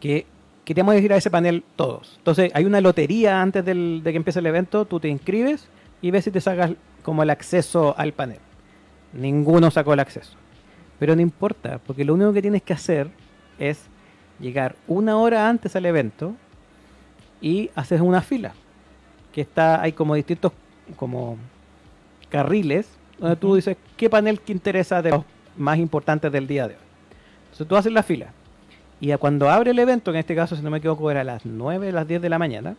[0.00, 0.24] Que,
[0.64, 2.14] queríamos ir a ese panel todos.
[2.16, 5.68] Entonces hay una lotería antes del- de que empiece el evento, tú te inscribes
[6.00, 6.70] y ves si te sacas
[7.02, 8.38] como el acceso al panel.
[9.12, 10.38] Ninguno sacó el acceso.
[10.98, 13.10] Pero no importa, porque lo único que tienes que hacer
[13.58, 13.82] es
[14.38, 16.34] llegar una hora antes al evento
[17.42, 18.54] y haces una fila.
[19.32, 20.52] Que está, hay como distintos
[20.96, 21.36] como
[22.28, 22.88] carriles
[23.18, 25.24] donde tú dices qué panel te interesa de los
[25.56, 26.80] más importantes del día de hoy.
[27.44, 28.28] Entonces tú haces la fila.
[29.00, 31.24] Y cuando abre el evento, que en este caso, si no me equivoco, era a
[31.24, 32.76] las 9, las 10 de la mañana,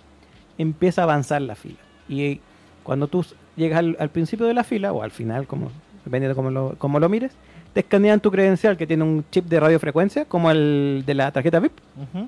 [0.58, 1.78] empieza a avanzar la fila.
[2.10, 2.40] Y
[2.84, 3.26] cuando tú
[3.56, 5.72] llegas al, al principio de la fila, o al final, como
[6.06, 7.32] depende de cómo lo, cómo lo mires,
[7.74, 11.60] te escanean tu credencial que tiene un chip de radiofrecuencia, como el de la tarjeta
[11.60, 12.28] VIP, Ujú.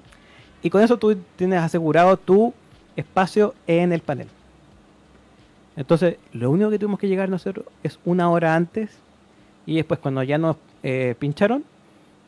[0.64, 2.54] y con eso tú tienes asegurado tu
[2.95, 4.28] espacio en el panel.
[5.76, 8.91] Entonces, lo único que tuvimos que llegar nosotros es una hora antes,
[9.65, 11.64] y después cuando ya nos eh, pincharon,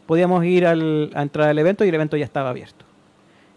[0.08, 2.86] podíamos ir al, a entrar al evento y el evento ya estaba abierto.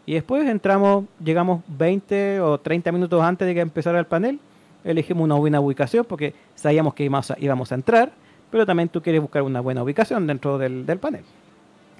[0.06, 4.40] Y después entramos, llegamos 20 o 30 minutos antes de que empezara el panel,
[4.84, 8.12] elegimos una buena ubicación porque sabíamos que íbamos a, íbamos a entrar,
[8.50, 11.24] pero también tú quieres buscar una buena ubicación dentro del, del panel.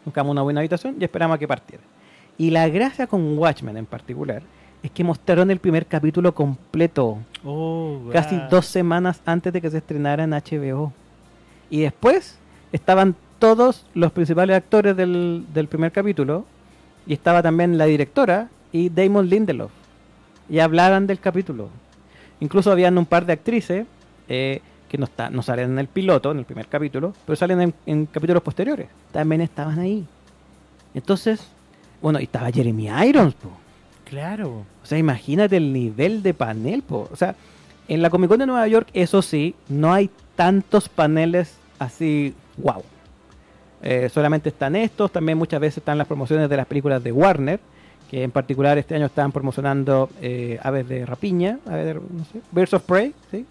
[0.04, 1.82] Buscamos una buena habitación y esperamos a que partiera.
[2.38, 4.42] Y la gracia con Watchmen en particular
[4.82, 8.48] es que mostraron el primer capítulo completo, Oh, casi ah.
[8.50, 10.92] dos semanas antes de que se estrenara en HBO.
[11.70, 12.38] Y después
[12.72, 16.44] estaban todos los principales actores del, del primer capítulo
[17.06, 19.70] y estaba también la directora y Damon Lindelof.
[20.48, 21.68] Y hablaban del capítulo.
[22.40, 23.86] Incluso habían un par de actrices
[24.28, 27.60] eh, que no, está, no salen en el piloto, en el primer capítulo, pero salen
[27.60, 28.88] en, en capítulos posteriores.
[29.12, 30.06] También estaban ahí.
[30.94, 31.46] Entonces,
[32.00, 33.50] bueno, y estaba Jeremy Irons, po.
[34.08, 34.64] Claro.
[34.82, 37.08] O sea, imagínate el nivel de panel, po.
[37.12, 37.34] O sea,
[37.88, 42.82] en la Comic Con de Nueva York, eso sí, no hay tantos paneles así, wow.
[43.82, 47.60] Eh, solamente están estos, también muchas veces están las promociones de las películas de Warner,
[48.10, 52.40] que en particular este año estaban promocionando eh, Aves de Rapiña, Aves de, no sé,
[52.50, 53.44] Birds of Prey, ¿sí?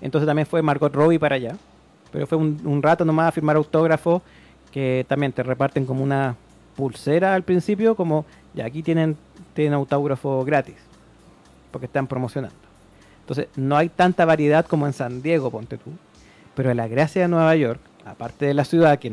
[0.00, 1.56] Entonces también fue Margot Robbie para allá.
[2.12, 4.22] Pero fue un, un rato nomás a firmar autógrafos
[4.70, 6.36] que también te reparten como una
[6.76, 8.24] pulsera al principio, como
[8.56, 9.16] ya aquí tienen,
[9.54, 10.76] tienen autógrafo gratis,
[11.70, 12.56] porque están promocionando.
[13.20, 15.90] Entonces no hay tanta variedad como en San Diego, ponte tú.
[16.54, 19.12] Pero la gracia de Nueva York, aparte de la ciudad, que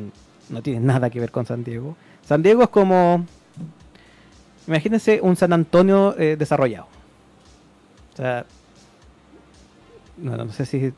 [0.50, 3.26] no tiene nada que ver con San Diego, San Diego es como,
[4.66, 6.88] imagínense un San Antonio eh, desarrollado.
[8.14, 8.46] O sea,
[10.18, 10.94] no, no sé si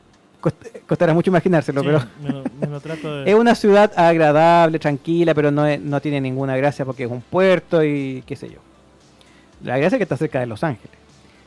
[0.50, 3.30] cost- costará mucho imaginárselo, Sí, pero me, lo, me lo trato de...
[3.30, 7.20] es una ciudad agradable, tranquila, pero no, es- no tiene ninguna gracia porque es un
[7.22, 8.58] puerto y qué sé yo.
[9.62, 10.96] La gracia es que está cerca de Los Ángeles.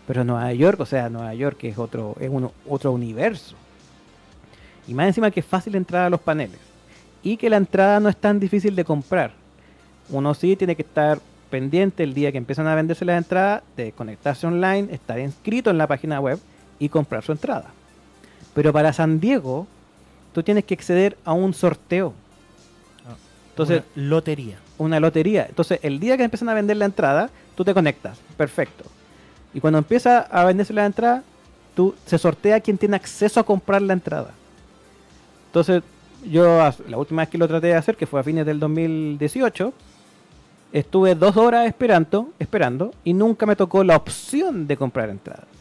[0.08, 2.32] Pero Nueva York, o sea, Nueva York es otro, es
[2.68, 3.56] otro universo.
[4.88, 6.58] Y más encima que es fácil entrar a los paneles.
[7.22, 9.32] Y que la entrada no es tan difícil de comprar.
[10.10, 11.20] Uno sí tiene que estar
[11.52, 15.78] pendiente el día que empiezan a venderse las entradas, de conectarse online, estar inscrito en
[15.78, 16.40] la página web
[16.80, 17.66] y comprar su entrada.
[18.60, 19.68] Pero para San Diego,
[20.34, 22.14] tú tienes que acceder a un sorteo.
[23.08, 23.16] Ah,
[23.52, 24.58] Entonces, una lotería.
[24.78, 25.46] una lotería.
[25.48, 28.18] Entonces, el día que empiezan a vender la entrada, tú te conectas.
[28.36, 28.84] Perfecto.
[29.54, 31.24] Y cuando empieza a venderse la entrada,
[31.74, 34.32] tú se sortea quien tiene acceso a comprar la entrada.
[35.46, 35.82] Entonces,
[36.30, 36.44] yo
[36.90, 39.72] la última vez que lo traté de hacer, que fue a fines del 2018,
[40.74, 45.59] estuve dos horas esperando, esperando y nunca me tocó la opción de comprar entradas.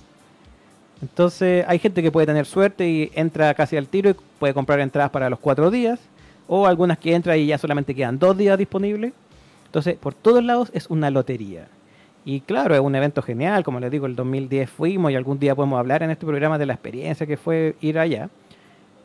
[1.00, 4.80] Entonces, hay gente que puede tener suerte y entra casi al tiro y puede comprar
[4.80, 6.00] entradas para los cuatro días,
[6.48, 9.12] o algunas que entran y ya solamente quedan dos días disponibles.
[9.66, 11.68] Entonces, por todos lados es una lotería.
[12.24, 15.54] Y claro, es un evento genial, como les digo, el 2010 fuimos y algún día
[15.54, 18.28] podemos hablar en este programa de la experiencia que fue ir allá,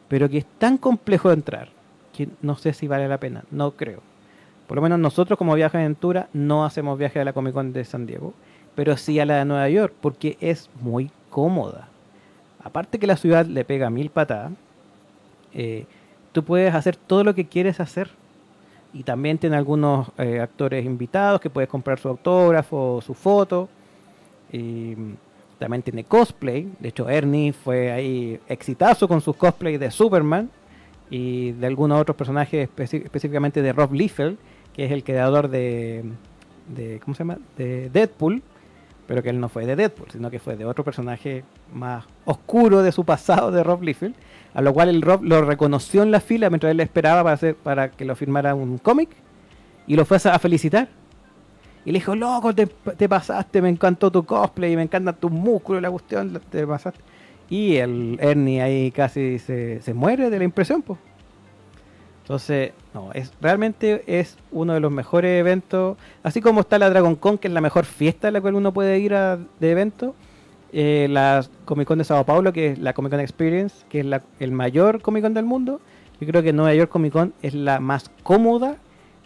[0.07, 1.69] pero que es tan complejo de entrar
[2.11, 4.01] que no sé si vale la pena, no creo.
[4.67, 7.83] Por lo menos nosotros como Viaje Aventura no hacemos viaje a la Comic Con de
[7.85, 8.33] San Diego,
[8.75, 11.89] pero sí a la de Nueva York, porque es muy cómoda.
[12.63, 14.51] Aparte que la ciudad le pega mil patadas,
[15.51, 15.85] eh,
[16.31, 18.11] tú puedes hacer todo lo que quieres hacer.
[18.93, 23.67] Y también tiene algunos eh, actores invitados que puedes comprar su autógrafo, su foto.
[24.51, 24.95] Y
[25.57, 26.71] también tiene cosplay.
[26.79, 30.51] De hecho, Ernie fue ahí exitazo con sus cosplays de Superman
[31.09, 34.37] y de algunos otros personajes, específicamente de Rob Liefeld,
[34.73, 36.03] que es el creador de
[37.03, 37.39] ¿cómo se llama?
[37.57, 38.43] De Deadpool,
[39.07, 41.43] pero que él no fue de Deadpool, sino que fue de otro personaje
[41.73, 44.15] más oscuro de su pasado de Rob Liefeld,
[44.53, 47.55] a lo cual el Rob lo reconoció en la fila mientras él esperaba para, hacer,
[47.55, 49.09] para que lo firmara un cómic
[49.87, 50.87] y lo fue a felicitar.
[51.85, 55.81] Y le dijo, loco, te, te pasaste, me encantó tu cosplay, me encantan tus músculos,
[55.81, 56.99] la cuestión, te pasaste.
[57.49, 60.97] Y el Ernie ahí casi se, se muere de la impresión, pues.
[62.23, 67.17] Entonces, no, es realmente es uno de los mejores eventos, así como está la Dragon
[67.17, 70.15] Con, que es la mejor fiesta a la cual uno puede ir a, de evento,
[70.71, 74.05] eh, la Comic Con de Sao Paulo, que es la Comic Con Experience, que es
[74.05, 75.81] la, el mayor Comic Con del mundo,
[76.21, 78.77] yo creo que Nueva York Comic Con es la más cómoda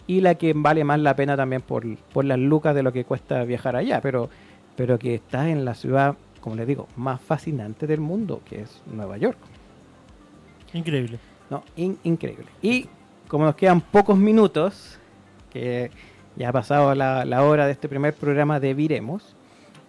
[0.08, 3.06] y la que vale más la pena también por, por las lucas de lo que
[3.06, 4.32] cuesta viajar allá, pero,
[4.76, 8.82] pero que está en la ciudad, como les digo, más fascinante del mundo, que es
[8.92, 9.38] Nueva York.
[10.74, 11.20] Increíble.
[11.50, 12.46] No, in- increíble.
[12.62, 12.88] Y
[13.28, 15.00] como nos quedan pocos minutos,
[15.52, 15.92] que
[16.36, 19.36] ya ha pasado la, hora de este primer programa de Viremos,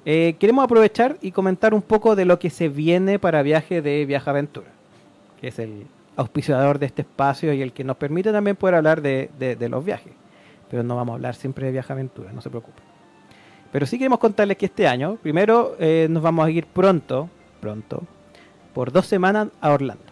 [0.05, 4.07] eh, queremos aprovechar y comentar un poco de lo que se viene para viaje de
[4.07, 4.69] Viaja Aventura,
[5.41, 5.87] que es el
[6.17, 9.69] auspiciador de este espacio y el que nos permite también poder hablar de, de- de
[9.69, 10.13] los viajes.
[10.71, 12.83] Pero no vamos a hablar siempre de Viaja Aventura, no se preocupen.
[13.71, 17.29] Pero sí queremos contarles que este año, primero eh, nos vamos a ir pronto,
[17.61, 18.03] pronto,
[18.73, 20.05] por dos semanas a Orlando.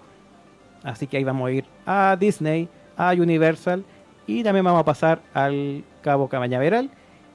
[0.86, 3.84] Así que ahí vamos a ir a Disney, a Universal
[4.24, 6.90] y también vamos a pasar al Cabo Cañaveral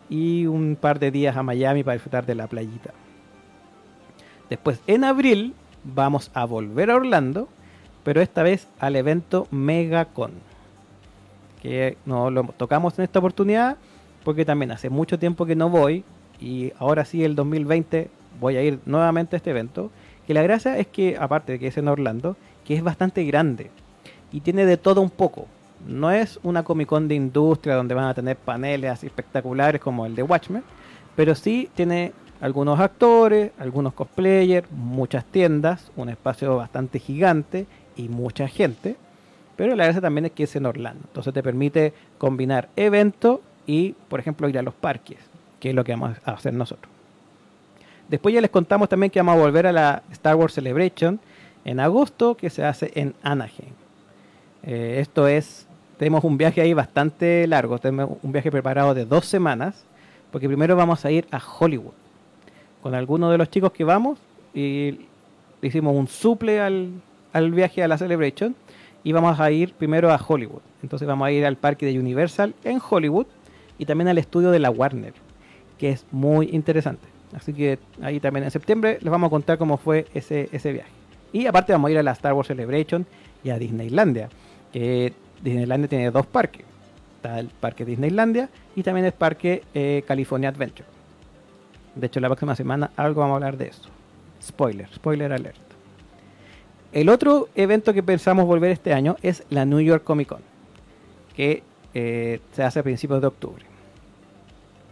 [0.09, 2.91] y un par de días a Miami para disfrutar de la playita.
[4.49, 5.53] Después, en abril,
[5.83, 7.49] vamos a volver a Orlando,
[8.05, 10.31] pero esta vez al evento MegaCon.
[11.61, 13.75] Que no lo tocamos en esta oportunidad
[14.23, 16.05] porque también hace mucho tiempo que no voy
[16.39, 18.09] y ahora sí el 2020
[18.39, 19.91] voy a ir nuevamente a este evento.
[20.25, 22.37] Que la gracia es que, aparte de que es en Orlando,
[22.71, 23.69] que es bastante grande
[24.31, 25.45] y tiene de todo un poco.
[25.85, 30.05] No es una Comic Con de industria donde van a tener paneles así espectaculares como
[30.05, 30.63] el de Watchmen,
[31.13, 37.65] pero sí tiene algunos actores, algunos cosplayers, muchas tiendas, un espacio bastante gigante
[37.97, 38.95] y mucha gente.
[39.57, 41.01] Pero la gracia también es que es en Orlando.
[41.07, 45.17] Entonces te permite combinar evento y, por ejemplo, ir a los parques,
[45.59, 46.89] que es lo que vamos a hacer nosotros.
[48.07, 51.19] Después ya les contamos también que vamos a volver a la Star Wars Celebration
[51.65, 53.73] en agosto, que se hace en Anaheim.
[54.63, 55.67] Eh, esto es,
[55.97, 59.85] tenemos un viaje ahí bastante largo, tenemos un viaje preparado de dos semanas,
[60.31, 61.93] porque primero vamos a ir a Hollywood
[62.81, 64.19] con algunos de los chicos que vamos
[64.53, 65.01] y
[65.61, 66.89] hicimos un suple al,
[67.33, 68.55] al viaje a la Celebration
[69.03, 70.61] y vamos a ir primero a Hollywood.
[70.83, 73.27] Entonces vamos a ir al parque de Universal en Hollywood
[73.77, 75.13] y también al estudio de la Warner,
[75.77, 77.07] que es muy interesante.
[77.35, 81.00] Así que ahí también en septiembre les vamos a contar cómo fue ese, ese viaje.
[81.33, 83.05] Y aparte vamos a ir a la Star Wars Celebration
[83.43, 84.29] y a Disneylandia.
[84.71, 86.65] Que Disneylandia tiene dos parques.
[87.17, 90.87] Está el parque Disneylandia y también el parque eh, California Adventure.
[91.95, 93.89] De hecho, la próxima semana algo vamos a hablar de eso.
[94.41, 95.59] Spoiler, spoiler alert.
[96.93, 100.41] El otro evento que pensamos volver este año es la New York Comic Con,
[101.35, 101.63] que
[101.93, 103.65] eh, se hace a principios de octubre.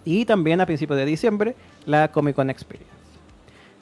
[0.06, 1.56] Y también a principios de diciembre
[1.86, 2.99] la Comic Con Experience.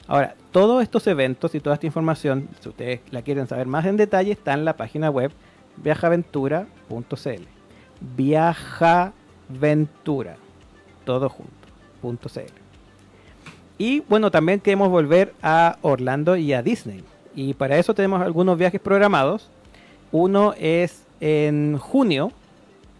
[0.08, 3.98] Ahora, todos estos eventos y toda esta información, si ustedes la quieren saber más en
[3.98, 5.32] detalle, está en la página web
[5.78, 6.68] viajaventura.cl.
[8.16, 10.38] Viajaventura,
[11.04, 11.52] todo junto.
[13.78, 17.04] Y bueno, también queremos volver a Orlando y a Disney.
[17.36, 19.50] Y para eso tenemos algunos viajes programados.
[20.12, 22.32] Uno es en junio,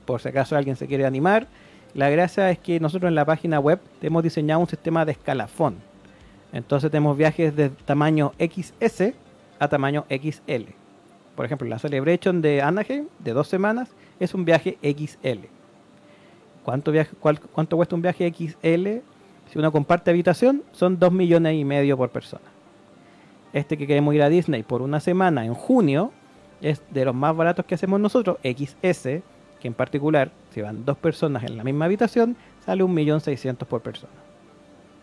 [0.06, 1.48] por si acaso alguien se quiere animar.
[1.94, 5.76] La gracia es que nosotros en la página web hemos diseñado un sistema de escalafón.
[6.54, 9.14] Entonces tenemos viajes de tamaño XS
[9.60, 10.72] a tamaño XL.
[11.36, 15.46] Por ejemplo, la Celebration de Anaheim de dos semanas es un viaje XL.
[16.64, 19.02] ¿Cuánto, viaje, cuesta un viaje XL?
[19.52, 22.44] Si uno comparte habitación, son 2 millones y medio por persona.
[23.54, 26.12] Este que queremos ir a Disney por una semana en junio
[26.62, 29.22] es de los más baratos que hacemos nosotros, XS,
[29.60, 34.27] que en particular, si van dos personas en la misma habitación, sale 1.600.000 por persona.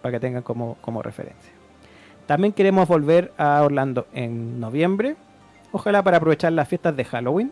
[0.04, 1.50] Para que tengan como, como referencia.
[2.26, 5.16] También queremos volver a Orlando en noviembre.
[5.72, 7.50] Ojalá para aprovechar las fiestas de Halloween.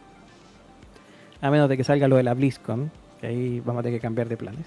[1.41, 2.91] A menos de que salga lo de la BlizzCon.
[3.23, 4.67] Que ahí vamos a tener que cambiar de planes.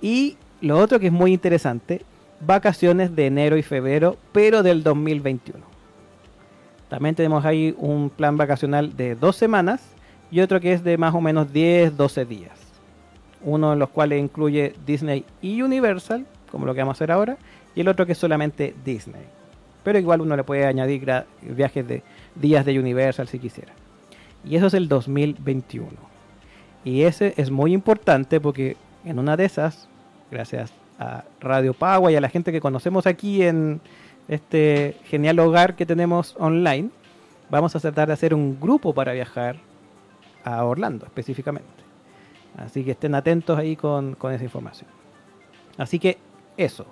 [0.00, 2.00] Y lo otro que es muy interesante.
[2.40, 5.62] Vacaciones de enero y febrero, pero del 2021.
[6.88, 9.82] También tenemos ahí un plan vacacional de dos semanas
[10.30, 12.58] y otro que es de más o menos 10, 12 días.
[13.42, 17.36] Uno de los cuales incluye Disney y Universal, como lo que vamos a hacer ahora,
[17.74, 19.22] y el otro que es solamente Disney.
[19.82, 22.02] Pero igual uno le puede añadir viajes de
[22.34, 23.72] días de Universal si quisiera.
[24.44, 25.88] Y eso es el 2021.
[26.84, 29.88] Y ese es muy importante porque en una de esas,
[30.30, 33.80] gracias a Radio Pagua y a la gente que conocemos aquí en
[34.28, 36.90] este genial hogar que tenemos online,
[37.50, 39.56] vamos a tratar de hacer un grupo para viajar
[40.44, 41.68] a Orlando específicamente.
[42.56, 44.88] Así que estén atentos ahí con, con esa información.
[45.76, 46.18] Así que
[46.60, 46.86] eso.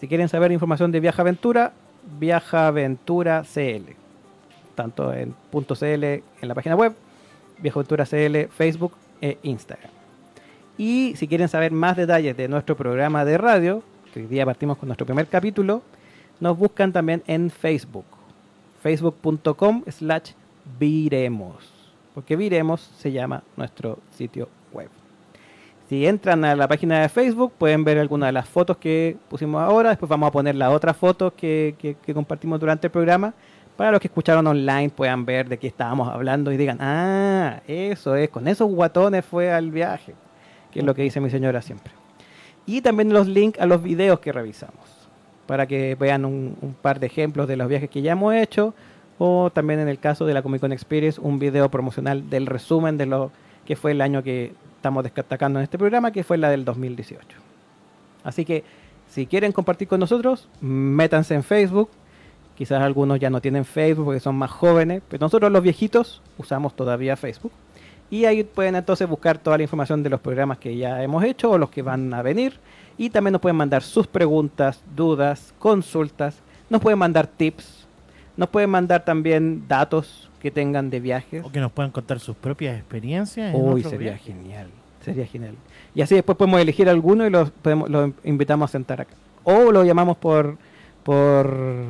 [0.00, 1.72] Si quieren saber información de Viaja Aventura,
[2.18, 3.92] Viaja Aventura CL.
[4.74, 6.94] Tanto en .cl en la página web
[7.58, 9.90] Viajaventura CL, Facebook e Instagram.
[10.78, 13.82] Y si quieren saber más detalles de nuestro programa de radio,
[14.14, 15.82] que hoy día partimos con nuestro primer capítulo,
[16.40, 18.06] nos buscan también en Facebook.
[18.82, 20.32] Facebook.com slash
[20.78, 21.70] Viremos.
[22.14, 24.59] Porque Viremos se llama nuestro sitio web.
[25.90, 29.60] Si entran a la página de Facebook pueden ver algunas de las fotos que pusimos
[29.60, 29.88] ahora.
[29.88, 33.34] Después vamos a poner las otras fotos que, compartimos durante el programa.
[33.76, 38.14] Para los que escucharon online puedan ver de qué estábamos hablando y digan, ah, eso
[38.14, 40.14] es, con esos guatones fue al viaje.
[40.70, 41.92] Que es lo que dice mi señora siempre.
[42.66, 45.08] Y también los links a los videos que revisamos.
[45.48, 48.74] Para que vean un par de ejemplos de los viajes que ya hemos hecho.
[49.18, 52.96] O también en el caso de la Comic Con Experience, un video promocional del resumen
[52.96, 53.32] de lo
[53.64, 57.36] que fue el año que estamos destacando en este programa, que fue la del 2018.
[58.24, 58.64] Así que
[59.08, 61.90] si quieren compartir con nosotros, métanse en Facebook.
[62.56, 66.74] Quizás algunos ya no tienen Facebook porque son más jóvenes, pero nosotros los viejitos usamos
[66.74, 67.52] todavía Facebook.
[68.08, 71.50] Y ahí pueden entonces buscar toda la información de los programas que ya hemos hecho
[71.50, 72.58] o los que van a venir.
[72.96, 76.38] Y también nos pueden mandar sus preguntas, dudas, consultas.
[76.70, 77.86] Nos pueden mandar tips.
[78.34, 81.44] Nos pueden mandar también datos que tengan de viajes.
[81.44, 83.54] O que nos puedan contar sus propias experiencias.
[83.54, 84.68] en Uy, sería genial.
[85.04, 85.54] Sería genial.
[85.94, 89.14] Y así después podemos elegir alguno y los, podemos, los invitamos a sentar acá.
[89.44, 90.56] O lo llamamos por,
[91.02, 91.84] por...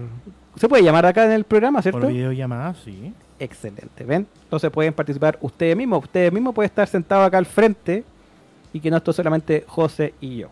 [0.57, 2.01] Se puede llamar acá en el programa, ¿cierto?
[2.01, 3.13] Por videollamada, sí.
[3.39, 4.27] Excelente, ¿ven?
[4.43, 6.05] Entonces pueden participar ustedes mismos.
[6.05, 8.05] Ustedes mismos pueden estar sentados acá al frente
[8.73, 10.49] y que no esto solamente José y yo.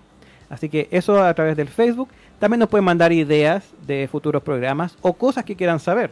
[0.48, 2.08] Así que eso a través del Facebook.
[2.38, 6.10] También nos pueden mandar ideas de futuros programas o cosas que quieran saber.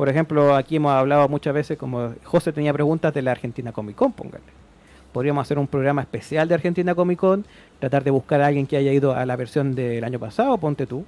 [0.00, 3.96] Por ejemplo, aquí hemos hablado muchas veces, como José tenía preguntas de la Argentina Comic
[3.96, 4.44] Con, póngale.
[5.12, 7.44] Podríamos hacer un programa especial de Argentina Comic Con,
[7.78, 10.86] tratar de buscar a alguien que haya ido a la versión del año pasado, ponte
[10.86, 11.04] tú,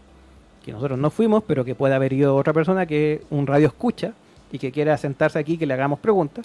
[0.62, 4.12] que nosotros no fuimos, pero que pueda haber ido otra persona que un radio escucha
[4.52, 6.44] y que quiera sentarse aquí que le hagamos preguntas.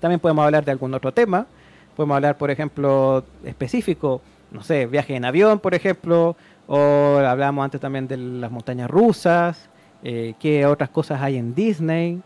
[0.00, 1.46] También podemos hablar de algún otro tema.
[1.94, 7.82] Podemos hablar, por ejemplo, específico, no sé, viaje en avión, por ejemplo, o hablamos antes
[7.82, 9.68] también de las montañas rusas,
[10.02, 12.22] eh, qué otras cosas hay en Disney.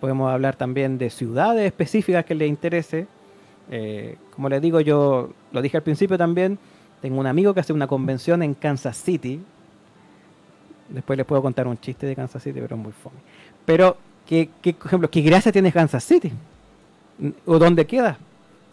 [0.00, 3.06] Podemos hablar también de ciudades específicas que les interese.
[3.70, 6.58] Eh, como les digo, yo lo dije al principio también,
[7.00, 9.40] tengo un amigo que hace una convención en Kansas City.
[10.88, 13.16] Después les puedo contar un chiste de Kansas City, pero es muy fome.
[13.64, 16.32] Pero, ¿qué, qué, por ejemplo, ¿qué gracia tiene Kansas City?
[17.46, 18.18] ¿O dónde queda?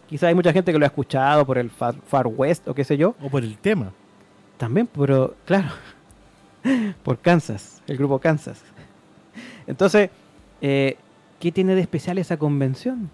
[0.08, 2.82] Quizá hay mucha gente que lo ha escuchado por el Far, Far West o qué
[2.82, 3.14] sé yo.
[3.22, 3.92] O por el tema.
[4.56, 5.68] También, pero claro,
[7.02, 8.62] por Kansas, el grupo Kansas.
[9.66, 10.10] Entonces,
[10.60, 10.96] eh,
[11.40, 13.10] ¿qué tiene de especial esa convención?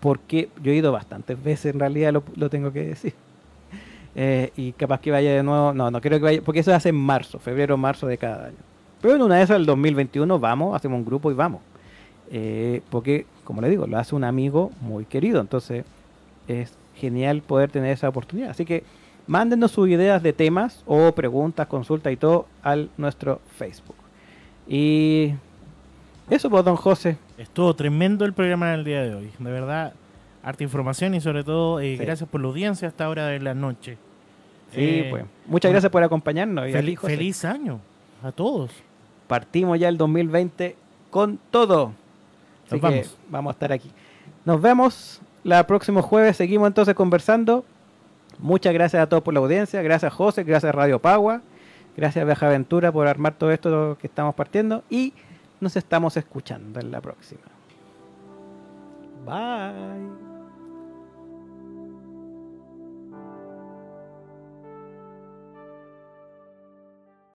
[0.00, 3.14] Porque yo he ido bastantes veces, en realidad lo, lo tengo que decir.
[4.14, 6.90] Eh, y capaz que vaya de nuevo, no, no creo que vaya, porque eso hace
[6.90, 8.56] en marzo, febrero, marzo de cada año.
[9.00, 11.62] Pero en una de esas, el 2021, vamos, hacemos un grupo y vamos.
[12.30, 15.84] Eh, porque, como le digo, lo hace un amigo muy querido, entonces
[16.46, 18.50] es genial poder tener esa oportunidad.
[18.50, 18.84] Así que
[19.32, 23.96] mándenos sus ideas de temas o preguntas, consultas y todo al nuestro Facebook.
[24.68, 25.32] Y
[26.28, 27.16] eso, pues, don José.
[27.38, 29.30] Estuvo tremendo el programa del día de hoy.
[29.38, 29.94] De verdad,
[30.42, 32.04] harta información y sobre todo, eh, Sí.
[32.04, 33.96] gracias por la audiencia a esta hora de la noche.
[34.72, 35.24] Sí, Eh, pues.
[35.46, 36.68] Muchas gracias por acompañarnos.
[36.68, 37.80] Y Fel- aquí, José, feliz año
[38.22, 38.70] a todos.
[39.28, 40.76] Partimos ya el 2020
[41.10, 41.92] con todo.
[42.66, 43.18] Así Nos que vamos.
[43.30, 43.90] vamos a estar aquí.
[44.44, 46.36] Nos vemos la próximo jueves.
[46.36, 47.64] Seguimos entonces conversando.
[48.38, 49.82] Muchas gracias a todos por la audiencia.
[49.82, 51.42] Gracias José, gracias Radio Pagua.
[51.96, 54.82] Gracias Viaja Aventura por armar todo esto que estamos partiendo.
[54.90, 55.12] Y
[55.60, 57.42] nos estamos escuchando en la próxima.
[59.24, 60.31] Bye.